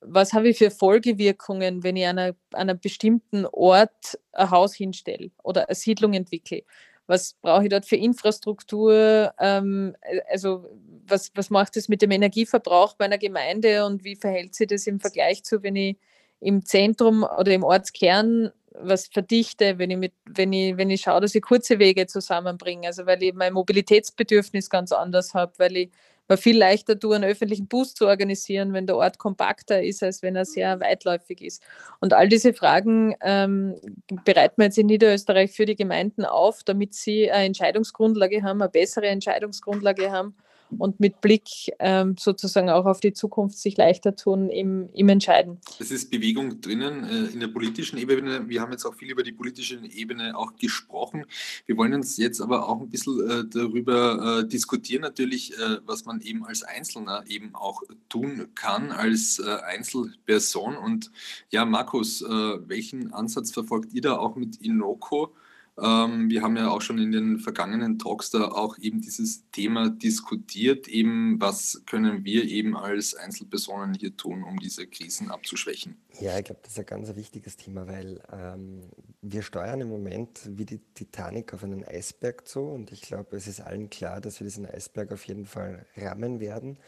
Was 0.00 0.32
habe 0.32 0.50
ich 0.50 0.58
für 0.58 0.70
Folgewirkungen, 0.70 1.82
wenn 1.82 1.96
ich 1.96 2.06
an, 2.06 2.18
an 2.18 2.34
einem 2.52 2.78
bestimmten 2.78 3.46
Ort 3.46 4.18
ein 4.32 4.50
Haus 4.50 4.74
hinstelle 4.74 5.30
oder 5.42 5.68
eine 5.68 5.74
Siedlung 5.74 6.12
entwickle? 6.12 6.62
Was 7.06 7.34
brauche 7.42 7.64
ich 7.64 7.68
dort 7.70 7.86
für 7.86 7.96
Infrastruktur, 7.96 9.32
ähm, 9.38 9.94
äh, 10.02 10.20
also 10.30 10.68
was, 11.06 11.30
was 11.34 11.50
macht 11.50 11.76
es 11.76 11.88
mit 11.88 12.02
dem 12.02 12.10
Energieverbrauch 12.10 12.94
bei 12.94 13.04
einer 13.04 13.18
Gemeinde 13.18 13.84
und 13.84 14.04
wie 14.04 14.16
verhält 14.16 14.54
sich 14.54 14.68
das 14.68 14.86
im 14.86 15.00
Vergleich 15.00 15.44
zu, 15.44 15.62
wenn 15.62 15.76
ich 15.76 15.98
im 16.40 16.64
Zentrum 16.64 17.22
oder 17.38 17.52
im 17.52 17.64
Ortskern 17.64 18.52
was 18.74 19.06
verdichte, 19.06 19.78
wenn 19.78 19.90
ich, 19.90 19.96
mit, 19.96 20.12
wenn, 20.24 20.52
ich, 20.52 20.76
wenn 20.76 20.90
ich 20.90 21.02
schaue, 21.02 21.20
dass 21.20 21.34
ich 21.34 21.42
kurze 21.42 21.78
Wege 21.78 22.06
zusammenbringe, 22.06 22.88
also 22.88 23.06
weil 23.06 23.22
ich 23.22 23.32
mein 23.32 23.52
Mobilitätsbedürfnis 23.52 24.68
ganz 24.68 24.90
anders 24.90 25.32
habe, 25.34 25.52
weil 25.58 25.76
ich 25.76 25.90
war 26.26 26.36
viel 26.36 26.56
leichter 26.56 26.98
tun, 26.98 27.14
einen 27.14 27.24
öffentlichen 27.24 27.68
Bus 27.68 27.94
zu 27.94 28.06
organisieren, 28.06 28.72
wenn 28.72 28.86
der 28.86 28.96
Ort 28.96 29.18
kompakter 29.18 29.82
ist, 29.82 30.02
als 30.02 30.22
wenn 30.22 30.36
er 30.36 30.44
sehr 30.44 30.80
weitläufig 30.80 31.42
ist. 31.42 31.62
Und 32.00 32.12
all 32.12 32.28
diese 32.28 32.54
Fragen 32.54 33.14
ähm, 33.20 33.76
bereiten 34.24 34.54
wir 34.58 34.66
jetzt 34.66 34.78
in 34.78 34.86
Niederösterreich 34.86 35.52
für 35.52 35.66
die 35.66 35.76
Gemeinden 35.76 36.24
auf, 36.24 36.62
damit 36.64 36.94
sie 36.94 37.30
eine 37.30 37.46
Entscheidungsgrundlage 37.46 38.42
haben, 38.42 38.62
eine 38.62 38.70
bessere 38.70 39.06
Entscheidungsgrundlage 39.06 40.10
haben 40.10 40.34
und 40.78 41.00
mit 41.00 41.20
Blick 41.20 41.44
ähm, 41.78 42.16
sozusagen 42.18 42.70
auch 42.70 42.86
auf 42.86 43.00
die 43.00 43.12
Zukunft 43.12 43.58
sich 43.58 43.76
leichter 43.76 44.16
tun 44.16 44.50
im, 44.50 44.88
im 44.92 45.08
Entscheiden. 45.08 45.58
Es 45.78 45.90
ist 45.90 46.10
Bewegung 46.10 46.60
drinnen 46.60 47.04
äh, 47.04 47.32
in 47.32 47.40
der 47.40 47.48
politischen 47.48 47.98
Ebene. 47.98 48.48
Wir 48.48 48.60
haben 48.60 48.72
jetzt 48.72 48.84
auch 48.84 48.94
viel 48.94 49.10
über 49.10 49.22
die 49.22 49.32
politische 49.32 49.80
Ebene 49.84 50.36
auch 50.36 50.56
gesprochen. 50.56 51.24
Wir 51.66 51.76
wollen 51.76 51.94
uns 51.94 52.16
jetzt 52.16 52.40
aber 52.40 52.68
auch 52.68 52.80
ein 52.80 52.90
bisschen 52.90 53.30
äh, 53.30 53.44
darüber 53.48 54.40
äh, 54.40 54.48
diskutieren, 54.48 55.02
natürlich, 55.02 55.52
äh, 55.58 55.78
was 55.86 56.04
man 56.04 56.20
eben 56.20 56.44
als 56.44 56.62
Einzelner 56.62 57.24
eben 57.28 57.54
auch 57.54 57.82
tun 58.08 58.48
kann, 58.54 58.90
als 58.92 59.38
äh, 59.38 59.50
Einzelperson. 59.66 60.76
Und 60.76 61.10
ja, 61.50 61.64
Markus, 61.64 62.22
äh, 62.22 62.28
welchen 62.28 63.12
Ansatz 63.12 63.50
verfolgt 63.52 63.92
ihr 63.92 64.02
da 64.02 64.16
auch 64.16 64.36
mit 64.36 64.56
Inoko? 64.56 65.34
Ähm, 65.82 66.30
wir 66.30 66.42
haben 66.42 66.56
ja 66.56 66.70
auch 66.70 66.80
schon 66.80 66.98
in 66.98 67.10
den 67.10 67.38
vergangenen 67.38 67.98
Talks 67.98 68.30
da 68.30 68.48
auch 68.48 68.78
eben 68.78 69.00
dieses 69.00 69.50
Thema 69.50 69.90
diskutiert, 69.90 70.86
eben 70.86 71.40
was 71.40 71.82
können 71.86 72.24
wir 72.24 72.44
eben 72.44 72.76
als 72.76 73.14
Einzelpersonen 73.14 73.94
hier 73.94 74.16
tun, 74.16 74.44
um 74.44 74.58
diese 74.60 74.86
Krisen 74.86 75.30
abzuschwächen. 75.30 75.96
Ja, 76.20 76.38
ich 76.38 76.44
glaube, 76.44 76.60
das 76.62 76.72
ist 76.72 76.78
ein 76.78 76.86
ganz 76.86 77.16
wichtiges 77.16 77.56
Thema, 77.56 77.88
weil 77.88 78.20
ähm, 78.32 78.82
wir 79.20 79.42
steuern 79.42 79.80
im 79.80 79.88
Moment 79.88 80.42
wie 80.46 80.64
die 80.64 80.80
Titanic 80.94 81.52
auf 81.52 81.64
einen 81.64 81.84
Eisberg 81.84 82.46
zu 82.46 82.60
und 82.60 82.92
ich 82.92 83.02
glaube, 83.02 83.36
es 83.36 83.48
ist 83.48 83.60
allen 83.60 83.90
klar, 83.90 84.20
dass 84.20 84.38
wir 84.38 84.44
diesen 84.44 84.66
Eisberg 84.66 85.10
auf 85.10 85.24
jeden 85.24 85.46
Fall 85.46 85.86
rammen 85.96 86.38
werden. 86.38 86.78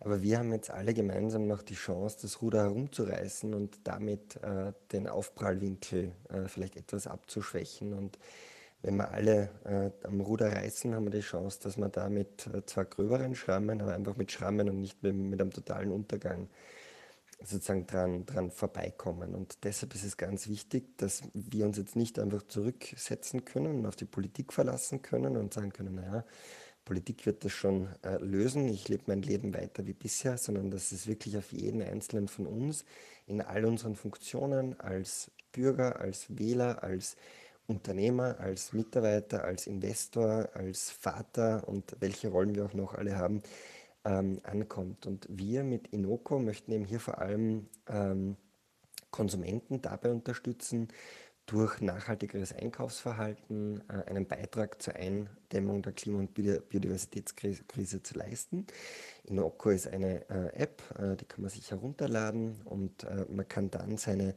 Aber 0.00 0.22
wir 0.22 0.38
haben 0.38 0.52
jetzt 0.52 0.70
alle 0.70 0.94
gemeinsam 0.94 1.46
noch 1.46 1.62
die 1.62 1.74
Chance, 1.74 2.18
das 2.22 2.40
Ruder 2.40 2.62
herumzureißen 2.62 3.52
und 3.52 3.80
damit 3.84 4.36
äh, 4.42 4.72
den 4.92 5.08
Aufprallwinkel 5.08 6.12
äh, 6.28 6.46
vielleicht 6.46 6.76
etwas 6.76 7.06
abzuschwächen. 7.06 7.92
Und 7.92 8.18
wenn 8.82 8.96
wir 8.96 9.10
alle 9.10 9.50
äh, 9.64 10.06
am 10.06 10.20
Ruder 10.20 10.52
reißen, 10.52 10.94
haben 10.94 11.06
wir 11.06 11.10
die 11.10 11.20
Chance, 11.20 11.58
dass 11.62 11.76
wir 11.78 11.88
da 11.88 12.08
mit 12.08 12.46
äh, 12.46 12.64
zwar 12.64 12.84
gröberen 12.84 13.34
Schrammen, 13.34 13.80
aber 13.82 13.94
einfach 13.94 14.16
mit 14.16 14.30
Schrammen 14.30 14.68
und 14.68 14.80
nicht 14.80 15.02
mit, 15.02 15.16
mit 15.16 15.40
einem 15.40 15.50
totalen 15.50 15.90
Untergang 15.90 16.48
sozusagen 17.42 17.86
dran, 17.86 18.26
dran 18.26 18.50
vorbeikommen. 18.50 19.34
Und 19.34 19.64
deshalb 19.64 19.94
ist 19.94 20.04
es 20.04 20.16
ganz 20.16 20.48
wichtig, 20.48 20.96
dass 20.98 21.22
wir 21.34 21.66
uns 21.66 21.76
jetzt 21.76 21.96
nicht 21.96 22.18
einfach 22.18 22.42
zurücksetzen 22.46 23.44
können 23.44 23.80
und 23.80 23.86
auf 23.86 23.96
die 23.96 24.04
Politik 24.04 24.52
verlassen 24.52 25.02
können 25.02 25.36
und 25.36 25.54
sagen 25.54 25.72
können, 25.72 25.96
naja, 25.96 26.24
Politik 26.88 27.26
wird 27.26 27.44
das 27.44 27.52
schon 27.52 27.86
äh, 28.02 28.16
lösen, 28.16 28.66
ich 28.66 28.88
lebe 28.88 29.02
mein 29.08 29.20
Leben 29.20 29.52
weiter 29.52 29.86
wie 29.86 29.92
bisher, 29.92 30.38
sondern 30.38 30.70
dass 30.70 30.90
es 30.90 31.06
wirklich 31.06 31.36
auf 31.36 31.52
jeden 31.52 31.82
Einzelnen 31.82 32.28
von 32.28 32.46
uns 32.46 32.86
in 33.26 33.42
all 33.42 33.66
unseren 33.66 33.94
Funktionen 33.94 34.80
als 34.80 35.30
Bürger, 35.52 36.00
als 36.00 36.38
Wähler, 36.38 36.82
als 36.82 37.18
Unternehmer, 37.66 38.40
als 38.40 38.72
Mitarbeiter, 38.72 39.44
als 39.44 39.66
Investor, 39.66 40.48
als 40.54 40.90
Vater 40.90 41.68
und 41.68 41.94
welche 42.00 42.28
Rollen 42.28 42.54
wir 42.54 42.64
auch 42.64 42.72
noch 42.72 42.94
alle 42.94 43.18
haben, 43.18 43.42
ähm, 44.06 44.40
ankommt. 44.44 45.06
Und 45.06 45.26
wir 45.28 45.64
mit 45.64 45.88
Inoko 45.88 46.38
möchten 46.38 46.72
eben 46.72 46.86
hier 46.86 47.00
vor 47.00 47.18
allem 47.18 47.68
ähm, 47.86 48.38
Konsumenten 49.10 49.82
dabei 49.82 50.10
unterstützen, 50.10 50.88
durch 51.48 51.80
nachhaltigeres 51.80 52.52
Einkaufsverhalten 52.52 53.82
äh, 53.88 54.08
einen 54.08 54.26
Beitrag 54.26 54.80
zur 54.82 54.94
Eindämmung 54.96 55.82
der 55.82 55.92
Klima- 55.92 56.18
und 56.18 56.34
Biodiversitätskrise 56.34 58.02
zu 58.02 58.18
leisten. 58.18 58.66
Inoko 59.24 59.70
ist 59.70 59.88
eine 59.88 60.28
äh, 60.28 60.54
App, 60.54 60.82
äh, 60.98 61.16
die 61.16 61.24
kann 61.24 61.40
man 61.40 61.50
sich 61.50 61.70
herunterladen 61.70 62.60
und 62.64 63.04
äh, 63.04 63.24
man 63.30 63.48
kann 63.48 63.70
dann 63.70 63.96
seine 63.96 64.34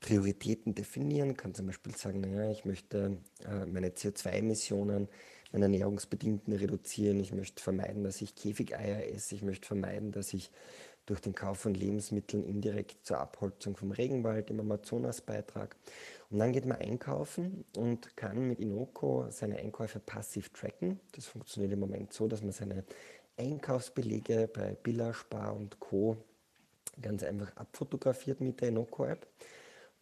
Prioritäten 0.00 0.74
definieren, 0.74 1.36
kann 1.36 1.54
zum 1.54 1.66
Beispiel 1.66 1.96
sagen, 1.96 2.20
naja, 2.20 2.50
ich 2.50 2.64
möchte 2.64 3.18
äh, 3.44 3.66
meine 3.66 3.88
CO2-Emissionen, 3.90 5.08
meine 5.50 5.64
ernährungsbedingten 5.64 6.54
reduzieren, 6.54 7.18
ich 7.18 7.32
möchte 7.32 7.62
vermeiden, 7.62 8.04
dass 8.04 8.22
ich 8.22 8.36
Käfigeier 8.36 9.12
esse, 9.12 9.34
ich 9.34 9.42
möchte 9.42 9.66
vermeiden, 9.66 10.12
dass 10.12 10.32
ich 10.32 10.50
durch 11.12 11.20
den 11.20 11.34
Kauf 11.34 11.58
von 11.58 11.74
Lebensmitteln 11.74 12.42
indirekt 12.42 13.04
zur 13.04 13.18
Abholzung 13.18 13.76
vom 13.76 13.90
Regenwald 13.90 14.48
im 14.48 14.60
Amazonas 14.60 15.20
beitrage. 15.20 15.76
Und 16.30 16.38
dann 16.38 16.52
geht 16.52 16.64
man 16.64 16.78
einkaufen 16.78 17.66
und 17.76 18.16
kann 18.16 18.48
mit 18.48 18.60
Inoko 18.60 19.26
seine 19.28 19.58
Einkäufe 19.58 19.98
passiv 19.98 20.48
tracken. 20.54 21.00
Das 21.14 21.26
funktioniert 21.26 21.74
im 21.74 21.80
Moment 21.80 22.14
so, 22.14 22.28
dass 22.28 22.40
man 22.40 22.52
seine 22.52 22.84
Einkaufsbelege 23.36 24.48
bei 24.50 24.74
Billa, 24.82 25.12
Spar 25.12 25.54
und 25.54 25.78
Co. 25.80 26.16
ganz 27.02 27.22
einfach 27.22 27.54
abfotografiert 27.56 28.40
mit 28.40 28.62
der 28.62 28.70
Inoko-App 28.70 29.26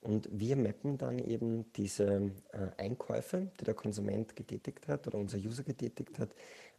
und 0.02 0.28
wir 0.32 0.56
mappen 0.56 0.96
dann 0.96 1.18
eben 1.18 1.70
diese 1.74 2.30
äh, 2.52 2.68
Einkäufe, 2.78 3.48
die 3.60 3.64
der 3.64 3.74
Konsument 3.74 4.34
getätigt 4.34 4.88
hat 4.88 5.06
oder 5.06 5.18
unser 5.18 5.38
User 5.38 5.62
getätigt 5.62 6.18
hat, 6.18 6.30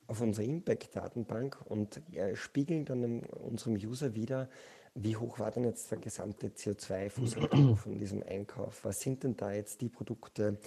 auf 0.08 0.22
unsere 0.22 0.46
Impact-Datenbank 0.46 1.58
und 1.66 2.02
äh, 2.14 2.36
spiegeln 2.36 2.86
dann 2.86 3.22
unserem 3.24 3.76
User 3.76 4.16
wieder, 4.16 4.50
wie 4.94 5.16
hoch 5.16 5.40
war 5.40 5.52
denn 5.52 5.64
jetzt 5.64 5.90
der 5.90 6.00
gesamte 6.00 6.48
CO2-Fußabdruck 6.50 7.76
von 7.78 7.98
diesem 7.98 8.24
Einkauf? 8.24 8.84
Was 8.84 9.00
sind 9.00 9.24
denn 9.24 9.38
da 9.38 9.54
jetzt 9.54 9.80
die 9.82 9.90
Produkte, 9.90 10.58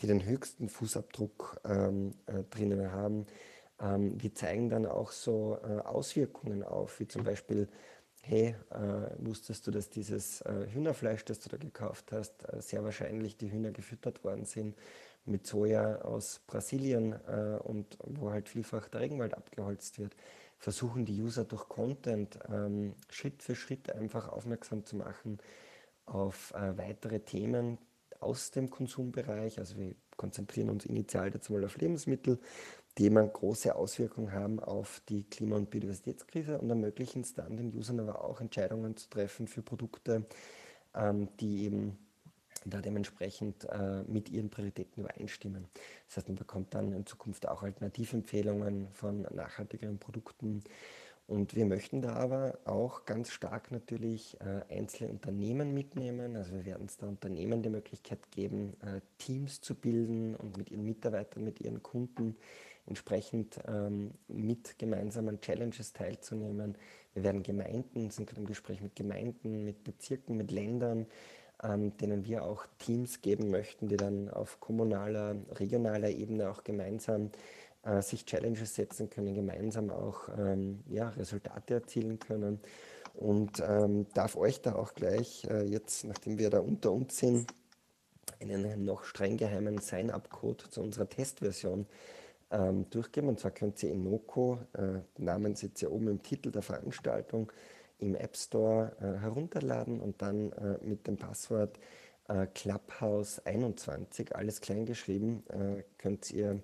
die 0.00 0.06
den 0.06 0.24
höchsten 0.24 0.68
Fußabdruck 0.68 1.60
ähm, 1.64 2.14
äh, 2.26 2.44
drinnen 2.44 2.92
haben? 2.92 3.26
Ähm, 3.80 4.18
die 4.18 4.32
zeigen 4.32 4.68
dann 4.68 4.86
auch 4.86 5.10
so 5.10 5.58
äh, 5.64 5.80
Auswirkungen 5.80 6.62
auf, 6.62 7.00
wie 7.00 7.08
zum 7.08 7.24
Beispiel 7.24 7.68
hey, 8.24 8.54
äh, 8.70 8.76
wusstest 9.18 9.66
du, 9.66 9.72
dass 9.72 9.90
dieses 9.90 10.42
äh, 10.42 10.68
Hühnerfleisch, 10.72 11.24
das 11.24 11.40
du 11.40 11.48
da 11.48 11.56
gekauft 11.56 12.12
hast, 12.12 12.48
äh, 12.48 12.62
sehr 12.62 12.84
wahrscheinlich 12.84 13.36
die 13.36 13.50
Hühner 13.50 13.72
gefüttert 13.72 14.22
worden 14.22 14.44
sind 14.44 14.76
mit 15.24 15.46
Soja 15.46 16.02
aus 16.02 16.40
Brasilien 16.46 17.12
äh, 17.12 17.58
und 17.62 17.96
wo 18.04 18.30
halt 18.30 18.48
vielfach 18.48 18.88
der 18.88 19.00
Regenwald 19.00 19.34
abgeholzt 19.34 19.98
wird, 19.98 20.14
versuchen 20.58 21.04
die 21.04 21.20
User 21.20 21.44
durch 21.44 21.68
Content 21.68 22.38
ähm, 22.48 22.94
Schritt 23.08 23.42
für 23.42 23.54
Schritt 23.54 23.90
einfach 23.92 24.28
aufmerksam 24.28 24.84
zu 24.84 24.96
machen 24.96 25.38
auf 26.06 26.52
äh, 26.54 26.76
weitere 26.76 27.20
Themen 27.20 27.78
aus 28.20 28.50
dem 28.50 28.70
Konsumbereich. 28.70 29.58
Also 29.58 29.76
wir 29.76 29.94
konzentrieren 30.16 30.70
uns 30.70 30.86
initial 30.86 31.32
jetzt 31.32 31.50
mal 31.50 31.64
auf 31.64 31.76
Lebensmittel, 31.76 32.38
Themen 32.94 33.32
große 33.32 33.74
Auswirkungen 33.74 34.32
haben 34.32 34.60
auf 34.60 35.00
die 35.08 35.24
Klima- 35.24 35.56
und 35.56 35.70
Biodiversitätskrise 35.70 36.58
und 36.58 36.68
ermöglichen 36.68 37.22
es 37.22 37.34
dann 37.34 37.56
den 37.56 37.74
Usern 37.74 38.00
aber 38.00 38.22
auch 38.22 38.40
Entscheidungen 38.40 38.96
zu 38.96 39.08
treffen 39.08 39.46
für 39.46 39.62
Produkte, 39.62 40.26
ähm, 40.94 41.28
die 41.40 41.64
eben 41.64 41.98
da 42.70 42.80
dementsprechend 42.80 43.64
äh, 43.64 44.02
mit 44.06 44.30
ihren 44.30 44.50
Prioritäten 44.50 45.02
übereinstimmen. 45.02 45.66
Das 46.06 46.18
heißt, 46.18 46.28
man 46.28 46.36
bekommt 46.36 46.74
dann 46.74 46.92
in 46.92 47.06
Zukunft 47.06 47.48
auch 47.48 47.62
Alternativempfehlungen 47.62 48.88
von 48.92 49.22
nachhaltigeren 49.30 49.98
Produkten. 49.98 50.62
Und 51.26 51.54
wir 51.54 51.66
möchten 51.66 52.02
da 52.02 52.14
aber 52.14 52.58
auch 52.64 53.04
ganz 53.04 53.30
stark 53.30 53.70
natürlich 53.70 54.36
äh, 54.40 54.74
einzelne 54.74 55.10
Unternehmen 55.10 55.72
mitnehmen. 55.72 56.36
Also 56.36 56.52
wir 56.52 56.64
werden 56.64 56.86
es 56.86 56.96
da 56.96 57.06
Unternehmen 57.06 57.62
die 57.62 57.70
Möglichkeit 57.70 58.30
geben, 58.30 58.74
äh, 58.82 59.00
Teams 59.18 59.60
zu 59.60 59.74
bilden 59.74 60.34
und 60.34 60.56
mit 60.56 60.70
ihren 60.70 60.84
Mitarbeitern, 60.84 61.44
mit 61.44 61.60
ihren 61.60 61.82
Kunden 61.82 62.36
entsprechend 62.86 63.58
ähm, 63.66 64.12
mit 64.28 64.78
gemeinsamen 64.78 65.40
Challenges 65.40 65.92
teilzunehmen. 65.92 66.76
Wir 67.14 67.22
werden 67.24 67.42
Gemeinden, 67.42 68.10
sind 68.10 68.26
gerade 68.26 68.40
im 68.40 68.46
Gespräch 68.46 68.80
mit 68.80 68.96
Gemeinden, 68.96 69.64
mit 69.64 69.84
Bezirken, 69.84 70.36
mit 70.36 70.50
Ländern, 70.50 71.06
ähm, 71.62 71.96
denen 71.96 72.24
wir 72.24 72.44
auch 72.44 72.66
Teams 72.78 73.20
geben 73.20 73.50
möchten, 73.50 73.88
die 73.88 73.96
dann 73.96 74.28
auf 74.30 74.60
kommunaler, 74.60 75.36
regionaler 75.52 76.10
Ebene 76.10 76.50
auch 76.50 76.64
gemeinsam 76.64 77.30
äh, 77.84 78.02
sich 78.02 78.24
Challenges 78.24 78.74
setzen 78.74 79.10
können, 79.10 79.34
gemeinsam 79.34 79.90
auch 79.90 80.28
ähm, 80.38 80.82
ja, 80.88 81.08
Resultate 81.10 81.74
erzielen 81.74 82.18
können. 82.18 82.60
Und 83.14 83.62
ähm, 83.66 84.06
darf 84.14 84.36
euch 84.36 84.62
da 84.62 84.74
auch 84.74 84.94
gleich 84.94 85.44
äh, 85.50 85.64
jetzt, 85.64 86.04
nachdem 86.04 86.38
wir 86.38 86.50
da 86.50 86.60
unter 86.60 86.92
uns 86.92 87.18
sind, 87.18 87.52
einen 88.40 88.84
noch 88.84 89.04
streng 89.04 89.36
geheimen 89.36 89.78
Sign-up-Code 89.78 90.70
zu 90.70 90.80
unserer 90.80 91.08
Testversion 91.08 91.86
ähm, 92.50 92.88
durchgeben. 92.90 93.28
Und 93.28 93.40
zwar 93.40 93.50
könnt 93.50 93.82
ihr 93.82 93.90
Inoko, 93.90 94.58
äh, 94.74 95.00
Namen 95.22 95.54
sitzt 95.54 95.82
ja 95.82 95.88
oben 95.88 96.08
im 96.08 96.22
Titel 96.22 96.50
der 96.50 96.62
Veranstaltung, 96.62 97.52
im 98.02 98.14
App 98.14 98.36
Store 98.36 98.92
äh, 99.00 99.20
herunterladen 99.20 100.00
und 100.00 100.20
dann 100.20 100.52
äh, 100.52 100.78
mit 100.82 101.06
dem 101.06 101.16
Passwort 101.16 101.78
äh, 102.28 102.46
Clubhouse21, 102.54 104.32
alles 104.32 104.60
klein 104.60 104.84
geschrieben, 104.84 105.44
äh, 105.48 105.82
könnt 105.98 106.30
ihr 106.30 106.60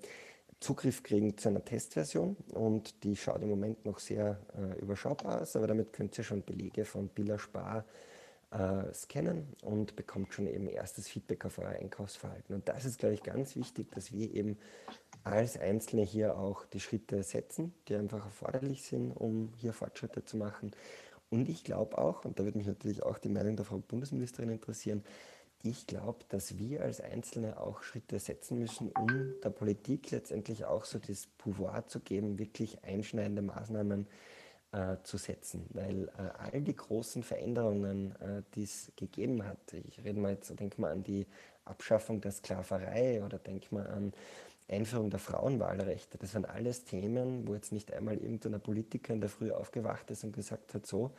Zugriff 0.60 1.04
kriegen 1.04 1.38
zu 1.38 1.48
einer 1.48 1.64
Testversion 1.64 2.36
und 2.52 3.04
die 3.04 3.16
schaut 3.16 3.42
im 3.42 3.48
Moment 3.48 3.84
noch 3.84 4.00
sehr 4.00 4.38
äh, 4.56 4.80
überschaubar 4.80 5.40
aus, 5.40 5.54
aber 5.54 5.68
damit 5.68 5.92
könnt 5.92 6.18
ihr 6.18 6.24
schon 6.24 6.42
Belege 6.42 6.84
von 6.84 7.08
Billa 7.08 7.38
Spar 7.38 7.84
äh, 8.50 8.92
scannen 8.92 9.46
und 9.62 9.94
bekommt 9.94 10.34
schon 10.34 10.48
eben 10.48 10.66
erstes 10.66 11.08
Feedback 11.08 11.44
auf 11.44 11.58
euer 11.58 11.68
Einkaufsverhalten. 11.68 12.54
Und 12.56 12.68
das 12.68 12.84
ist, 12.84 12.98
glaube 12.98 13.14
ich, 13.14 13.22
ganz 13.22 13.54
wichtig, 13.54 13.90
dass 13.92 14.12
wir 14.12 14.34
eben 14.34 14.58
als 15.22 15.58
Einzelne 15.58 16.02
hier 16.02 16.36
auch 16.36 16.64
die 16.66 16.80
Schritte 16.80 17.22
setzen, 17.22 17.74
die 17.86 17.94
einfach 17.94 18.24
erforderlich 18.24 18.82
sind, 18.82 19.12
um 19.12 19.52
hier 19.56 19.72
Fortschritte 19.72 20.24
zu 20.24 20.36
machen. 20.36 20.72
Und 21.30 21.48
ich 21.48 21.64
glaube 21.64 21.98
auch, 21.98 22.24
und 22.24 22.38
da 22.38 22.44
würde 22.44 22.58
mich 22.58 22.66
natürlich 22.66 23.02
auch 23.02 23.18
die 23.18 23.28
Meinung 23.28 23.56
der 23.56 23.64
Frau 23.64 23.78
Bundesministerin 23.78 24.50
interessieren, 24.50 25.04
ich 25.62 25.86
glaube, 25.86 26.20
dass 26.28 26.56
wir 26.56 26.82
als 26.82 27.00
Einzelne 27.00 27.60
auch 27.60 27.82
Schritte 27.82 28.18
setzen 28.20 28.58
müssen, 28.58 28.92
um 28.92 29.34
der 29.42 29.50
Politik 29.50 30.10
letztendlich 30.10 30.64
auch 30.64 30.84
so 30.84 30.98
das 30.98 31.26
Pouvoir 31.26 31.86
zu 31.86 32.00
geben, 32.00 32.38
wirklich 32.38 32.84
einschneidende 32.84 33.42
Maßnahmen 33.42 34.06
äh, 34.70 34.96
zu 35.02 35.16
setzen. 35.16 35.66
Weil 35.70 36.08
äh, 36.16 36.30
all 36.38 36.62
die 36.62 36.76
großen 36.76 37.24
Veränderungen, 37.24 38.14
äh, 38.20 38.42
die 38.54 38.62
es 38.62 38.92
gegeben 38.94 39.44
hat, 39.44 39.58
ich 39.72 40.04
rede 40.04 40.20
mal 40.20 40.32
jetzt, 40.32 40.58
denke 40.60 40.80
mal 40.80 40.92
an 40.92 41.02
die 41.02 41.26
Abschaffung 41.64 42.20
der 42.20 42.32
Sklaverei 42.32 43.22
oder 43.24 43.38
denke 43.38 43.74
mal 43.74 43.86
an 43.88 44.12
Einführung 44.68 45.10
der 45.10 45.18
Frauenwahlrechte. 45.18 46.18
Das 46.18 46.34
waren 46.34 46.44
alles 46.44 46.84
Themen, 46.84 47.46
wo 47.48 47.54
jetzt 47.54 47.72
nicht 47.72 47.92
einmal 47.92 48.18
irgendein 48.18 48.60
Politiker 48.60 49.14
in 49.14 49.20
der 49.20 49.30
Früh 49.30 49.50
aufgewacht 49.50 50.10
ist 50.10 50.24
und 50.24 50.32
gesagt 50.32 50.74
hat, 50.74 50.86
so, 50.86 51.12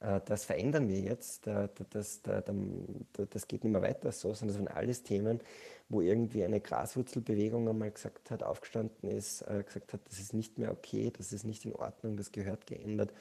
äh, 0.00 0.20
das 0.24 0.44
verändern 0.44 0.88
wir 0.88 1.00
jetzt, 1.00 1.46
das, 1.46 1.70
das, 1.90 2.22
das 2.22 3.48
geht 3.48 3.64
nicht 3.64 3.72
mehr 3.72 3.82
weiter 3.82 4.12
so, 4.12 4.34
sondern 4.34 4.56
das 4.56 4.66
waren 4.66 4.76
alles 4.76 5.02
Themen, 5.02 5.40
wo 5.88 6.00
irgendwie 6.00 6.44
eine 6.44 6.60
Graswurzelbewegung 6.60 7.68
einmal 7.68 7.90
gesagt 7.90 8.30
hat, 8.30 8.42
aufgestanden 8.42 9.10
ist, 9.10 9.42
äh, 9.42 9.62
gesagt 9.62 9.92
hat, 9.92 10.00
das 10.08 10.18
ist 10.18 10.34
nicht 10.34 10.58
mehr 10.58 10.72
okay, 10.72 11.12
das 11.16 11.32
ist 11.32 11.44
nicht 11.44 11.64
in 11.64 11.74
Ordnung, 11.74 12.16
das 12.16 12.32
gehört 12.32 12.66
geändert. 12.66 13.12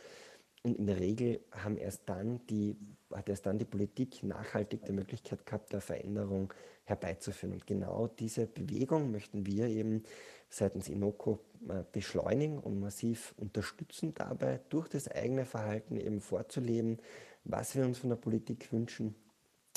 Und 0.65 0.79
in 0.79 0.87
der 0.87 0.99
Regel 0.99 1.41
haben 1.51 1.77
erst 1.77 2.09
dann 2.09 2.39
die, 2.47 2.75
hat 3.13 3.29
erst 3.29 3.45
dann 3.45 3.59
die 3.59 3.65
Politik 3.65 4.23
nachhaltig 4.23 4.83
die 4.85 4.93
Möglichkeit 4.93 5.45
gehabt, 5.45 5.71
der 5.71 5.79
Veränderung 5.79 6.51
herbeizuführen. 6.85 7.53
Und 7.53 7.67
genau 7.67 8.07
diese 8.07 8.47
Bewegung 8.47 9.11
möchten 9.11 9.45
wir 9.45 9.67
eben 9.67 10.01
seitens 10.49 10.89
Inoko 10.89 11.37
äh, 11.69 11.83
beschleunigen 11.91 12.57
und 12.57 12.79
massiv 12.79 13.35
unterstützen 13.37 14.15
dabei, 14.15 14.59
durch 14.69 14.87
das 14.87 15.07
eigene 15.07 15.45
Verhalten 15.45 15.97
eben 15.97 16.19
vorzuleben, 16.19 16.97
was 17.43 17.75
wir 17.75 17.85
uns 17.85 17.99
von 17.99 18.09
der 18.09 18.17
Politik 18.17 18.73
wünschen. 18.73 19.13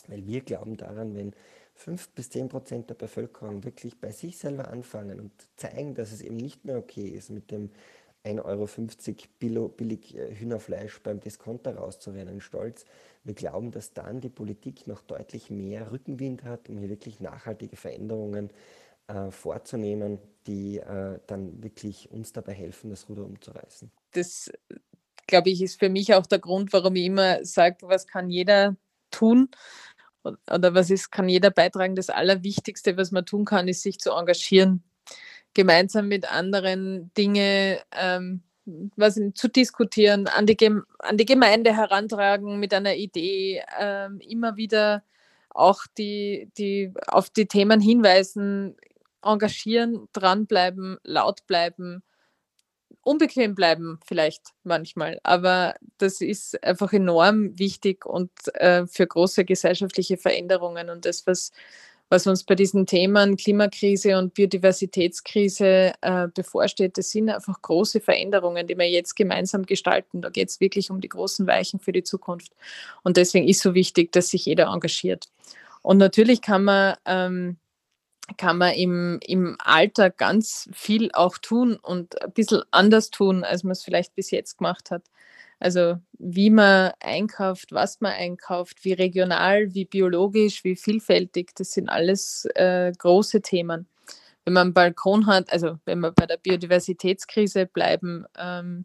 Weil 0.07 0.26
wir 0.26 0.41
glauben 0.41 0.78
daran, 0.78 1.14
wenn 1.14 1.34
fünf 1.74 2.09
bis 2.14 2.30
zehn 2.30 2.49
Prozent 2.49 2.89
der 2.89 2.95
Bevölkerung 2.95 3.62
wirklich 3.62 4.01
bei 4.01 4.11
sich 4.11 4.39
selber 4.39 4.68
anfangen 4.68 5.20
und 5.20 5.32
zeigen, 5.57 5.95
dass 5.95 6.12
es 6.12 6.22
eben 6.22 6.39
nicht 6.39 6.64
mehr 6.64 6.78
okay 6.78 7.09
ist, 7.09 7.28
mit 7.28 7.51
dem 7.51 7.72
1,50 8.24 9.54
Euro 9.54 9.68
billig 9.68 10.16
äh, 10.16 10.34
Hühnerfleisch 10.34 11.00
beim 11.02 11.20
Discounter 11.20 11.76
rauszurennen, 11.76 12.40
stolz. 12.40 12.84
Wir 13.24 13.34
glauben, 13.34 13.70
dass 13.70 13.92
dann 13.92 14.20
die 14.20 14.28
Politik 14.28 14.86
noch 14.86 15.02
deutlich 15.02 15.50
mehr 15.50 15.92
Rückenwind 15.92 16.44
hat, 16.44 16.68
um 16.68 16.78
hier 16.78 16.88
wirklich 16.88 17.20
nachhaltige 17.20 17.76
Veränderungen 17.76 18.50
äh, 19.08 19.30
vorzunehmen, 19.30 20.18
die 20.46 20.78
äh, 20.78 21.18
dann 21.26 21.62
wirklich 21.62 22.10
uns 22.10 22.32
dabei 22.32 22.52
helfen, 22.52 22.90
das 22.90 23.08
Ruder 23.08 23.24
umzureißen. 23.24 23.90
Das, 24.12 24.50
glaube 25.26 25.50
ich, 25.50 25.62
ist 25.62 25.78
für 25.78 25.88
mich 25.88 26.14
auch 26.14 26.26
der 26.26 26.38
Grund, 26.38 26.72
warum 26.72 26.96
ich 26.96 27.06
immer 27.06 27.44
sage, 27.44 27.76
was 27.82 28.06
kann 28.06 28.30
jeder 28.30 28.76
tun 29.10 29.48
oder 30.22 30.74
was 30.74 30.90
ist, 30.90 31.10
kann 31.10 31.28
jeder 31.28 31.50
beitragen. 31.50 31.94
Das 31.94 32.10
Allerwichtigste, 32.10 32.96
was 32.96 33.12
man 33.12 33.24
tun 33.24 33.44
kann, 33.44 33.68
ist 33.68 33.82
sich 33.82 33.98
zu 33.98 34.10
engagieren 34.10 34.82
gemeinsam 35.55 36.09
mit 36.09 36.30
anderen 36.30 37.12
Dinge 37.14 37.80
ähm, 37.92 38.42
was 38.96 39.20
zu 39.34 39.49
diskutieren, 39.49 40.26
an 40.26 40.46
die, 40.46 40.57
an 40.99 41.16
die 41.16 41.24
Gemeinde 41.24 41.74
herantragen 41.74 42.59
mit 42.59 42.74
einer 42.74 42.94
Idee, 42.94 43.62
äh, 43.78 44.09
immer 44.28 44.57
wieder 44.57 45.03
auch 45.51 45.80
die, 45.96 46.51
die 46.59 46.92
auf 47.07 47.30
die 47.30 47.46
Themen 47.46 47.80
hinweisen, 47.80 48.76
engagieren, 49.22 50.09
dranbleiben, 50.12 50.99
laut 51.03 51.46
bleiben, 51.46 52.03
unbequem 53.03 53.55
bleiben 53.55 53.99
vielleicht 54.07 54.53
manchmal, 54.64 55.18
aber 55.22 55.74
das 55.96 56.20
ist 56.20 56.62
einfach 56.62 56.92
enorm 56.92 57.59
wichtig 57.59 58.05
und 58.05 58.30
äh, 58.55 58.86
für 58.86 59.07
große 59.07 59.44
gesellschaftliche 59.44 60.18
Veränderungen 60.18 60.90
und 60.90 61.05
das, 61.07 61.26
was, 61.26 61.53
was 62.09 62.26
uns 62.26 62.44
bei 62.44 62.54
diesen 62.54 62.86
Themen 62.86 63.36
Klimakrise 63.36 64.16
und 64.18 64.34
Biodiversitätskrise 64.34 65.92
äh, 66.00 66.28
bevorsteht, 66.34 66.96
das 66.98 67.11
sind 67.11 67.28
einfach 67.28 67.61
große 67.61 68.00
Veränderungen, 68.00 68.66
die 68.66 68.78
wir 68.78 68.88
jetzt 68.88 69.14
gemeinsam 69.14 69.66
gestalten. 69.66 70.22
Da 70.22 70.30
geht 70.30 70.48
es 70.48 70.61
wirklich 70.61 70.90
um 70.90 71.00
die 71.00 71.09
großen 71.09 71.46
Weichen 71.46 71.80
für 71.80 71.92
die 71.92 72.02
Zukunft 72.04 72.52
und 73.02 73.16
deswegen 73.16 73.46
ist 73.46 73.61
so 73.61 73.74
wichtig, 73.74 74.12
dass 74.12 74.28
sich 74.28 74.46
jeder 74.46 74.68
engagiert. 74.68 75.28
Und 75.82 75.98
natürlich 75.98 76.42
kann 76.42 76.64
man 76.64 76.96
ähm, 77.06 77.59
kann 78.36 78.59
man 78.59 78.74
im, 78.74 79.20
im 79.26 79.56
Alter 79.59 80.11
ganz 80.11 80.68
viel 80.72 81.11
auch 81.12 81.38
tun 81.38 81.76
und 81.76 82.20
ein 82.20 82.32
bisschen 82.32 82.62
anders 82.70 83.11
tun, 83.11 83.42
als 83.42 83.64
man 83.64 83.72
es 83.72 83.82
vielleicht 83.82 84.14
bis 84.14 84.30
jetzt 84.30 84.59
gemacht 84.59 84.90
hat. 84.90 85.02
Also 85.61 85.96
wie 86.18 86.50
man 86.50 86.92
einkauft, 87.00 87.72
was 87.72 88.00
man 88.00 88.12
einkauft, 88.12 88.84
wie 88.84 88.92
regional, 88.92 89.74
wie 89.74 89.84
biologisch, 89.84 90.62
wie 90.64 90.76
vielfältig, 90.76 91.54
das 91.56 91.72
sind 91.72 91.88
alles 91.88 92.46
äh, 92.54 92.92
große 92.96 93.42
Themen. 93.42 93.88
Wenn 94.44 94.54
man 94.54 94.68
einen 94.68 94.74
Balkon 94.74 95.26
hat, 95.26 95.52
also 95.52 95.78
wenn 95.84 96.00
wir 96.00 96.12
bei 96.12 96.26
der 96.26 96.38
Biodiversitätskrise 96.38 97.66
bleiben, 97.66 98.24
ähm, 98.38 98.84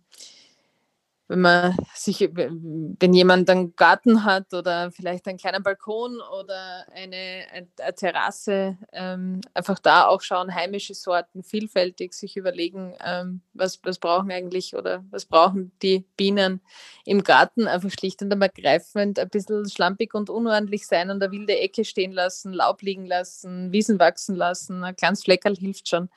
wenn 1.28 1.40
man 1.40 1.78
sich, 1.96 2.30
wenn 2.34 3.14
jemand 3.14 3.50
einen 3.50 3.76
Garten 3.76 4.26
hat 4.26 4.54
oder 4.54 4.92
vielleicht 4.92 5.28
einen 5.28 5.38
kleinen 5.38 5.64
Balkon 5.64 6.20
oder 6.40 6.86
eine, 6.94 7.46
eine 7.52 7.96
Terrasse, 7.96 8.78
ähm, 8.92 9.40
einfach 9.54 9.80
da 9.80 10.08
auch 10.08 10.22
schauen, 10.22 10.54
heimische 10.54 10.94
Sorten, 10.94 11.44
vielfältig 11.44 12.14
sich 12.14 12.36
überlegen, 12.36 12.96
ähm, 13.04 13.42
was, 13.54 13.80
was 13.84 14.00
brauchen 14.00 14.32
eigentlich 14.32 14.76
oder 14.76 15.04
was 15.12 15.26
brauchen 15.26 15.72
die 15.82 16.06
Bienen 16.18 16.62
im 17.06 17.24
Garten, 17.24 17.68
einfach 17.68 17.92
schlicht 17.92 18.22
und 18.22 18.32
ergreifend 18.32 19.18
ein 19.18 19.30
bisschen 19.30 19.70
schlampig 19.70 20.14
und 20.14 20.30
unordentlich 20.30 20.86
sein 20.88 21.10
und 21.10 21.24
eine 21.24 21.32
wilde 21.32 21.58
Ecke 21.58 21.86
stehen 21.86 22.12
lassen, 22.12 22.52
Laub 22.52 22.82
liegen 22.82 23.06
lassen, 23.06 23.72
Wiesen 23.72 23.98
wachsen 23.98 24.36
lassen, 24.36 24.84
ein 24.84 24.96
kleines 24.96 25.24
Fleckerl 25.24 25.56
hilft 25.56 25.88
schon. 25.88 26.10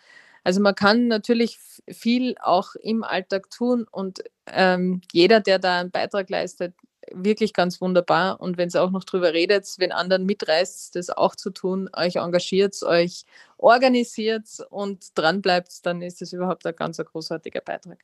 Also 0.46 0.60
man 0.60 0.76
kann 0.76 1.08
natürlich 1.08 1.58
viel 1.90 2.36
auch 2.40 2.76
im 2.76 3.02
Alltag 3.02 3.50
tun 3.50 3.84
und 3.90 4.22
ähm, 4.46 5.00
jeder, 5.12 5.40
der 5.40 5.58
da 5.58 5.80
einen 5.80 5.90
Beitrag 5.90 6.30
leistet, 6.30 6.72
wirklich 7.12 7.52
ganz 7.52 7.80
wunderbar. 7.80 8.40
Und 8.40 8.56
wenn 8.56 8.68
ihr 8.72 8.80
auch 8.80 8.92
noch 8.92 9.02
drüber 9.02 9.32
redet, 9.32 9.66
wenn 9.78 9.90
anderen 9.90 10.24
mitreißt, 10.24 10.94
das 10.94 11.10
auch 11.10 11.34
zu 11.34 11.50
tun, 11.50 11.90
euch 11.96 12.14
engagiert, 12.16 12.80
euch 12.84 13.24
organisiert 13.58 14.46
und 14.70 15.18
dran 15.18 15.42
bleibt, 15.42 15.84
dann 15.84 16.00
ist 16.00 16.20
das 16.20 16.32
überhaupt 16.32 16.64
ein 16.64 16.76
ganz 16.76 16.98
großartiger 16.98 17.60
Beitrag. 17.60 17.98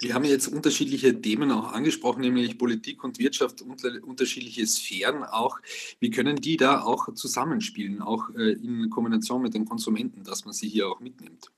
Wir 0.00 0.14
haben 0.14 0.24
jetzt 0.24 0.48
unterschiedliche 0.48 1.20
Themen 1.20 1.50
auch 1.50 1.72
angesprochen, 1.72 2.20
nämlich 2.20 2.58
Politik 2.58 3.04
und 3.04 3.18
Wirtschaft, 3.18 3.62
unterschiedliche 3.62 4.66
Sphären 4.66 5.24
auch. 5.24 5.58
Wie 6.00 6.10
können 6.10 6.36
die 6.36 6.56
da 6.56 6.82
auch 6.82 7.12
zusammenspielen, 7.14 8.02
auch 8.02 8.30
äh, 8.30 8.52
in 8.52 8.90
Kombination 8.90 9.42
mit 9.42 9.54
den 9.54 9.64
Konsumenten, 9.64 10.24
dass 10.24 10.44
man 10.44 10.54
sie 10.54 10.68
hier 10.68 10.88
auch 10.88 11.00
mitnimmt? 11.00 11.50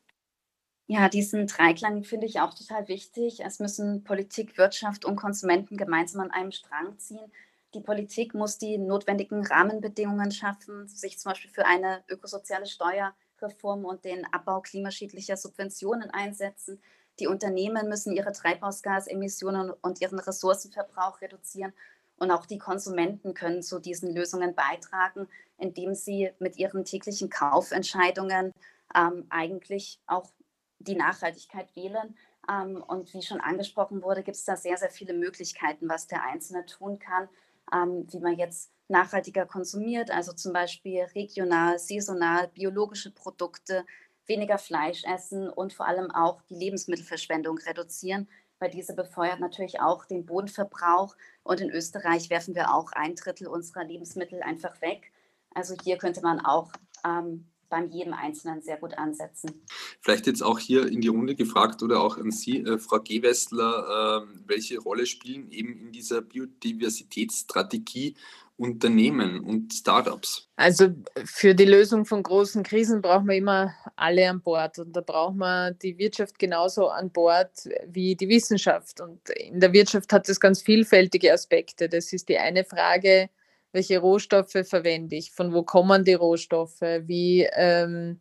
Ja, 0.89 1.09
diesen 1.09 1.49
Dreiklang 1.49 2.05
finde 2.05 2.27
ich 2.27 2.41
auch 2.41 2.55
total 2.55 2.87
wichtig. 2.87 3.41
Es 3.45 3.59
müssen 3.59 4.05
Politik, 4.05 4.57
Wirtschaft 4.57 5.05
und 5.05 5.17
Konsumenten 5.17 5.77
gemeinsam 5.77 6.21
an 6.21 6.31
einem 6.31 6.53
Strang 6.53 6.97
ziehen. 6.99 7.33
Die 7.75 7.81
Politik 7.81 8.35
muss 8.35 8.59
die 8.59 8.79
notwendigen 8.79 9.45
Rahmenbedingungen 9.45 10.31
schaffen, 10.31 10.87
sich 10.87 11.19
zum 11.19 11.33
Beispiel 11.33 11.51
für 11.51 11.67
eine 11.67 12.05
ökosoziale 12.09 12.67
Steuerreform 12.67 13.85
und 13.85 14.05
den 14.05 14.25
Abbau 14.33 14.61
klimaschädlicher 14.61 15.37
Subventionen 15.37 16.11
einsetzen. 16.11 16.81
Die 17.19 17.27
Unternehmen 17.27 17.89
müssen 17.89 18.13
ihre 18.13 18.33
Treibhausgasemissionen 18.33 19.71
und 19.71 20.01
ihren 20.01 20.19
Ressourcenverbrauch 20.19 21.21
reduzieren. 21.21 21.73
Und 22.19 22.31
auch 22.31 22.47
die 22.47 22.59
Konsumenten 22.59 23.35
können 23.35 23.63
zu 23.63 23.79
diesen 23.79 24.15
Lösungen 24.15 24.55
beitragen, 24.55 25.29
indem 25.59 25.95
sie 25.95 26.31
mit 26.39 26.57
ihren 26.57 26.85
täglichen 26.85 27.29
Kaufentscheidungen 27.29 28.53
ähm, 28.95 29.27
eigentlich 29.29 30.01
auch 30.07 30.31
die 30.79 30.95
Nachhaltigkeit 30.95 31.75
wählen. 31.77 32.17
Ähm, 32.51 32.83
und 32.87 33.13
wie 33.13 33.23
schon 33.23 33.41
angesprochen 33.41 34.03
wurde, 34.03 34.23
gibt 34.23 34.37
es 34.37 34.45
da 34.45 34.57
sehr, 34.57 34.77
sehr 34.77 34.91
viele 34.91 35.13
Möglichkeiten, 35.13 35.89
was 35.89 36.07
der 36.07 36.23
Einzelne 36.23 36.65
tun 36.65 36.99
kann, 36.99 37.29
ähm, 37.73 38.07
wie 38.11 38.21
man 38.21 38.37
jetzt 38.37 38.71
nachhaltiger 38.89 39.47
konsumiert, 39.47 40.11
also 40.11 40.33
zum 40.33 40.53
Beispiel 40.53 41.03
regional, 41.15 41.79
saisonal, 41.79 42.49
biologische 42.49 43.11
Produkte, 43.11 43.85
weniger 44.27 44.59
Fleisch 44.59 45.05
essen 45.05 45.49
und 45.49 45.73
vor 45.73 45.87
allem 45.87 46.11
auch 46.11 46.43
die 46.43 46.55
Lebensmittelverschwendung 46.55 47.59
reduzieren, 47.59 48.29
weil 48.59 48.71
diese 48.71 48.95
befeuert 48.95 49.41
natürlich 49.41 49.81
auch 49.81 50.05
den 50.05 50.27
Bodenverbrauch. 50.27 51.17
Und 51.43 51.61
in 51.61 51.71
Österreich 51.71 52.31
werfen 52.31 52.55
wir 52.55 52.75
auch 52.75 52.93
ein 52.93 53.15
Drittel 53.15 53.47
unserer 53.47 53.85
Lebensmittel 53.85 54.43
einfach 54.43 54.81
weg. 54.81 55.13
Also 55.55 55.75
hier 55.83 55.97
könnte 55.99 56.23
man 56.23 56.41
auch 56.41 56.73
ähm, 57.05 57.47
beim 57.69 57.91
jedem 57.91 58.13
Einzelnen 58.13 58.63
sehr 58.63 58.77
gut 58.77 58.97
ansetzen. 58.97 59.63
Vielleicht 60.01 60.27
jetzt 60.27 60.43
auch 60.43 60.59
hier 60.59 60.87
in 60.87 61.01
die 61.01 61.09
Runde 61.09 61.35
gefragt 61.35 61.83
oder 61.83 62.01
auch 62.01 62.19
an 62.19 62.31
Sie, 62.31 62.59
äh, 62.59 62.79
Frau 62.79 63.01
Gewessler, 63.01 64.23
äh, 64.23 64.39
welche 64.47 64.79
Rolle 64.79 65.07
spielen 65.07 65.51
eben 65.51 65.79
in 65.79 65.93
dieser 65.93 66.23
Biodiversitätsstrategie 66.23 68.17
Unternehmen 68.57 69.41
und 69.41 69.73
Startups? 69.73 70.49
Also 70.57 70.89
für 71.25 71.55
die 71.55 71.67
Lösung 71.67 72.07
von 72.07 72.23
großen 72.23 72.63
Krisen 72.63 73.03
brauchen 73.03 73.29
wir 73.29 73.37
immer 73.37 73.75
alle 73.97 74.29
an 74.29 74.41
Bord 74.41 74.79
und 74.79 74.97
da 74.97 75.03
braucht 75.03 75.37
man 75.37 75.79
die 75.79 75.99
Wirtschaft 75.99 76.39
genauso 76.39 76.89
an 76.89 77.11
Bord 77.11 77.51
wie 77.87 78.17
die 78.17 78.29
Wissenschaft. 78.29 79.01
Und 79.01 79.29
in 79.31 79.61
der 79.61 79.73
Wirtschaft 79.73 80.13
hat 80.13 80.29
es 80.29 80.41
ganz 80.41 80.63
vielfältige 80.63 81.33
Aspekte. 81.33 81.89
Das 81.89 82.13
ist 82.13 82.29
die 82.29 82.39
eine 82.39 82.65
Frage, 82.65 83.29
welche 83.73 83.99
Rohstoffe 83.99 84.57
verwende 84.65 85.17
ich, 85.17 85.33
von 85.33 85.53
wo 85.53 85.63
kommen 85.63 86.05
die 86.05 86.15
Rohstoffe, 86.15 86.81
wie, 86.81 87.47
ähm, 87.53 88.21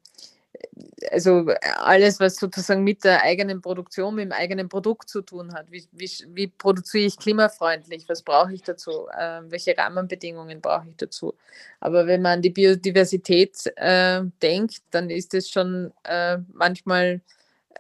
also 1.12 1.48
alles, 1.78 2.20
was 2.20 2.36
sozusagen 2.36 2.84
mit 2.84 3.04
der 3.04 3.22
eigenen 3.22 3.62
Produktion, 3.62 4.16
mit 4.16 4.26
dem 4.26 4.32
eigenen 4.32 4.70
Produkt 4.70 5.10
zu 5.10 5.22
tun 5.22 5.54
hat. 5.54 5.72
Wie, 5.72 5.84
wie, 5.92 6.10
wie 6.30 6.48
produziere 6.48 7.06
ich 7.06 7.18
klimafreundlich? 7.18 8.08
Was 8.08 8.22
brauche 8.22 8.54
ich 8.54 8.62
dazu? 8.62 9.08
Äh, 9.18 9.42
welche 9.50 9.78
Rahmenbedingungen 9.78 10.62
brauche 10.62 10.88
ich 10.90 10.96
dazu? 10.98 11.36
Aber 11.80 12.08
wenn 12.08 12.22
man 12.22 12.34
an 12.34 12.42
die 12.42 12.50
Biodiversität 12.50 13.72
äh, 13.76 14.22
denkt, 14.42 14.82
dann 14.92 15.10
ist 15.10 15.34
es 15.34 15.50
schon 15.50 15.94
äh, 16.04 16.38
manchmal 16.54 17.22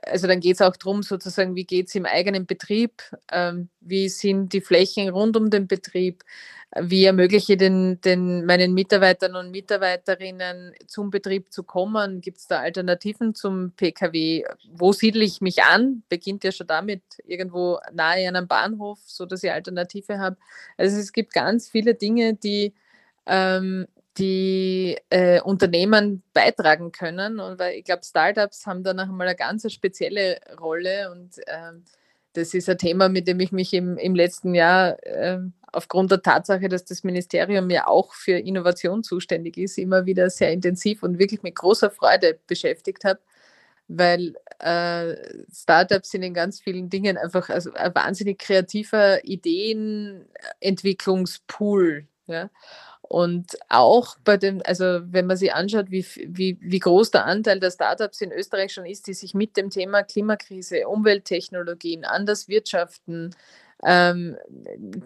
also 0.07 0.27
dann 0.27 0.39
geht 0.39 0.55
es 0.55 0.61
auch 0.61 0.75
darum, 0.75 1.03
sozusagen, 1.03 1.55
wie 1.55 1.63
geht 1.63 1.87
es 1.87 1.95
im 1.95 2.05
eigenen 2.05 2.45
Betrieb, 2.45 3.01
ähm, 3.31 3.69
wie 3.79 4.09
sind 4.09 4.53
die 4.53 4.61
Flächen 4.61 5.09
rund 5.09 5.35
um 5.35 5.49
den 5.49 5.67
Betrieb, 5.67 6.23
wie 6.79 7.05
ermögliche 7.05 7.53
ich 7.53 7.59
den, 7.59 8.01
den, 8.01 8.45
meinen 8.45 8.73
Mitarbeitern 8.73 9.35
und 9.35 9.51
Mitarbeiterinnen 9.51 10.73
zum 10.87 11.09
Betrieb 11.09 11.51
zu 11.51 11.63
kommen? 11.63 12.19
Gibt 12.21 12.37
es 12.37 12.47
da 12.47 12.59
Alternativen 12.59 13.33
zum 13.33 13.71
Pkw? 13.71 14.43
Wo 14.73 14.91
siedle 14.91 15.23
ich 15.23 15.39
mich 15.39 15.63
an? 15.63 16.03
Beginnt 16.09 16.43
ja 16.43 16.51
schon 16.51 16.67
damit, 16.67 17.01
irgendwo 17.23 17.79
nahe 17.93 18.27
an 18.27 18.35
einem 18.35 18.47
Bahnhof, 18.47 18.99
sodass 19.05 19.43
ich 19.43 19.51
Alternative 19.51 20.19
habe. 20.19 20.37
Also 20.77 20.97
es 20.97 21.13
gibt 21.13 21.33
ganz 21.33 21.69
viele 21.69 21.95
Dinge, 21.95 22.33
die 22.33 22.73
ähm, 23.25 23.87
die 24.17 24.97
äh, 25.09 25.41
Unternehmen 25.41 26.23
beitragen 26.33 26.91
können. 26.91 27.39
Und 27.39 27.59
weil 27.59 27.75
ich 27.75 27.83
glaube, 27.83 28.03
Startups 28.03 28.65
haben 28.65 28.83
da 28.83 28.93
noch 28.93 29.03
einmal 29.03 29.27
eine 29.27 29.35
ganz 29.35 29.71
spezielle 29.71 30.39
Rolle. 30.59 31.11
Und 31.11 31.37
äh, 31.47 31.73
das 32.33 32.53
ist 32.53 32.69
ein 32.69 32.77
Thema, 32.77 33.09
mit 33.09 33.27
dem 33.27 33.39
ich 33.39 33.51
mich 33.51 33.73
im, 33.73 33.97
im 33.97 34.15
letzten 34.15 34.55
Jahr 34.55 35.01
äh, 35.05 35.39
aufgrund 35.75 36.11
der 36.11 36.21
Tatsache, 36.21 36.69
dass 36.69 36.85
das 36.85 37.03
Ministerium 37.03 37.69
ja 37.69 37.87
auch 37.87 38.13
für 38.13 38.37
Innovation 38.37 39.03
zuständig 39.03 39.57
ist, 39.57 39.77
immer 39.77 40.05
wieder 40.05 40.29
sehr 40.29 40.51
intensiv 40.51 41.03
und 41.03 41.19
wirklich 41.19 41.43
mit 41.43 41.55
großer 41.55 41.91
Freude 41.91 42.39
beschäftigt 42.47 43.03
habe. 43.05 43.19
Weil 43.87 44.35
äh, 44.59 45.15
Startups 45.53 46.09
sind 46.11 46.23
in 46.23 46.33
ganz 46.33 46.59
vielen 46.59 46.89
Dingen 46.89 47.17
einfach 47.17 47.49
also 47.49 47.71
ein 47.73 47.93
wahnsinnig 47.93 48.39
kreativer 48.39 49.23
Ideenentwicklungspool. 49.23 52.07
Ja? 52.25 52.49
Und 53.07 53.55
auch 53.69 54.17
bei 54.23 54.37
dem, 54.37 54.63
also 54.65 55.01
wenn 55.03 55.27
man 55.27 55.37
sich 55.37 55.53
anschaut, 55.53 55.91
wie, 55.91 56.03
wie, 56.25 56.57
wie 56.59 56.79
groß 56.79 57.11
der 57.11 57.25
Anteil 57.25 57.59
der 57.59 57.69
Startups 57.69 58.21
in 58.21 58.31
Österreich 58.31 58.73
schon 58.73 58.87
ist, 58.87 59.05
die 59.05 59.13
sich 59.13 59.35
mit 59.35 59.57
dem 59.57 59.69
Thema 59.69 60.01
Klimakrise, 60.01 60.87
Umwelttechnologien, 60.87 62.03
anders 62.03 62.47
wirtschaften, 62.47 63.35
ähm, 63.87 64.35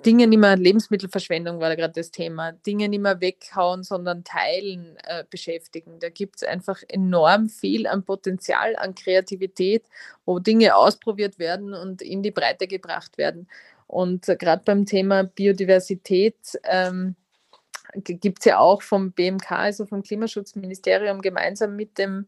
Dinge 0.05 0.25
nicht 0.27 0.39
mehr, 0.39 0.55
Lebensmittelverschwendung 0.55 1.59
war 1.59 1.67
da 1.67 1.75
gerade 1.75 1.95
das 1.95 2.11
Thema, 2.11 2.53
Dinge 2.53 2.87
nicht 2.87 3.01
mehr 3.01 3.19
weghauen, 3.19 3.83
sondern 3.83 4.23
teilen 4.23 4.95
äh, 5.03 5.25
beschäftigen. 5.29 5.99
Da 5.99 6.07
gibt 6.07 6.37
es 6.37 6.43
einfach 6.43 6.81
enorm 6.87 7.49
viel 7.49 7.87
an 7.87 8.03
Potenzial, 8.03 8.77
an 8.77 8.95
Kreativität, 8.95 9.83
wo 10.25 10.39
Dinge 10.39 10.77
ausprobiert 10.77 11.39
werden 11.39 11.73
und 11.73 12.01
in 12.01 12.23
die 12.23 12.31
Breite 12.31 12.67
gebracht 12.67 13.17
werden. 13.17 13.49
Und 13.85 14.29
äh, 14.29 14.37
gerade 14.37 14.63
beim 14.63 14.85
Thema 14.85 15.23
Biodiversität 15.23 16.37
ähm, 16.63 17.15
gibt 17.95 18.39
es 18.39 18.45
ja 18.45 18.59
auch 18.59 18.81
vom 18.81 19.11
BMK, 19.11 19.51
also 19.51 19.87
vom 19.87 20.03
Klimaschutzministerium, 20.03 21.21
gemeinsam 21.21 21.75
mit 21.75 21.97
dem 21.97 22.27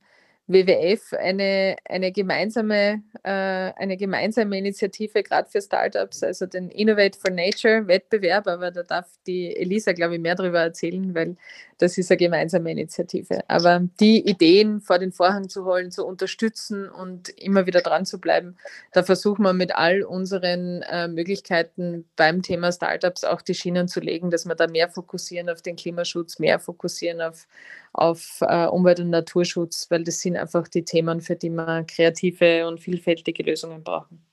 WWF 0.52 1.14
eine, 1.14 1.76
eine, 1.86 2.12
gemeinsame, 2.12 3.04
äh, 3.24 3.30
eine 3.30 3.97
gemeinsame 3.97 4.58
Initiative 4.58 5.24
gerade 5.24 5.49
für 5.49 5.62
Startups, 5.62 6.24
also 6.24 6.45
den 6.45 6.70
Innovate 6.70 7.18
for 7.18 7.32
Nature 7.32 7.88
Wettbewerb, 7.88 8.47
aber 8.47 8.72
da 8.72 8.84
darf 8.84 9.08
die 9.28 9.56
Elisa, 9.56 9.93
glaube 9.93 10.16
ich, 10.16 10.22
mehr 10.22 10.36
darüber 10.36 10.60
erzählen, 10.60 11.14
weil 11.16 11.36
das 11.82 11.97
ist 11.97 12.12
eine 12.12 12.18
gemeinsame 12.18 12.72
Initiative. 12.72 13.39
Aber 13.47 13.82
die 13.99 14.28
Ideen 14.28 14.82
vor 14.82 14.99
den 14.99 15.12
Vorhang 15.12 15.49
zu 15.49 15.66
holen, 15.66 15.91
zu 15.91 16.06
unterstützen 16.06 16.88
und 16.88 17.30
immer 17.30 17.66
wieder 17.66 17.82
dran 17.82 18.06
zu 18.06 18.22
bleiben, 18.22 18.58
da 18.91 19.02
versuchen 19.02 19.43
wir 19.43 19.54
mit 19.54 19.76
all 19.76 20.04
unseren 20.04 20.84
äh, 20.84 21.08
Möglichkeiten 21.08 22.06
beim 22.16 22.43
Thema 22.43 22.72
Startups 22.72 23.24
auch 23.24 23.41
die 23.41 23.56
Schienen 23.56 23.88
zu 23.88 23.99
legen, 23.99 24.30
dass 24.30 24.45
wir 24.45 24.56
da 24.56 24.68
mehr 24.68 24.89
fokussieren 24.89 25.49
auf 25.49 25.62
den 25.64 25.76
Klimaschutz, 25.76 26.38
mehr 26.38 26.60
fokussieren 26.60 27.22
auf, 27.22 27.47
auf 27.93 28.39
äh, 28.41 28.67
Umwelt- 28.67 28.99
und 28.99 29.09
Naturschutz, 29.09 29.89
weil 29.89 30.03
das 30.03 30.19
sind 30.19 30.37
einfach 30.37 30.67
die 30.67 30.83
Themen, 30.83 31.21
für 31.21 31.35
die 31.35 31.49
wir 31.49 31.83
kreative 31.83 32.67
und 32.67 32.79
vielfältige 32.79 33.43
Lösungen 33.43 33.83
brauchen. 33.83 34.25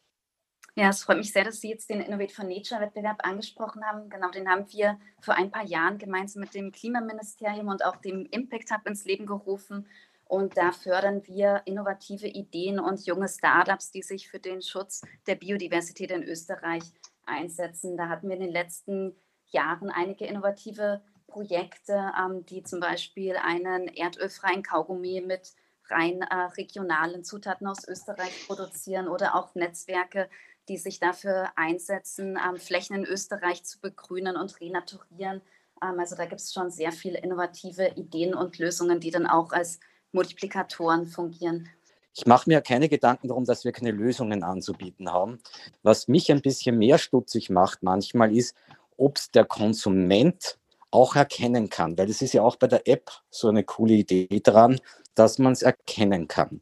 Ja, 0.78 0.90
es 0.90 1.02
freut 1.02 1.18
mich 1.18 1.32
sehr, 1.32 1.42
dass 1.42 1.60
Sie 1.60 1.70
jetzt 1.70 1.90
den 1.90 2.00
Innovate 2.00 2.32
for 2.32 2.44
Nature 2.44 2.80
Wettbewerb 2.80 3.26
angesprochen 3.26 3.84
haben. 3.84 4.08
Genau, 4.08 4.30
den 4.30 4.48
haben 4.48 4.64
wir 4.70 4.96
vor 5.20 5.34
ein 5.34 5.50
paar 5.50 5.64
Jahren 5.64 5.98
gemeinsam 5.98 6.40
mit 6.40 6.54
dem 6.54 6.70
Klimaministerium 6.70 7.66
und 7.66 7.84
auch 7.84 7.96
dem 7.96 8.26
Impact 8.30 8.70
Hub 8.70 8.86
ins 8.86 9.04
Leben 9.04 9.26
gerufen. 9.26 9.88
Und 10.24 10.56
da 10.56 10.70
fördern 10.70 11.26
wir 11.26 11.62
innovative 11.64 12.28
Ideen 12.28 12.78
und 12.78 13.04
junge 13.06 13.26
Startups, 13.26 13.90
die 13.90 14.02
sich 14.02 14.28
für 14.28 14.38
den 14.38 14.62
Schutz 14.62 15.02
der 15.26 15.34
Biodiversität 15.34 16.12
in 16.12 16.22
Österreich 16.22 16.84
einsetzen. 17.26 17.96
Da 17.96 18.08
hatten 18.08 18.28
wir 18.28 18.36
in 18.36 18.42
den 18.42 18.52
letzten 18.52 19.16
Jahren 19.46 19.90
einige 19.90 20.26
innovative 20.26 21.00
Projekte, 21.28 22.12
ähm, 22.18 22.44
die 22.46 22.62
zum 22.64 22.80
Beispiel 22.80 23.36
einen 23.36 23.86
erdölfreien 23.88 24.62
Kaugummi 24.62 25.22
mit 25.24 25.54
rein 25.88 26.22
äh, 26.22 26.34
regionalen 26.56 27.22
Zutaten 27.24 27.66
aus 27.66 27.86
Österreich 27.86 28.46
produzieren 28.46 29.08
oder 29.08 29.34
auch 29.34 29.54
Netzwerke, 29.54 30.28
die 30.68 30.76
sich 30.76 30.98
dafür 30.98 31.50
einsetzen, 31.56 32.36
ähm, 32.36 32.56
Flächen 32.56 32.96
in 32.96 33.04
Österreich 33.04 33.64
zu 33.64 33.80
begrünen 33.80 34.36
und 34.36 34.60
renaturieren. 34.60 35.40
Ähm, 35.82 35.98
also 35.98 36.16
da 36.16 36.26
gibt 36.26 36.40
es 36.40 36.52
schon 36.52 36.70
sehr 36.70 36.92
viele 36.92 37.18
innovative 37.18 37.92
Ideen 37.96 38.34
und 38.34 38.58
Lösungen, 38.58 39.00
die 39.00 39.10
dann 39.10 39.26
auch 39.26 39.52
als 39.52 39.80
Multiplikatoren 40.12 41.06
fungieren. 41.06 41.68
Ich 42.14 42.26
mache 42.26 42.50
mir 42.50 42.60
keine 42.62 42.88
Gedanken 42.88 43.28
darum, 43.28 43.44
dass 43.44 43.64
wir 43.64 43.72
keine 43.72 43.92
Lösungen 43.92 44.42
anzubieten 44.42 45.12
haben. 45.12 45.38
Was 45.82 46.08
mich 46.08 46.32
ein 46.32 46.42
bisschen 46.42 46.76
mehr 46.76 46.98
stutzig 46.98 47.48
macht 47.48 47.82
manchmal 47.82 48.34
ist, 48.34 48.56
ob 48.96 49.18
es 49.18 49.30
der 49.30 49.44
Konsument 49.44 50.58
auch 50.90 51.16
erkennen 51.16 51.68
kann, 51.68 51.98
weil 51.98 52.08
es 52.10 52.22
ist 52.22 52.32
ja 52.32 52.42
auch 52.42 52.56
bei 52.56 52.66
der 52.66 52.86
App 52.88 53.10
so 53.30 53.48
eine 53.48 53.64
coole 53.64 53.94
Idee 53.94 54.40
dran, 54.42 54.80
dass 55.14 55.38
man 55.38 55.52
es 55.52 55.62
erkennen 55.62 56.28
kann. 56.28 56.60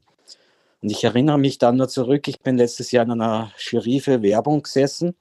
Und 0.83 0.91
ich 0.91 1.05
erinnere 1.05 1.39
mich 1.39 1.59
dann 1.59 1.77
nur 1.77 1.89
zurück, 1.89 2.29
ich 2.29 2.41
bin 2.41 2.59
letztes 2.59 2.91
Jahr 2.91 3.05
in 3.05 3.13
einer 3.13 3.53
Jury 3.59 4.01
für 4.01 4.23
Werbung 4.23 4.63
gesessen 4.63 5.17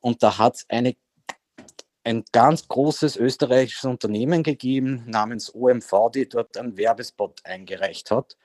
und 0.00 0.22
da 0.22 0.38
hat 0.38 0.56
es 0.56 0.66
ein 0.68 2.24
ganz 2.32 2.68
großes 2.68 3.16
österreichisches 3.16 3.84
Unternehmen 3.84 4.42
gegeben 4.42 5.04
namens 5.06 5.54
OMV, 5.54 6.10
die 6.14 6.28
dort 6.28 6.56
einen 6.58 6.76
Werbespot 6.76 7.40
eingereicht 7.44 8.10
hat. 8.10 8.36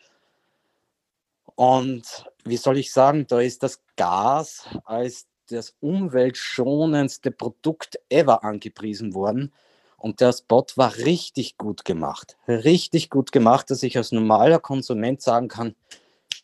Und 1.55 2.25
wie 2.45 2.57
soll 2.57 2.77
ich 2.77 2.93
sagen, 2.93 3.27
da 3.27 3.41
ist 3.41 3.63
das 3.63 3.81
Gas 3.97 4.65
als 4.85 5.27
das 5.47 5.75
umweltschonendste 5.81 7.31
Produkt 7.31 7.99
ever 8.07 8.43
angepriesen 8.43 9.13
worden. 9.13 9.51
Und 9.99 10.21
der 10.21 10.33
Spot 10.33 10.65
war 10.75 10.95
richtig 10.97 11.57
gut 11.57 11.85
gemacht. 11.85 12.37
Richtig 12.47 13.09
gut 13.09 13.31
gemacht, 13.31 13.69
dass 13.69 13.83
ich 13.83 13.97
als 13.97 14.11
normaler 14.11 14.59
Konsument 14.59 15.21
sagen 15.21 15.47
kann, 15.47 15.75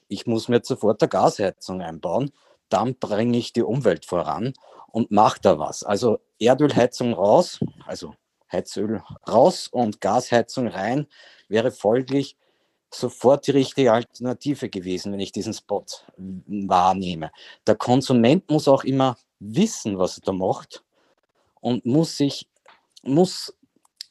ich 0.07 0.27
muss 0.27 0.47
mir 0.47 0.61
sofort 0.63 1.01
eine 1.01 1.09
Gasheizung 1.09 1.81
einbauen, 1.81 2.31
dann 2.69 2.95
bringe 2.95 3.37
ich 3.37 3.53
die 3.53 3.63
Umwelt 3.63 4.05
voran 4.05 4.53
und 4.91 5.11
mache 5.11 5.39
da 5.41 5.57
was. 5.57 5.83
Also 5.83 6.19
Erdölheizung 6.39 7.13
raus, 7.13 7.59
also 7.85 8.13
Heizöl 8.51 9.01
raus 9.27 9.67
und 9.67 10.01
Gasheizung 10.01 10.67
rein, 10.67 11.07
wäre 11.47 11.71
folglich 11.71 12.37
sofort 12.93 13.47
die 13.47 13.51
richtige 13.51 13.91
Alternative 13.91 14.69
gewesen, 14.69 15.11
wenn 15.11 15.19
ich 15.19 15.31
diesen 15.31 15.53
Spot 15.53 15.85
wahrnehme. 16.17 17.31
Der 17.67 17.75
Konsument 17.75 18.49
muss 18.49 18.67
auch 18.67 18.83
immer 18.83 19.17
wissen, 19.39 19.97
was 19.97 20.17
er 20.17 20.21
da 20.21 20.31
macht 20.31 20.83
und 21.59 21.85
muss 21.85 22.17
sich, 22.17 22.47
muss 23.05 23.55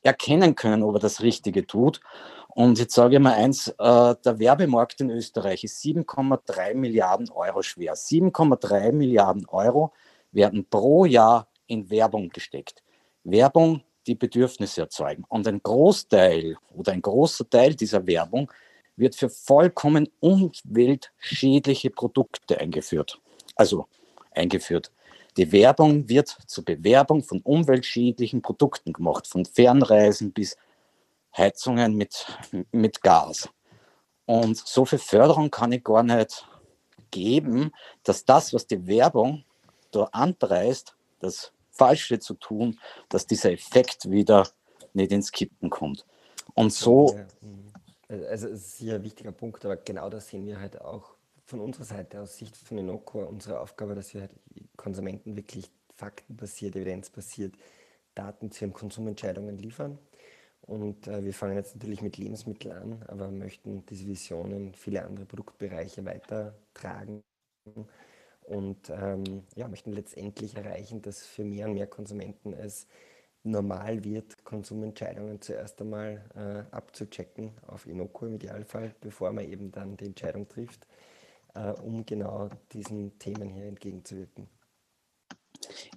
erkennen 0.03 0.55
können, 0.55 0.82
ob 0.82 0.97
er 0.97 1.01
das 1.01 1.22
Richtige 1.22 1.66
tut. 1.66 2.01
Und 2.49 2.78
jetzt 2.78 2.95
sage 2.95 3.16
ich 3.16 3.20
mal 3.20 3.34
eins, 3.34 3.68
äh, 3.68 3.74
der 4.24 4.38
Werbemarkt 4.38 5.01
in 5.01 5.11
Österreich 5.11 5.64
ist 5.64 5.82
7,3 5.82 6.74
Milliarden 6.74 7.30
Euro 7.30 7.62
schwer. 7.62 7.97
7,3 7.97 8.92
Milliarden 8.92 9.47
Euro 9.47 9.92
werden 10.30 10.66
pro 10.68 11.05
Jahr 11.05 11.49
in 11.66 11.90
Werbung 11.90 12.28
gesteckt. 12.28 12.82
Werbung, 13.24 13.82
die 14.07 14.14
Bedürfnisse 14.14 14.82
erzeugen. 14.82 15.24
Und 15.28 15.49
ein 15.49 15.62
Großteil 15.62 16.57
oder 16.70 16.92
ein 16.92 17.03
großer 17.03 17.49
Teil 17.49 17.74
dieser 17.74 18.07
Werbung 18.07 18.53
wird 18.97 19.16
für 19.16 19.28
vollkommen 19.28 20.09
umweltschädliche 20.20 21.90
Produkte 21.90 22.61
eingeführt. 22.61 23.20
Also 23.57 23.86
eingeführt. 24.30 24.92
Die 25.37 25.51
Werbung 25.51 26.09
wird 26.09 26.28
zur 26.47 26.64
Bewerbung 26.64 27.22
von 27.22 27.41
umweltschädlichen 27.41 28.41
Produkten 28.41 28.93
gemacht, 28.93 29.26
von 29.26 29.45
Fernreisen 29.45 30.32
bis 30.32 30.57
Heizungen 31.37 31.97
mit, 31.97 32.26
mit 32.70 33.03
Gas. 33.03 33.49
Und 34.26 34.57
so 34.57 34.85
viel 34.85 35.01
Förderung 35.01 35.51
kann 35.51 35.72
ich 35.72 35.82
gar 35.82 36.03
nicht 36.03 36.49
geben, 37.11 37.72
dass 38.05 38.24
das, 38.24 38.55
was 38.55 38.66
die 38.66 38.87
Werbung 38.87 39.45
da 39.91 40.05
anpreist, 40.12 40.97
das 41.20 41.53
Falsche 41.70 42.18
zu 42.20 42.35
tun, 42.35 42.78
dass 43.09 43.26
dieser 43.26 43.53
Effekt 43.53 44.11
wieder 44.11 44.49
nicht 44.93 45.12
ins 45.12 45.32
Kippen 45.32 45.70
kommt. 45.70 46.07
Und 46.55 46.72
so. 46.72 47.18
Also, 48.09 48.49
es 48.49 48.66
ist 48.66 48.76
hier 48.76 48.97
ein 48.97 49.03
wichtiger 49.03 49.32
Punkt, 49.32 49.64
aber 49.64 49.76
genau 49.76 50.09
das 50.09 50.28
sehen 50.28 50.47
wir 50.47 50.61
halt 50.61 50.80
auch 50.80 51.14
von 51.55 51.61
unserer 51.61 51.84
Seite 51.84 52.20
aus 52.20 52.36
Sicht 52.36 52.57
von 52.57 52.78
Inoko 52.78 53.22
unsere 53.24 53.61
Aufgabe, 53.61 53.94
dass 53.94 54.12
wir 54.12 54.22
halt 54.22 54.32
Konsumenten 54.76 55.36
wirklich 55.36 55.70
faktenbasiert, 55.94 56.74
evidenzbasiert 56.74 57.55
Daten 58.16 58.50
zu 58.50 58.64
ihren 58.64 58.72
Konsumentscheidungen 58.72 59.57
liefern. 59.57 60.00
Und 60.62 61.07
äh, 61.07 61.24
wir 61.24 61.32
fangen 61.32 61.55
jetzt 61.55 61.76
natürlich 61.76 62.02
mit 62.02 62.16
Lebensmitteln 62.16 62.74
an, 62.74 63.02
aber 63.07 63.30
möchten 63.30 63.86
diese 63.86 64.05
Visionen 64.09 64.74
viele 64.74 65.05
andere 65.05 65.26
Produktbereiche 65.26 66.05
weitertragen 66.05 67.22
und 68.42 68.90
ähm, 68.90 69.44
ja, 69.55 69.68
möchten 69.68 69.92
letztendlich 69.92 70.57
erreichen, 70.57 71.02
dass 71.02 71.24
für 71.24 71.44
mehr 71.44 71.68
und 71.68 71.74
mehr 71.74 71.86
Konsumenten 71.86 72.52
es 72.52 72.88
normal 73.44 74.02
wird, 74.02 74.42
Konsumentscheidungen 74.42 75.40
zuerst 75.40 75.80
einmal 75.80 76.24
äh, 76.34 76.74
abzuchecken 76.74 77.52
auf 77.68 77.86
Inoko 77.86 78.26
im 78.26 78.34
Idealfall, 78.34 78.92
bevor 79.00 79.32
man 79.32 79.44
eben 79.48 79.70
dann 79.70 79.96
die 79.96 80.07
Entscheidung 80.07 80.48
trifft, 80.48 80.88
äh, 81.55 81.72
um 81.82 82.05
genau 82.05 82.50
diesen 82.72 83.18
Themen 83.18 83.48
hier 83.48 83.64
entgegenzuwirken. 83.64 84.48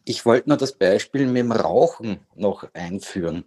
Ich 0.05 0.25
wollte 0.25 0.49
nur 0.49 0.57
das 0.57 0.73
Beispiel 0.73 1.25
mit 1.27 1.37
dem 1.37 1.51
Rauchen 1.51 2.19
noch 2.35 2.67
einführen. 2.73 3.43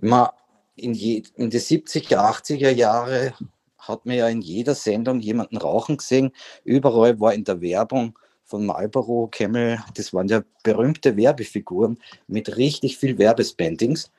Immer 0.00 0.34
in, 0.74 0.94
je, 0.94 1.22
in 1.36 1.50
die 1.50 1.60
70er, 1.60 2.16
80er 2.16 2.70
Jahre 2.70 3.34
hat 3.78 4.06
man 4.06 4.16
ja 4.16 4.28
in 4.28 4.40
jeder 4.40 4.74
Sendung 4.74 5.20
jemanden 5.20 5.56
rauchen 5.56 5.96
gesehen. 5.96 6.32
Überall 6.64 7.20
war 7.20 7.34
in 7.34 7.44
der 7.44 7.60
Werbung 7.60 8.18
von 8.44 8.66
Marlboro, 8.66 9.28
Camel, 9.28 9.78
das 9.94 10.12
waren 10.12 10.28
ja 10.28 10.42
berühmte 10.62 11.16
Werbefiguren 11.16 11.98
mit 12.26 12.56
richtig 12.56 12.98
viel 12.98 13.18
Werbespendings. 13.18 14.10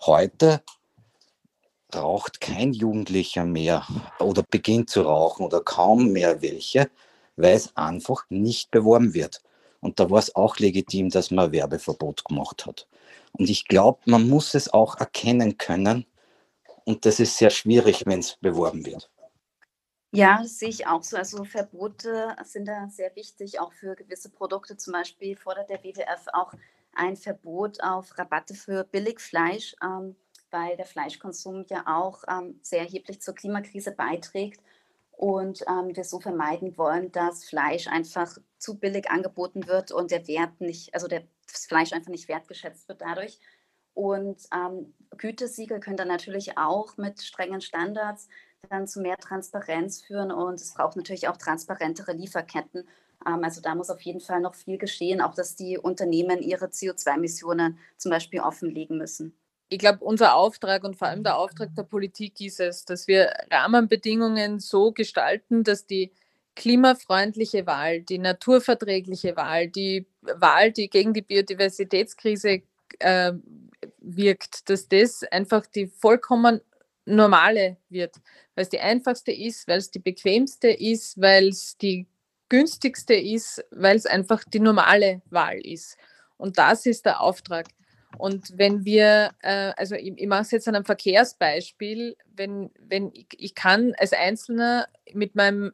Heute 0.00 0.62
raucht 2.00 2.40
kein 2.40 2.72
Jugendlicher 2.72 3.44
mehr 3.44 3.86
oder 4.18 4.42
beginnt 4.42 4.90
zu 4.90 5.02
rauchen 5.02 5.44
oder 5.44 5.60
kaum 5.60 6.12
mehr 6.12 6.42
welche, 6.42 6.90
weil 7.36 7.54
es 7.54 7.76
einfach 7.76 8.24
nicht 8.28 8.70
beworben 8.70 9.14
wird. 9.14 9.42
Und 9.80 9.98
da 9.98 10.10
war 10.10 10.18
es 10.18 10.34
auch 10.36 10.58
legitim, 10.58 11.10
dass 11.10 11.30
man 11.30 11.52
Werbeverbot 11.52 12.24
gemacht 12.24 12.66
hat. 12.66 12.86
Und 13.32 13.50
ich 13.50 13.66
glaube, 13.66 14.00
man 14.04 14.28
muss 14.28 14.54
es 14.54 14.72
auch 14.72 14.98
erkennen 14.98 15.58
können. 15.58 16.06
Und 16.84 17.04
das 17.04 17.20
ist 17.20 17.36
sehr 17.36 17.50
schwierig, 17.50 18.04
wenn 18.06 18.20
es 18.20 18.36
beworben 18.36 18.86
wird. 18.86 19.10
Ja, 20.14 20.42
das 20.42 20.58
sehe 20.58 20.68
ich 20.68 20.86
auch 20.86 21.02
so. 21.02 21.16
Also 21.16 21.44
Verbote 21.44 22.36
sind 22.44 22.66
da 22.66 22.88
sehr 22.90 23.16
wichtig, 23.16 23.58
auch 23.60 23.72
für 23.72 23.96
gewisse 23.96 24.28
Produkte. 24.28 24.76
Zum 24.76 24.92
Beispiel 24.92 25.36
fordert 25.36 25.70
der 25.70 25.82
WWF 25.82 26.26
auch 26.34 26.52
ein 26.94 27.16
Verbot 27.16 27.82
auf 27.82 28.18
Rabatte 28.18 28.54
für 28.54 28.84
Billigfleisch, 28.84 29.74
ähm, 29.82 30.14
weil 30.52 30.76
der 30.76 30.86
Fleischkonsum 30.86 31.64
ja 31.68 31.84
auch 31.86 32.22
ähm, 32.28 32.60
sehr 32.62 32.80
erheblich 32.80 33.20
zur 33.20 33.34
Klimakrise 33.34 33.92
beiträgt 33.92 34.60
und 35.12 35.62
ähm, 35.68 35.94
wir 35.94 36.04
so 36.04 36.20
vermeiden 36.20 36.76
wollen, 36.76 37.12
dass 37.12 37.44
Fleisch 37.44 37.86
einfach 37.86 38.36
zu 38.58 38.78
billig 38.78 39.10
angeboten 39.10 39.66
wird 39.66 39.92
und 39.92 40.10
der 40.10 40.26
Wert 40.26 40.60
nicht, 40.60 40.94
also 40.94 41.08
der, 41.08 41.24
das 41.50 41.66
Fleisch 41.66 41.92
einfach 41.92 42.10
nicht 42.10 42.28
wertgeschätzt 42.28 42.88
wird 42.88 43.00
dadurch. 43.02 43.38
Und 43.94 44.42
ähm, 44.54 44.94
Gütesiegel 45.18 45.80
können 45.80 45.96
dann 45.96 46.08
natürlich 46.08 46.56
auch 46.56 46.96
mit 46.96 47.22
strengen 47.22 47.60
Standards 47.60 48.28
dann 48.70 48.86
zu 48.86 49.00
mehr 49.00 49.16
Transparenz 49.16 50.00
führen 50.02 50.32
und 50.32 50.60
es 50.60 50.74
braucht 50.74 50.96
natürlich 50.96 51.28
auch 51.28 51.36
transparentere 51.36 52.12
Lieferketten. 52.12 52.88
Ähm, 53.26 53.44
also 53.44 53.60
da 53.60 53.74
muss 53.74 53.90
auf 53.90 54.00
jeden 54.00 54.20
Fall 54.20 54.40
noch 54.40 54.54
viel 54.54 54.78
geschehen, 54.78 55.20
auch 55.20 55.34
dass 55.34 55.56
die 55.56 55.78
Unternehmen 55.78 56.40
ihre 56.42 56.66
CO2-Emissionen 56.66 57.78
zum 57.96 58.10
Beispiel 58.10 58.40
offenlegen 58.40 58.98
müssen. 58.98 59.36
Ich 59.72 59.78
glaube, 59.78 60.04
unser 60.04 60.34
Auftrag 60.34 60.84
und 60.84 60.96
vor 60.96 61.08
allem 61.08 61.24
der 61.24 61.38
Auftrag 61.38 61.74
der 61.74 61.84
Politik 61.84 62.38
ist 62.42 62.60
es, 62.60 62.84
dass 62.84 63.08
wir 63.08 63.32
Rahmenbedingungen 63.50 64.60
so 64.60 64.92
gestalten, 64.92 65.64
dass 65.64 65.86
die 65.86 66.12
klimafreundliche 66.56 67.66
Wahl, 67.66 68.02
die 68.02 68.18
naturverträgliche 68.18 69.34
Wahl, 69.34 69.68
die 69.68 70.06
Wahl, 70.20 70.72
die 70.72 70.90
gegen 70.90 71.14
die 71.14 71.22
Biodiversitätskrise 71.22 72.60
äh, 72.98 73.32
wirkt, 73.98 74.68
dass 74.68 74.88
das 74.88 75.22
einfach 75.24 75.64
die 75.64 75.86
vollkommen 75.86 76.60
normale 77.06 77.78
wird, 77.88 78.16
weil 78.54 78.64
es 78.64 78.68
die 78.68 78.80
einfachste 78.80 79.32
ist, 79.32 79.66
weil 79.68 79.78
es 79.78 79.90
die 79.90 80.00
bequemste 80.00 80.68
ist, 80.68 81.18
weil 81.18 81.48
es 81.48 81.78
die 81.78 82.06
günstigste 82.50 83.14
ist, 83.14 83.64
weil 83.70 83.96
es 83.96 84.04
einfach 84.04 84.44
die 84.44 84.60
normale 84.60 85.22
Wahl 85.30 85.58
ist. 85.64 85.96
Und 86.36 86.58
das 86.58 86.84
ist 86.84 87.06
der 87.06 87.22
Auftrag. 87.22 87.68
Und 88.18 88.56
wenn 88.56 88.84
wir, 88.84 89.32
äh, 89.40 89.72
also 89.76 89.94
ich, 89.94 90.12
ich 90.16 90.26
mache 90.26 90.42
es 90.42 90.50
jetzt 90.50 90.68
an 90.68 90.74
einem 90.74 90.84
Verkehrsbeispiel, 90.84 92.16
wenn, 92.34 92.70
wenn 92.78 93.10
ich, 93.14 93.26
ich 93.36 93.54
kann 93.54 93.94
als 93.98 94.12
Einzelner 94.12 94.86
mit 95.12 95.34
meinem 95.34 95.72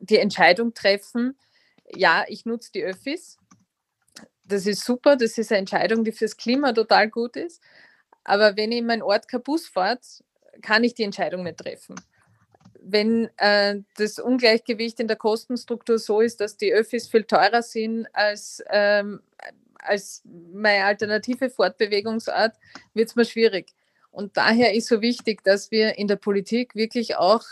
die 0.00 0.18
Entscheidung 0.18 0.74
treffen, 0.74 1.38
ja, 1.94 2.24
ich 2.28 2.44
nutze 2.44 2.72
die 2.72 2.84
Öffis. 2.84 3.38
Das 4.44 4.66
ist 4.66 4.84
super, 4.84 5.16
das 5.16 5.38
ist 5.38 5.50
eine 5.50 5.60
Entscheidung, 5.60 6.04
die 6.04 6.12
fürs 6.12 6.36
Klima 6.36 6.72
total 6.72 7.08
gut 7.08 7.36
ist. 7.36 7.62
Aber 8.24 8.56
wenn 8.56 8.72
ich 8.72 8.78
in 8.78 8.86
meinen 8.86 9.02
Ort 9.02 9.28
kein 9.28 9.42
Bus 9.42 9.68
fahrt, 9.68 10.24
kann 10.62 10.84
ich 10.84 10.94
die 10.94 11.04
Entscheidung 11.04 11.44
nicht 11.44 11.58
treffen. 11.58 11.94
Wenn 12.80 13.30
äh, 13.36 13.80
das 13.96 14.18
Ungleichgewicht 14.18 15.00
in 15.00 15.08
der 15.08 15.16
Kostenstruktur 15.16 15.98
so 15.98 16.20
ist, 16.20 16.40
dass 16.40 16.56
die 16.56 16.72
Öffis 16.72 17.08
viel 17.08 17.24
teurer 17.24 17.62
sind 17.62 18.06
als, 18.12 18.62
ähm, 18.70 19.20
als 19.78 20.22
meine 20.52 20.84
alternative 20.84 21.50
Fortbewegungsart, 21.50 22.56
wird 22.94 23.08
es 23.08 23.16
mir 23.16 23.24
schwierig. 23.24 23.74
Und 24.10 24.36
daher 24.36 24.74
ist 24.74 24.88
so 24.88 25.02
wichtig, 25.02 25.44
dass 25.44 25.70
wir 25.70 25.98
in 25.98 26.08
der 26.08 26.16
Politik 26.16 26.74
wirklich 26.74 27.16
auch 27.16 27.44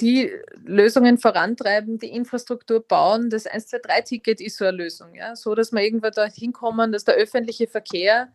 die 0.00 0.30
Lösungen 0.64 1.18
vorantreiben, 1.18 1.98
die 1.98 2.10
Infrastruktur 2.10 2.86
bauen. 2.86 3.30
Das 3.30 3.46
123-Ticket 3.46 4.40
ist 4.40 4.56
so 4.56 4.64
eine 4.64 4.76
Lösung, 4.76 5.14
ja? 5.14 5.36
so 5.36 5.54
dass 5.54 5.72
wir 5.72 5.82
irgendwann 5.82 6.12
dorthin 6.12 6.52
kommen, 6.52 6.92
dass 6.92 7.04
der 7.04 7.14
öffentliche 7.14 7.66
Verkehr 7.66 8.32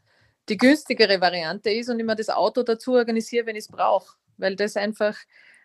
die 0.49 0.57
günstigere 0.57 1.21
Variante 1.21 1.71
ist 1.71 1.89
und 1.89 1.99
immer 1.99 2.15
das 2.15 2.29
Auto 2.29 2.63
dazu 2.63 2.93
organisiere, 2.93 3.47
wenn 3.47 3.55
ich 3.55 3.65
es 3.65 3.71
brauche. 3.71 4.15
Weil 4.37 4.55
das 4.55 4.75
einfach, 4.75 5.17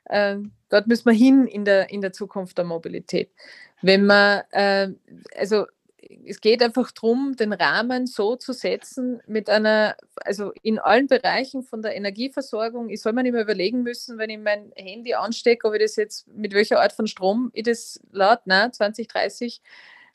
äh, 0.06 0.36
dort 0.70 0.86
müssen 0.86 1.06
wir 1.06 1.16
hin 1.16 1.46
in 1.46 1.64
der, 1.64 1.90
in 1.90 2.00
der 2.00 2.12
Zukunft 2.12 2.56
der 2.56 2.64
Mobilität. 2.64 3.30
Wenn 3.82 4.06
man, 4.06 4.42
äh, 4.52 4.88
also 5.36 5.66
es 6.26 6.40
geht 6.40 6.62
einfach 6.62 6.90
darum, 6.92 7.36
den 7.36 7.52
Rahmen 7.52 8.06
so 8.06 8.36
zu 8.36 8.52
setzen 8.52 9.20
mit 9.26 9.50
einer, 9.50 9.96
also 10.16 10.52
in 10.62 10.78
allen 10.78 11.06
Bereichen 11.06 11.62
von 11.62 11.82
der 11.82 11.94
Energieversorgung, 11.94 12.88
ich 12.88 13.00
soll 13.00 13.12
mir 13.12 13.22
nicht 13.22 13.32
mehr 13.32 13.42
überlegen 13.42 13.82
müssen, 13.82 14.18
wenn 14.18 14.30
ich 14.30 14.38
mein 14.38 14.72
Handy 14.76 15.14
anstecke, 15.14 15.66
ob 15.68 15.74
ich 15.74 15.82
das 15.82 15.96
jetzt 15.96 16.28
mit 16.28 16.54
welcher 16.54 16.80
Art 16.80 16.92
von 16.92 17.06
Strom 17.06 17.50
ich 17.52 17.64
das 17.64 18.00
laut, 18.12 18.40
na, 18.44 18.72
2030 18.72 19.60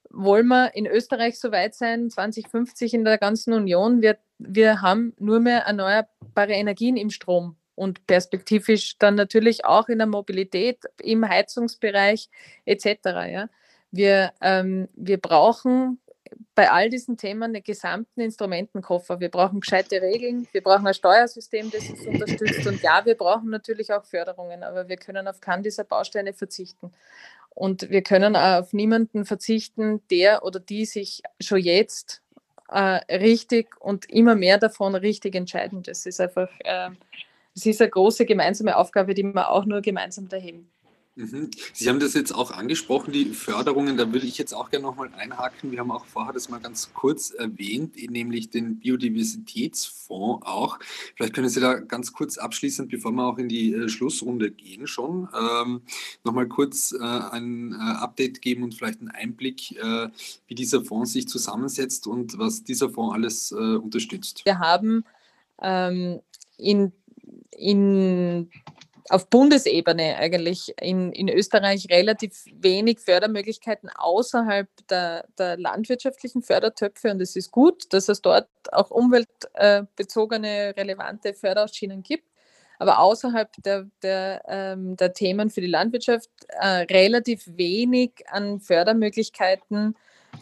wollen 0.10 0.48
wir 0.48 0.74
in 0.76 0.86
Österreich 0.86 1.40
so 1.40 1.52
weit 1.52 1.76
sein, 1.76 2.10
2050 2.10 2.94
in 2.94 3.04
der 3.04 3.18
ganzen 3.18 3.54
Union. 3.54 4.02
Wir, 4.02 4.18
wir 4.38 4.82
haben 4.82 5.14
nur 5.20 5.40
mehr 5.40 5.62
erneuerbare 5.62 6.54
Energien 6.54 6.96
im 6.96 7.10
Strom 7.10 7.58
und 7.76 8.08
perspektivisch 8.08 8.98
dann 8.98 9.16
natürlich 9.16 9.66
auch 9.66 9.90
in 9.90 9.98
der 9.98 10.08
Mobilität, 10.08 10.80
im 11.02 11.28
Heizungsbereich 11.28 12.30
etc. 12.66 12.88
Ja. 13.06 13.50
Wir, 13.92 14.34
ähm, 14.42 14.90
wir 14.96 15.18
brauchen 15.18 16.00
bei 16.54 16.72
all 16.72 16.90
diesen 16.90 17.18
Themen 17.18 17.54
den 17.54 17.64
gesamten 17.64 18.22
Instrumentenkoffer. 18.22 19.20
Wir 19.20 19.30
brauchen 19.30 19.60
gescheite 19.60 20.02
Regeln, 20.02 20.48
wir 20.52 20.64
brauchen 20.64 20.88
ein 20.88 20.94
Steuersystem, 20.94 21.70
das 21.70 21.90
uns 21.90 22.06
unterstützt. 22.06 22.66
Und 22.66 22.82
ja, 22.82 23.06
wir 23.06 23.16
brauchen 23.16 23.50
natürlich 23.50 23.92
auch 23.94 24.06
Förderungen, 24.06 24.64
aber 24.64 24.88
wir 24.88 24.98
können 24.98 25.28
auf 25.28 25.42
keinen 25.42 25.64
dieser 25.64 25.84
Bausteine 25.84 26.34
verzichten. 26.34 26.92
Und 27.50 27.90
wir 27.90 28.02
können 28.02 28.36
auf 28.36 28.74
niemanden 28.74 29.26
verzichten, 29.26 30.02
der 30.10 30.44
oder 30.44 30.60
die 30.60 30.86
sich 30.86 31.22
schon 31.40 31.60
jetzt 31.60 32.22
äh, 32.70 33.16
richtig 33.16 33.80
und 33.80 34.10
immer 34.10 34.36
mehr 34.36 34.58
davon 34.58 34.96
richtig 34.96 35.36
entscheiden. 35.36 35.84
Das 35.84 36.06
ist 36.06 36.20
einfach, 36.20 36.50
äh, 36.60 36.90
das 37.54 37.66
ist 37.66 37.82
eine 37.82 37.90
große 37.90 38.26
gemeinsame 38.26 38.76
Aufgabe, 38.76 39.14
die 39.14 39.24
wir 39.24 39.50
auch 39.50 39.66
nur 39.66 39.82
gemeinsam 39.82 40.28
dahin. 40.28 40.70
Mhm. 41.18 41.50
Sie 41.72 41.88
haben 41.88 42.02
das 42.02 42.14
jetzt 42.14 42.34
auch 42.34 42.52
angesprochen, 42.52 43.14
die 43.14 43.28
Förderungen, 43.28 43.96
da 43.96 44.12
würde 44.12 44.26
ich 44.26 44.38
jetzt 44.38 44.54
auch 44.54 44.70
gerne 44.70 44.86
nochmal 44.86 45.10
einhaken. 45.16 45.72
Wir 45.72 45.80
haben 45.80 45.92
auch 45.92 46.06
vorher 46.06 46.34
das 46.34 46.50
mal 46.50 46.60
ganz 46.60 46.94
kurz 46.94 47.32
erwähnt, 47.32 47.96
nämlich 48.10 48.50
den 48.50 48.80
Biodiversitätsfonds 48.80 50.46
auch. 50.46 50.78
Vielleicht 51.16 51.34
können 51.34 51.48
Sie 51.48 51.62
da 51.62 51.76
ganz 51.76 52.12
kurz 52.12 52.38
abschließend, 52.38 52.90
bevor 52.90 53.14
wir 53.14 53.26
auch 53.26 53.38
in 53.38 53.48
die 53.48 53.74
äh, 53.74 53.88
Schlussrunde 53.88 54.52
gehen 54.52 54.88
schon, 54.88 55.30
ähm, 55.34 55.84
nochmal 56.26 56.50
kurz 56.50 56.92
äh, 56.92 57.02
ein 57.02 57.72
äh, 57.72 57.76
Update 57.76 58.42
geben 58.42 58.64
und 58.64 58.74
vielleicht 58.76 59.00
einen 59.00 59.10
Einblick, 59.12 59.76
wie 60.48 60.56
dieser 60.56 60.84
Fonds 60.84 61.14
sich 61.14 61.28
zusammensetzt 61.28 62.08
und 62.08 62.38
was 62.38 62.64
dieser 62.64 62.90
Fonds 62.90 63.14
alles 63.16 63.52
unterstützt. 63.52 64.42
Wir 64.46 64.60
haben 64.60 65.04
ähm, 65.62 66.20
in 66.58 66.92
in 67.58 68.50
auf 69.10 69.30
Bundesebene 69.30 70.18
eigentlich 70.18 70.74
in, 70.82 71.12
in 71.12 71.30
Österreich 71.30 71.88
relativ 71.90 72.46
wenig 72.54 73.00
Fördermöglichkeiten 73.00 73.90
außerhalb 73.90 74.68
der, 74.90 75.26
der 75.38 75.58
landwirtschaftlichen 75.58 76.42
Fördertöpfe. 76.42 77.12
Und 77.12 77.22
es 77.22 77.36
ist 77.36 77.52
gut, 77.52 77.94
dass 77.94 78.10
es 78.10 78.22
dort 78.22 78.48
auch 78.72 78.90
umweltbezogene, 78.90 80.74
relevante 80.76 81.34
Förderauschienen 81.34 82.02
gibt. 82.02 82.26
Aber 82.80 83.00
außerhalb 83.00 83.50
der, 83.64 83.88
der, 84.02 84.44
ähm, 84.48 84.98
der 84.98 85.14
Themen 85.14 85.50
für 85.50 85.62
die 85.62 85.68
Landwirtschaft 85.68 86.30
äh, 86.48 86.68
relativ 86.92 87.44
wenig 87.48 88.12
an 88.28 88.60
Fördermöglichkeiten 88.60 89.96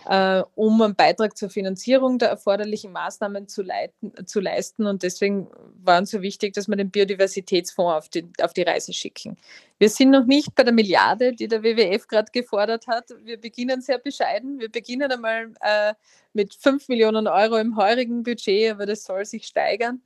äh, 0.10 0.44
um 0.56 0.82
einen 0.82 0.96
Beitrag 0.96 1.38
zur 1.38 1.50
Finanzierung 1.50 2.20
der 2.20 2.30
erforderlichen 2.30 2.92
Maßnahmen 2.92 3.48
zu, 3.48 3.62
leiten, 3.62 4.14
zu 4.26 4.40
leisten. 4.40 4.86
Und 4.86 5.04
deswegen 5.04 5.48
war 5.84 6.00
uns 6.00 6.12
so 6.12 6.22
wichtig, 6.22 6.54
dass 6.54 6.68
wir 6.68 6.76
den 6.76 6.92
Biodiversitätsfonds 6.92 7.94
auf 7.94 8.10
die, 8.10 8.28
auf 8.42 8.54
die 8.54 8.64
Reise 8.64 8.94
schicken. 8.94 9.38
Wir 9.80 9.90
sind 9.90 10.12
noch 10.12 10.26
nicht 10.26 10.56
bei 10.56 10.64
der 10.64 10.74
Milliarde, 10.74 11.34
die 11.34 11.48
der 11.48 11.64
WWF 11.64 12.08
gerade 12.08 12.32
gefordert 12.32 12.88
hat. 12.88 13.06
Wir 13.24 13.38
beginnen 13.38 13.82
sehr 13.82 13.98
bescheiden. 13.98 14.60
Wir 14.60 14.70
beginnen 14.70 15.12
einmal 15.12 15.52
äh, 15.62 15.94
mit 16.34 16.54
5 16.54 16.88
Millionen 16.90 17.28
Euro 17.28 17.58
im 17.58 17.76
heurigen 17.76 18.24
Budget, 18.24 18.72
aber 18.72 18.86
das 18.86 19.04
soll 19.04 19.26
sich 19.26 19.46
steigern. 19.46 20.02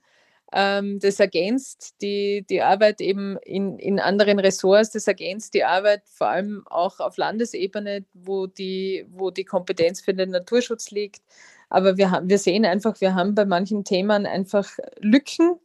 Ähm, 0.52 0.98
das 0.98 1.20
ergänzt 1.20 1.96
die, 2.00 2.44
die 2.48 2.62
Arbeit 2.62 3.00
eben 3.02 3.36
in, 3.44 3.78
in 3.78 4.00
anderen 4.00 4.38
Ressorts, 4.38 4.92
das 4.92 5.06
ergänzt 5.06 5.52
die 5.52 5.64
Arbeit 5.64 6.02
vor 6.06 6.28
allem 6.28 6.66
auch 6.68 7.00
auf 7.00 7.18
Landesebene, 7.18 8.04
wo 8.14 8.46
die, 8.46 9.06
wo 9.10 9.30
die 9.30 9.44
Kompetenz 9.44 10.00
für 10.00 10.14
den 10.14 10.30
Naturschutz 10.30 10.90
liegt. 10.90 11.22
Aber 11.68 11.98
wir, 11.98 12.22
wir 12.24 12.38
sehen 12.38 12.64
einfach, 12.64 12.98
wir 13.00 13.14
haben 13.14 13.34
bei 13.34 13.44
manchen 13.44 13.84
Themen 13.84 14.24
einfach 14.24 14.70
Lücken, 15.00 15.58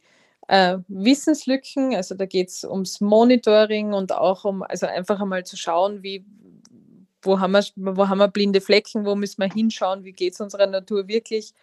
äh, 0.48 0.76
Wissenslücken. 0.88 1.94
Also 1.94 2.14
da 2.14 2.26
geht 2.26 2.50
es 2.50 2.64
ums 2.64 3.00
Monitoring 3.00 3.94
und 3.94 4.12
auch 4.12 4.44
um, 4.44 4.62
also 4.62 4.86
einfach 4.86 5.18
einmal 5.18 5.44
zu 5.44 5.56
schauen, 5.56 6.02
wie, 6.02 6.26
wo 7.22 7.40
haben, 7.40 7.52
wir, 7.52 7.64
wo 7.76 8.08
haben 8.08 8.18
wir 8.18 8.28
blinde 8.28 8.60
Flecken, 8.60 9.06
wo 9.06 9.14
müssen 9.14 9.40
wir 9.40 9.50
hinschauen, 9.50 10.04
wie 10.04 10.12
geht 10.12 10.34
es 10.34 10.40
unserer 10.40 10.66
Natur 10.66 11.08
wirklich 11.08 11.54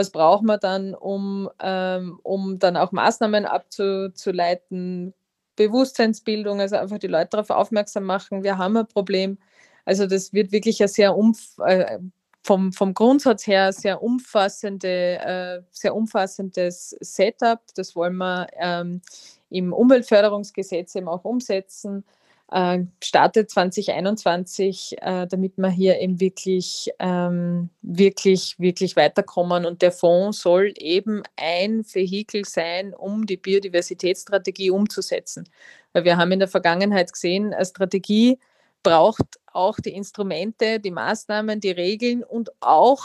was 0.00 0.10
braucht 0.10 0.42
man 0.42 0.58
dann, 0.58 0.94
um, 0.94 1.50
ähm, 1.60 2.18
um 2.22 2.58
dann 2.58 2.78
auch 2.78 2.90
Maßnahmen 2.90 3.44
abzuleiten, 3.44 5.12
Bewusstseinsbildung, 5.56 6.58
also 6.58 6.76
einfach 6.76 6.98
die 6.98 7.06
Leute 7.06 7.30
darauf 7.32 7.50
aufmerksam 7.50 8.04
machen, 8.04 8.42
wir 8.42 8.56
haben 8.56 8.78
ein 8.78 8.86
Problem. 8.86 9.36
Also 9.84 10.06
das 10.06 10.32
wird 10.32 10.52
wirklich 10.52 10.80
ein 10.80 10.88
sehr 10.88 11.14
umf 11.16 11.58
äh, 11.66 11.98
vom, 12.42 12.72
vom 12.72 12.94
Grundsatz 12.94 13.46
her 13.46 13.70
sehr 13.74 14.02
umfassende, 14.02 15.18
äh, 15.18 15.62
sehr 15.70 15.94
umfassendes 15.94 16.96
Setup. 17.00 17.60
Das 17.74 17.94
wollen 17.94 18.16
wir 18.16 18.46
ähm, 18.58 19.02
im 19.50 19.74
Umweltförderungsgesetz 19.74 20.94
eben 20.94 21.08
auch 21.08 21.24
umsetzen. 21.24 22.04
Äh, 22.50 22.80
startet 23.02 23.50
2021, 23.50 24.96
äh, 25.00 25.26
damit 25.26 25.56
wir 25.56 25.70
hier 25.70 26.00
eben 26.00 26.20
wirklich, 26.20 26.90
ähm, 26.98 27.70
wirklich, 27.82 28.58
wirklich 28.58 28.96
weiterkommen. 28.96 29.64
Und 29.64 29.82
der 29.82 29.92
Fonds 29.92 30.40
soll 30.40 30.72
eben 30.76 31.22
ein 31.36 31.84
Vehikel 31.84 32.44
sein, 32.44 32.92
um 32.94 33.26
die 33.26 33.36
Biodiversitätsstrategie 33.36 34.70
umzusetzen. 34.70 35.48
Weil 35.92 36.04
wir 36.04 36.16
haben 36.16 36.32
in 36.32 36.40
der 36.40 36.48
Vergangenheit 36.48 37.12
gesehen, 37.12 37.54
eine 37.54 37.64
Strategie 37.64 38.38
braucht 38.82 39.38
auch 39.52 39.78
die 39.78 39.94
Instrumente, 39.94 40.80
die 40.80 40.90
Maßnahmen, 40.90 41.60
die 41.60 41.70
Regeln 41.70 42.24
und 42.24 42.50
auch 42.60 43.04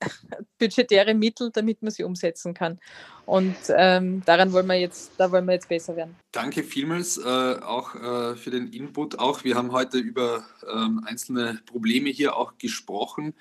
budgetäre 0.58 1.14
Mittel, 1.14 1.50
damit 1.52 1.82
man 1.82 1.90
sie 1.90 2.04
umsetzen 2.04 2.54
kann. 2.54 2.80
Und 3.26 3.56
ähm, 3.68 4.22
daran 4.24 4.52
wollen 4.52 4.66
wir 4.66 4.74
jetzt, 4.74 5.12
da 5.18 5.30
wollen 5.30 5.44
wir 5.44 5.52
jetzt 5.52 5.68
besser 5.68 5.94
werden. 5.94 6.16
Danke 6.32 6.62
vielmals 6.62 7.18
äh, 7.18 7.56
auch 7.60 7.96
äh, 7.96 8.36
für 8.36 8.52
den 8.52 8.68
Input. 8.68 9.18
Auch 9.18 9.42
wir 9.42 9.56
haben 9.56 9.72
heute 9.72 9.98
über 9.98 10.44
ähm, 10.72 11.02
einzelne 11.04 11.60
Probleme 11.66 12.10
hier 12.10 12.36
auch 12.36 12.56
gesprochen, 12.56 13.34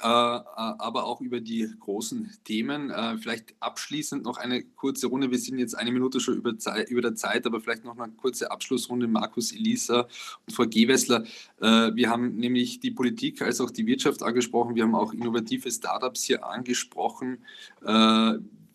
äh, 0.00 0.06
äh 0.06 0.06
aber 0.06 1.06
auch 1.06 1.20
über 1.20 1.40
die 1.40 1.68
großen 1.80 2.30
Themen. 2.44 2.90
Äh, 2.90 3.18
vielleicht 3.18 3.56
abschließend 3.58 4.22
noch 4.22 4.36
eine 4.36 4.62
kurze 4.62 5.08
Runde. 5.08 5.32
Wir 5.32 5.40
sind 5.40 5.58
jetzt 5.58 5.76
eine 5.76 5.90
Minute 5.90 6.20
schon 6.20 6.36
über, 6.36 6.56
Zeit, 6.56 6.88
über 6.88 7.02
der 7.02 7.16
Zeit, 7.16 7.46
aber 7.46 7.60
vielleicht 7.60 7.84
noch 7.84 7.98
eine 7.98 8.12
kurze 8.12 8.52
Abschlussrunde. 8.52 9.08
Markus, 9.08 9.50
Elisa 9.50 10.02
und 10.46 10.54
Frau 10.54 10.66
Gewessler. 10.68 11.24
Äh, 11.60 11.96
wir 11.96 12.10
haben 12.10 12.36
nämlich 12.36 12.78
die 12.78 12.92
Politik 12.92 13.42
als 13.42 13.60
auch 13.60 13.72
die 13.72 13.86
Wirtschaft 13.86 14.22
angesprochen. 14.22 14.76
Wir 14.76 14.84
haben 14.84 14.94
auch 14.94 15.12
innovative 15.12 15.68
Startups 15.68 16.22
hier 16.22 16.46
angesprochen 16.46 17.38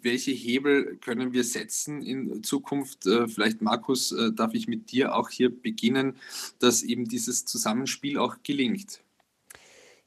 welche 0.05 0.31
Hebel 0.31 0.95
können 0.97 1.33
wir 1.33 1.43
setzen 1.43 2.01
in 2.01 2.43
Zukunft? 2.43 3.05
Äh, 3.05 3.27
vielleicht, 3.27 3.61
Markus, 3.61 4.13
äh, 4.13 4.31
darf 4.31 4.53
ich 4.53 4.67
mit 4.67 4.91
dir 4.91 5.15
auch 5.15 5.29
hier 5.29 5.49
beginnen, 5.49 6.17
dass 6.59 6.83
eben 6.83 7.05
dieses 7.05 7.43
Zusammenspiel 7.43 8.17
auch 8.17 8.37
gelingt? 8.43 9.01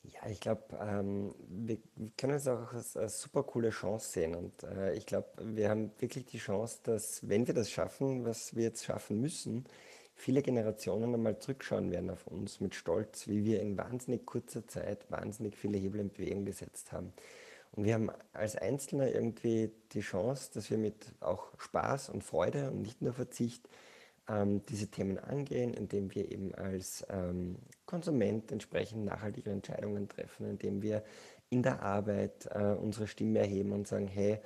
Ja, 0.05 0.31
ich 0.31 0.41
glaube, 0.41 0.63
ähm, 0.81 1.35
wir 1.49 1.79
können 2.17 2.35
es 2.35 2.49
auch 2.49 2.73
als, 2.73 3.21
super 3.21 3.43
coole 3.43 3.71
Chance 3.71 4.11
sehen. 4.11 4.35
Und 4.35 4.63
äh, 4.63 4.95
ich 4.97 5.05
glaube, 5.05 5.29
wir 5.43 5.69
haben 5.69 5.91
wirklich 5.99 6.25
die 6.25 6.39
Chance, 6.39 6.79
dass, 6.85 7.29
wenn 7.29 7.47
wir 7.47 7.55
das 7.55 7.71
schaffen, 7.71 8.25
was 8.25 8.57
wir 8.57 8.65
jetzt 8.65 8.85
schaffen 8.85 9.21
müssen, 9.21 9.65
viele 10.15 10.43
Generationen 10.43 11.15
einmal 11.15 11.39
zurückschauen 11.39 11.91
werden 11.91 12.11
auf 12.11 12.27
uns 12.27 12.61
mit 12.61 12.75
Stolz, 12.75 13.29
wie 13.29 13.45
wir 13.45 13.61
in 13.61 13.77
wahnsinnig 13.77 14.27
kurzer 14.27 14.67
Zeit 14.67 15.11
wahnsinnig 15.11 15.57
viele 15.57 15.79
Hebel 15.79 16.01
in 16.01 16.11
Bewegung 16.11 16.45
gesetzt 16.45 16.93
haben. 16.93 17.13
Und 17.73 17.85
wir 17.85 17.95
haben 17.95 18.11
als 18.33 18.57
Einzelner 18.57 19.13
irgendwie 19.13 19.71
die 19.93 20.01
Chance, 20.01 20.51
dass 20.55 20.71
wir 20.71 20.79
mit 20.79 21.15
auch 21.21 21.53
Spaß 21.59 22.11
und 22.11 22.25
Freude 22.25 22.71
und 22.71 22.83
nicht 22.83 23.03
nur 23.03 23.13
Verzicht 23.13 23.69
ähm, 24.29 24.65
diese 24.67 24.89
Themen 24.89 25.19
angehen, 25.19 25.75
indem 25.75 26.15
wir 26.15 26.31
eben 26.31 26.55
als 26.55 27.07
ähm, 27.09 27.57
Konsument 27.87 28.51
entsprechend 28.53 29.05
nachhaltige 29.05 29.51
Entscheidungen 29.51 30.09
treffen, 30.09 30.47
indem 30.49 30.83
wir 30.83 31.03
in 31.51 31.63
der 31.63 31.83
Arbeit 31.83 32.49
äh, 32.53 32.75
unsere 32.75 33.07
Stimme 33.07 33.39
erheben 33.41 33.73
und 33.73 33.87
sagen, 33.87 34.09
hey, 34.09 34.41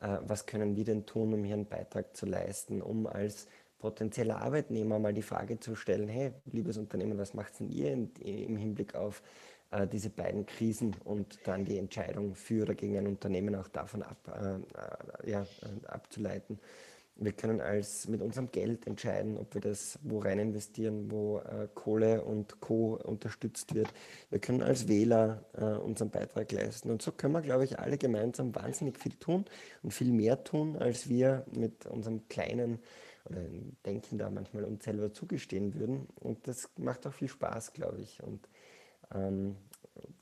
äh, 0.00 0.18
was 0.22 0.46
können 0.46 0.76
wir 0.76 0.84
denn 0.84 1.06
tun, 1.06 1.32
um 1.34 1.44
hier 1.44 1.54
einen 1.54 1.66
Beitrag 1.66 2.16
zu 2.16 2.26
leisten, 2.26 2.80
um 2.80 3.06
als 3.06 3.48
potenzieller 3.78 4.40
Arbeitnehmer 4.40 4.98
mal 4.98 5.12
die 5.12 5.22
Frage 5.22 5.58
zu 5.60 5.74
stellen, 5.74 6.08
hey, 6.08 6.32
liebes 6.46 6.78
Unternehmen, 6.78 7.18
was 7.18 7.34
macht 7.34 7.60
denn 7.60 7.68
ihr 7.68 7.92
im 7.92 8.56
Hinblick 8.56 8.94
auf 8.94 9.20
äh, 9.74 9.86
diese 9.86 10.10
beiden 10.10 10.46
Krisen 10.46 10.94
und 11.04 11.38
dann 11.44 11.64
die 11.64 11.78
Entscheidung 11.78 12.34
für 12.34 12.62
oder 12.62 12.74
gegen 12.74 12.96
ein 12.96 13.06
Unternehmen 13.06 13.54
auch 13.56 13.68
davon 13.68 14.02
ab, 14.02 14.18
äh, 15.24 15.30
ja, 15.30 15.42
äh, 15.42 15.86
abzuleiten. 15.86 16.58
Wir 17.16 17.32
können 17.32 17.60
als 17.60 18.08
mit 18.08 18.20
unserem 18.20 18.50
Geld 18.50 18.88
entscheiden, 18.88 19.38
ob 19.38 19.54
wir 19.54 19.60
das 19.60 20.00
wo 20.02 20.18
rein 20.18 20.40
investieren, 20.40 21.12
wo 21.12 21.38
äh, 21.38 21.68
Kohle 21.72 22.22
und 22.22 22.60
Co. 22.60 22.94
unterstützt 22.96 23.74
wird. 23.74 23.88
Wir 24.30 24.40
können 24.40 24.62
als 24.62 24.88
Wähler 24.88 25.44
äh, 25.52 25.64
unseren 25.64 26.10
Beitrag 26.10 26.50
leisten. 26.50 26.90
Und 26.90 27.02
so 27.02 27.12
können 27.12 27.34
wir, 27.34 27.42
glaube 27.42 27.64
ich, 27.64 27.78
alle 27.78 27.98
gemeinsam 27.98 28.52
wahnsinnig 28.54 28.98
viel 28.98 29.14
tun 29.14 29.44
und 29.84 29.92
viel 29.92 30.10
mehr 30.10 30.42
tun, 30.42 30.76
als 30.76 31.08
wir 31.08 31.46
mit 31.52 31.86
unserem 31.86 32.28
kleinen 32.28 32.80
oder 33.30 33.40
Denken 33.86 34.18
da 34.18 34.28
manchmal 34.28 34.64
uns 34.64 34.84
selber 34.84 35.12
zugestehen 35.12 35.74
würden. 35.74 36.08
Und 36.16 36.46
das 36.48 36.68
macht 36.76 37.06
auch 37.06 37.14
viel 37.14 37.28
Spaß, 37.28 37.72
glaube 37.72 38.00
ich. 38.00 38.22
Und 38.22 38.48
ähm, 39.14 39.56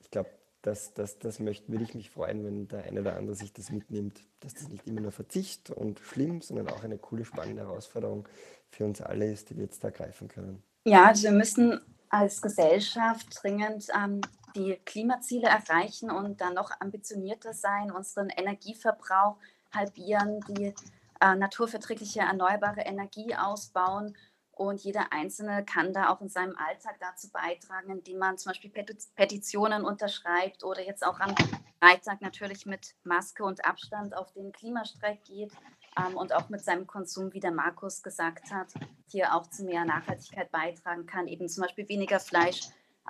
ich 0.00 0.10
glaube, 0.10 0.30
das, 0.62 0.94
das, 0.94 1.18
das 1.18 1.40
möchte, 1.40 1.70
würde 1.70 1.84
ich 1.84 1.94
mich 1.94 2.10
freuen, 2.10 2.44
wenn 2.44 2.68
der 2.68 2.84
eine 2.84 3.00
oder 3.00 3.16
andere 3.16 3.34
sich 3.34 3.52
das 3.52 3.70
mitnimmt, 3.70 4.20
dass 4.40 4.54
das 4.54 4.68
nicht 4.68 4.86
immer 4.86 5.00
nur 5.00 5.12
Verzicht 5.12 5.70
und 5.70 5.98
schlimm, 5.98 6.40
sondern 6.40 6.68
auch 6.68 6.84
eine 6.84 6.98
coole, 6.98 7.24
spannende 7.24 7.62
Herausforderung 7.62 8.28
für 8.70 8.84
uns 8.84 9.00
alle 9.00 9.30
ist, 9.30 9.50
die 9.50 9.56
wir 9.56 9.64
jetzt 9.64 9.82
da 9.82 9.90
greifen 9.90 10.28
können. 10.28 10.62
Ja, 10.84 11.06
also 11.06 11.24
wir 11.24 11.32
müssen 11.32 11.80
als 12.08 12.40
Gesellschaft 12.40 13.26
dringend 13.42 13.88
ähm, 13.96 14.20
die 14.54 14.78
Klimaziele 14.84 15.48
erreichen 15.48 16.10
und 16.10 16.40
dann 16.40 16.54
noch 16.54 16.70
ambitionierter 16.80 17.54
sein, 17.54 17.90
unseren 17.90 18.28
Energieverbrauch 18.28 19.36
halbieren, 19.72 20.40
die 20.48 20.74
äh, 21.20 21.34
naturverträgliche 21.34 22.20
erneuerbare 22.20 22.82
Energie 22.82 23.34
ausbauen 23.34 24.16
und 24.52 24.82
jeder 24.82 25.12
Einzelne 25.12 25.64
kann 25.64 25.92
da 25.92 26.10
auch 26.10 26.20
in 26.20 26.28
seinem 26.28 26.56
Alltag 26.56 26.96
dazu 27.00 27.30
beitragen, 27.30 27.90
indem 27.90 28.18
man 28.18 28.38
zum 28.38 28.50
Beispiel 28.50 28.70
Petitionen 29.16 29.84
unterschreibt 29.84 30.62
oder 30.62 30.84
jetzt 30.84 31.04
auch 31.04 31.18
am 31.20 31.34
Freitag 31.80 32.20
natürlich 32.20 32.66
mit 32.66 32.94
Maske 33.02 33.44
und 33.44 33.64
Abstand 33.64 34.14
auf 34.16 34.32
den 34.32 34.52
Klimastreik 34.52 35.24
geht 35.24 35.52
ähm, 35.98 36.16
und 36.16 36.34
auch 36.34 36.48
mit 36.48 36.62
seinem 36.62 36.86
Konsum, 36.86 37.32
wie 37.32 37.40
der 37.40 37.50
Markus 37.50 38.02
gesagt 38.02 38.52
hat, 38.52 38.68
hier 39.08 39.34
auch 39.34 39.48
zu 39.48 39.64
mehr 39.64 39.84
Nachhaltigkeit 39.84 40.50
beitragen 40.52 41.06
kann, 41.06 41.28
eben 41.28 41.48
zum 41.48 41.62
Beispiel 41.62 41.88
weniger 41.88 42.20
Fleisch 42.20 42.60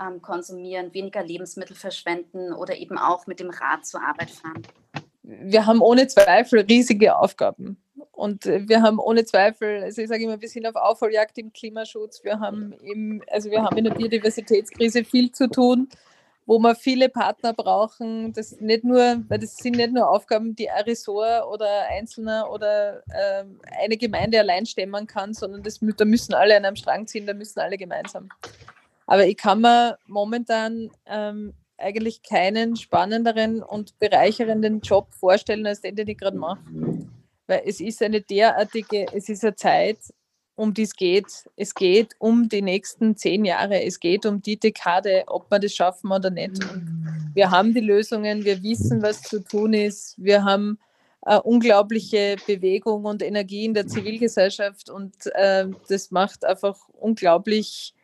ähm, 0.01 0.23
konsumieren, 0.23 0.95
weniger 0.95 1.23
Lebensmittel 1.23 1.77
verschwenden 1.77 2.53
oder 2.53 2.77
eben 2.77 2.99
auch 2.99 3.27
mit 3.27 3.41
dem 3.41 3.51
Rad 3.51 3.85
zur 3.85 4.03
Arbeit 4.03 4.31
fahren. 4.31 4.63
Wir 5.23 5.67
haben 5.67 5.81
ohne 5.81 6.07
Zweifel 6.09 6.61
riesige 6.61 7.17
Aufgaben. 7.17 7.77
Und 8.13 8.47
äh, 8.47 8.69
wir 8.69 8.83
haben 8.83 8.99
ohne 8.99 9.25
Zweifel, 9.25 9.83
also 9.83 10.03
ich 10.03 10.09
sage 10.09 10.25
immer, 10.25 10.41
wir 10.41 10.49
sind 10.49 10.67
auf 10.67 10.77
Aufholjagd 10.77 11.39
im 11.39 11.53
Klimaschutz. 11.53 12.23
Wir 12.25 12.39
haben 12.39 12.73
im, 12.83 13.23
also 13.31 13.51
wir 13.51 13.63
haben 13.63 13.77
in 13.77 13.85
der 13.85 13.95
Biodiversitätskrise 13.95 15.05
viel 15.05 15.33
zu 15.33 15.49
tun, 15.49 15.89
wo 16.47 16.59
wir 16.59 16.75
viele 16.75 17.09
Partner 17.09 17.53
brauchen. 17.53 18.33
Das 18.33 18.61
nicht 18.61 18.85
nur, 18.85 19.23
weil 19.29 19.39
das 19.39 19.57
sind 19.57 19.77
nicht 19.77 19.93
nur 19.93 20.09
Aufgaben, 20.09 20.55
die 20.55 20.71
ein 20.71 20.85
Ressort 20.85 21.47
oder 21.47 21.89
Einzelner 21.89 22.51
oder 22.51 23.03
äh, 23.09 23.45
eine 23.83 23.97
Gemeinde 23.97 24.39
allein 24.39 24.67
stemmen 24.67 25.07
kann, 25.07 25.35
sondern 25.35 25.63
das, 25.63 25.81
da 25.81 26.05
müssen 26.05 26.35
alle 26.35 26.57
an 26.57 26.65
einem 26.65 26.77
Strang 26.77 27.07
ziehen, 27.07 27.27
da 27.27 27.35
müssen 27.35 27.61
alle 27.61 27.79
gemeinsam. 27.79 28.29
Aber 29.07 29.27
ich 29.27 29.37
kann 29.37 29.61
mir 29.61 29.99
momentan 30.07 30.91
ähm, 31.07 31.55
eigentlich 31.83 32.23
keinen 32.23 32.77
spannenderen 32.77 33.63
und 33.63 33.99
bereichernden 33.99 34.81
Job 34.81 35.13
vorstellen, 35.13 35.67
als 35.67 35.81
den, 35.81 35.97
den 35.97 36.09
ich 36.09 36.19
gerade 36.19 36.37
mache 36.37 36.61
weil 37.47 37.63
es 37.67 37.81
ist 37.81 38.03
eine 38.03 38.21
derartige, 38.21 39.07
es 39.13 39.29
ist 39.29 39.45
eine 39.45 39.55
Zeit, 39.55 39.99
um 40.55 40.73
die 40.75 40.83
es 40.83 40.97
geht. 40.97 41.51
Es 41.57 41.75
geht 41.75 42.15
um 42.19 42.49
die 42.49 42.63
nächsten 42.63 43.17
zehn 43.17 43.45
Jahre, 43.45 43.83
es 43.83 44.01
geht 44.01 44.27
um 44.27 44.41
die 44.41 44.59
Dekade, 44.59 45.25
ob 45.27 45.51
wir 45.51 45.59
das 45.59 45.75
schaffen 45.75 46.13
oder 46.13 46.31
nicht. 46.31 46.63
Und 46.73 47.31
wir 47.35 47.51
haben 47.51 47.75
die 47.75 47.81
Lösungen, 47.81 48.45
wir 48.45 48.63
wissen, 48.63 49.03
was 49.03 49.23
zu 49.23 49.43
tun 49.43 49.75
ist, 49.75 50.15
wir 50.17 50.45
haben 50.45 50.79
eine 51.21 51.43
unglaubliche 51.43 52.37
Bewegung 52.47 53.05
und 53.05 53.23
Energie 53.23 53.65
in 53.65 53.75
der 53.75 53.87
Zivilgesellschaft 53.87 54.91
und 54.91 55.15
äh, 55.35 55.69
das 55.89 56.11
macht 56.11 56.45
einfach 56.45 56.89
unglaublich 56.89 57.95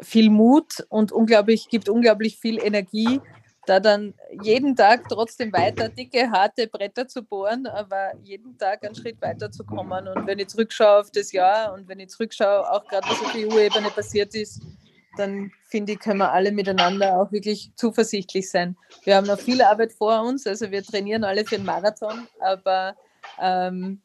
viel 0.00 0.30
Mut 0.30 0.84
und 0.88 1.12
unglaublich, 1.12 1.68
gibt 1.68 1.88
unglaublich 1.88 2.38
viel 2.38 2.58
Energie 2.58 3.20
da 3.68 3.80
dann 3.80 4.14
jeden 4.42 4.76
Tag 4.76 5.08
trotzdem 5.08 5.52
weiter 5.52 5.88
dicke, 5.88 6.30
harte 6.30 6.66
Bretter 6.66 7.06
zu 7.06 7.22
bohren, 7.22 7.66
aber 7.66 8.12
jeden 8.22 8.56
Tag 8.56 8.84
einen 8.84 8.94
Schritt 8.94 9.20
weiter 9.20 9.50
zu 9.50 9.64
kommen. 9.64 10.08
Und 10.08 10.26
wenn 10.26 10.38
ich 10.38 10.48
zurückschaue 10.48 11.00
auf 11.00 11.10
das 11.10 11.32
Jahr 11.32 11.74
und 11.74 11.86
wenn 11.86 12.00
ich 12.00 12.08
zurückschaue, 12.08 12.70
auch 12.70 12.86
gerade 12.86 13.06
was 13.08 13.20
auf 13.20 13.34
EU-Ebene 13.34 13.90
passiert 13.90 14.34
ist, 14.34 14.62
dann 15.18 15.50
finde 15.68 15.92
ich, 15.92 15.98
können 15.98 16.18
wir 16.18 16.32
alle 16.32 16.52
miteinander 16.52 17.20
auch 17.20 17.30
wirklich 17.30 17.70
zuversichtlich 17.76 18.50
sein. 18.50 18.76
Wir 19.04 19.16
haben 19.16 19.26
noch 19.26 19.38
viel 19.38 19.60
Arbeit 19.60 19.92
vor 19.92 20.22
uns, 20.22 20.46
also 20.46 20.70
wir 20.70 20.82
trainieren 20.82 21.24
alle 21.24 21.44
für 21.44 21.56
den 21.56 21.66
Marathon, 21.66 22.26
aber 22.40 22.96
ähm, 23.38 24.00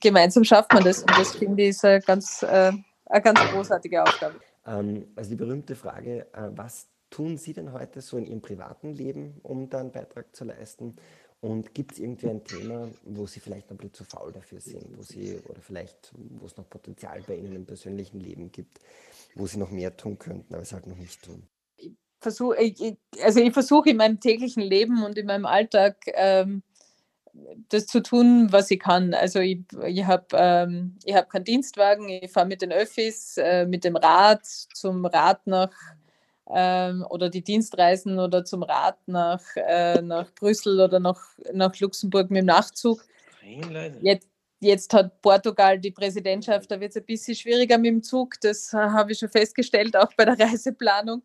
gemeinsam 0.00 0.44
schafft 0.44 0.72
man 0.72 0.84
das 0.84 1.00
und 1.00 1.10
das 1.18 1.34
finde 1.34 1.64
ich 1.64 1.70
ist 1.70 1.84
eine 1.84 2.00
ganz, 2.00 2.42
äh, 2.42 2.72
eine 3.06 3.22
ganz 3.22 3.40
großartige 3.52 4.02
Aufgabe. 4.02 4.40
Ähm, 4.66 5.06
also 5.16 5.30
die 5.30 5.36
berühmte 5.36 5.74
Frage, 5.76 6.26
äh, 6.32 6.50
was 6.54 6.88
tun 7.10 7.36
Sie 7.36 7.52
denn 7.52 7.72
heute 7.72 8.00
so 8.00 8.16
in 8.16 8.26
Ihrem 8.26 8.40
privaten 8.40 8.94
Leben, 8.94 9.40
um 9.42 9.68
da 9.68 9.80
einen 9.80 9.92
Beitrag 9.92 10.34
zu 10.34 10.44
leisten? 10.44 10.96
Und 11.40 11.74
gibt 11.74 11.92
es 11.92 11.98
irgendwie 11.98 12.28
ein 12.28 12.44
Thema, 12.44 12.88
wo 13.04 13.26
Sie 13.26 13.40
vielleicht 13.40 13.68
ein 13.70 13.76
bisschen 13.76 13.94
zu 13.94 14.04
faul 14.04 14.30
dafür 14.32 14.60
sind, 14.60 14.96
wo 14.96 15.02
Sie 15.02 15.40
oder 15.48 15.60
vielleicht, 15.60 16.12
wo 16.14 16.46
es 16.46 16.56
noch 16.56 16.70
Potenzial 16.70 17.20
bei 17.26 17.34
Ihnen 17.34 17.56
im 17.56 17.66
persönlichen 17.66 18.20
Leben 18.20 18.52
gibt, 18.52 18.78
wo 19.34 19.46
Sie 19.46 19.58
noch 19.58 19.72
mehr 19.72 19.96
tun 19.96 20.18
könnten, 20.20 20.54
aber 20.54 20.62
es 20.62 20.72
halt 20.72 20.86
noch 20.86 20.96
nicht 20.96 21.20
tun? 21.20 21.48
Ich 21.74 21.96
versuche, 22.20 22.62
ich, 22.62 22.96
also 23.20 23.40
ich 23.40 23.52
versuche 23.52 23.90
in 23.90 23.96
meinem 23.96 24.20
täglichen 24.20 24.62
Leben 24.62 25.02
und 25.02 25.18
in 25.18 25.26
meinem 25.26 25.44
Alltag 25.44 26.04
ähm, 26.14 26.62
das 27.68 27.86
zu 27.86 28.02
tun, 28.02 28.48
was 28.50 28.70
ich 28.70 28.80
kann. 28.80 29.14
Also 29.14 29.40
ich, 29.40 29.60
ich 29.86 30.04
habe 30.04 30.26
ähm, 30.32 30.98
hab 31.10 31.30
keinen 31.30 31.44
Dienstwagen, 31.44 32.08
ich 32.08 32.30
fahre 32.30 32.46
mit 32.46 32.62
den 32.62 32.72
Öffis, 32.72 33.36
äh, 33.38 33.66
mit 33.66 33.84
dem 33.84 33.96
Rad 33.96 34.44
zum 34.46 35.06
Rad 35.06 35.46
nach 35.46 35.72
ähm, 36.50 37.06
oder 37.08 37.30
die 37.30 37.42
Dienstreisen 37.42 38.18
oder 38.18 38.44
zum 38.44 38.62
Rad 38.62 38.98
nach, 39.06 39.42
äh, 39.56 40.02
nach 40.02 40.32
Brüssel 40.34 40.80
oder 40.80 41.00
nach, 41.00 41.20
nach 41.52 41.78
Luxemburg 41.80 42.30
mit 42.30 42.42
dem 42.42 42.46
Nachtzug. 42.46 43.02
Jetzt, 44.02 44.28
jetzt 44.60 44.92
hat 44.92 45.20
Portugal 45.22 45.78
die 45.78 45.90
Präsidentschaft, 45.90 46.70
da 46.70 46.78
wird 46.78 46.90
es 46.90 46.96
ein 46.96 47.06
bisschen 47.06 47.34
schwieriger 47.34 47.78
mit 47.78 47.90
dem 47.90 48.02
Zug, 48.02 48.34
das 48.42 48.72
habe 48.72 49.12
ich 49.12 49.18
schon 49.18 49.30
festgestellt, 49.30 49.96
auch 49.96 50.12
bei 50.16 50.24
der 50.24 50.38
Reiseplanung. 50.38 51.22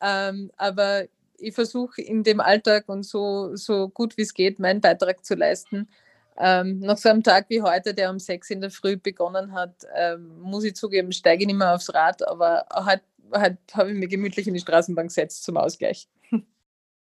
Ähm, 0.00 0.50
aber 0.56 1.04
ich 1.38 1.54
versuche 1.54 2.02
in 2.02 2.22
dem 2.22 2.40
Alltag 2.40 2.88
und 2.88 3.04
so, 3.04 3.54
so 3.56 3.88
gut 3.88 4.16
wie 4.16 4.22
es 4.22 4.34
geht, 4.34 4.58
meinen 4.58 4.80
Beitrag 4.80 5.24
zu 5.24 5.34
leisten. 5.34 5.88
Ähm, 6.36 6.80
nach 6.80 6.98
so 6.98 7.08
einem 7.08 7.22
Tag 7.22 7.46
wie 7.48 7.62
heute, 7.62 7.94
der 7.94 8.10
um 8.10 8.18
sechs 8.18 8.50
in 8.50 8.60
der 8.60 8.70
Früh 8.70 8.96
begonnen 8.96 9.52
hat, 9.52 9.86
ähm, 9.94 10.40
muss 10.40 10.64
ich 10.64 10.74
zugeben, 10.74 11.12
steige 11.12 11.42
ich 11.42 11.46
nicht 11.46 11.56
mehr 11.56 11.74
aufs 11.74 11.94
Rad, 11.94 12.26
aber 12.26 12.66
heute, 12.74 13.02
heute 13.32 13.58
habe 13.74 13.92
ich 13.92 13.98
mich 13.98 14.10
gemütlich 14.10 14.48
in 14.48 14.54
die 14.54 14.60
Straßenbank 14.60 15.08
gesetzt 15.08 15.44
zum 15.44 15.56
Ausgleich. 15.56 16.08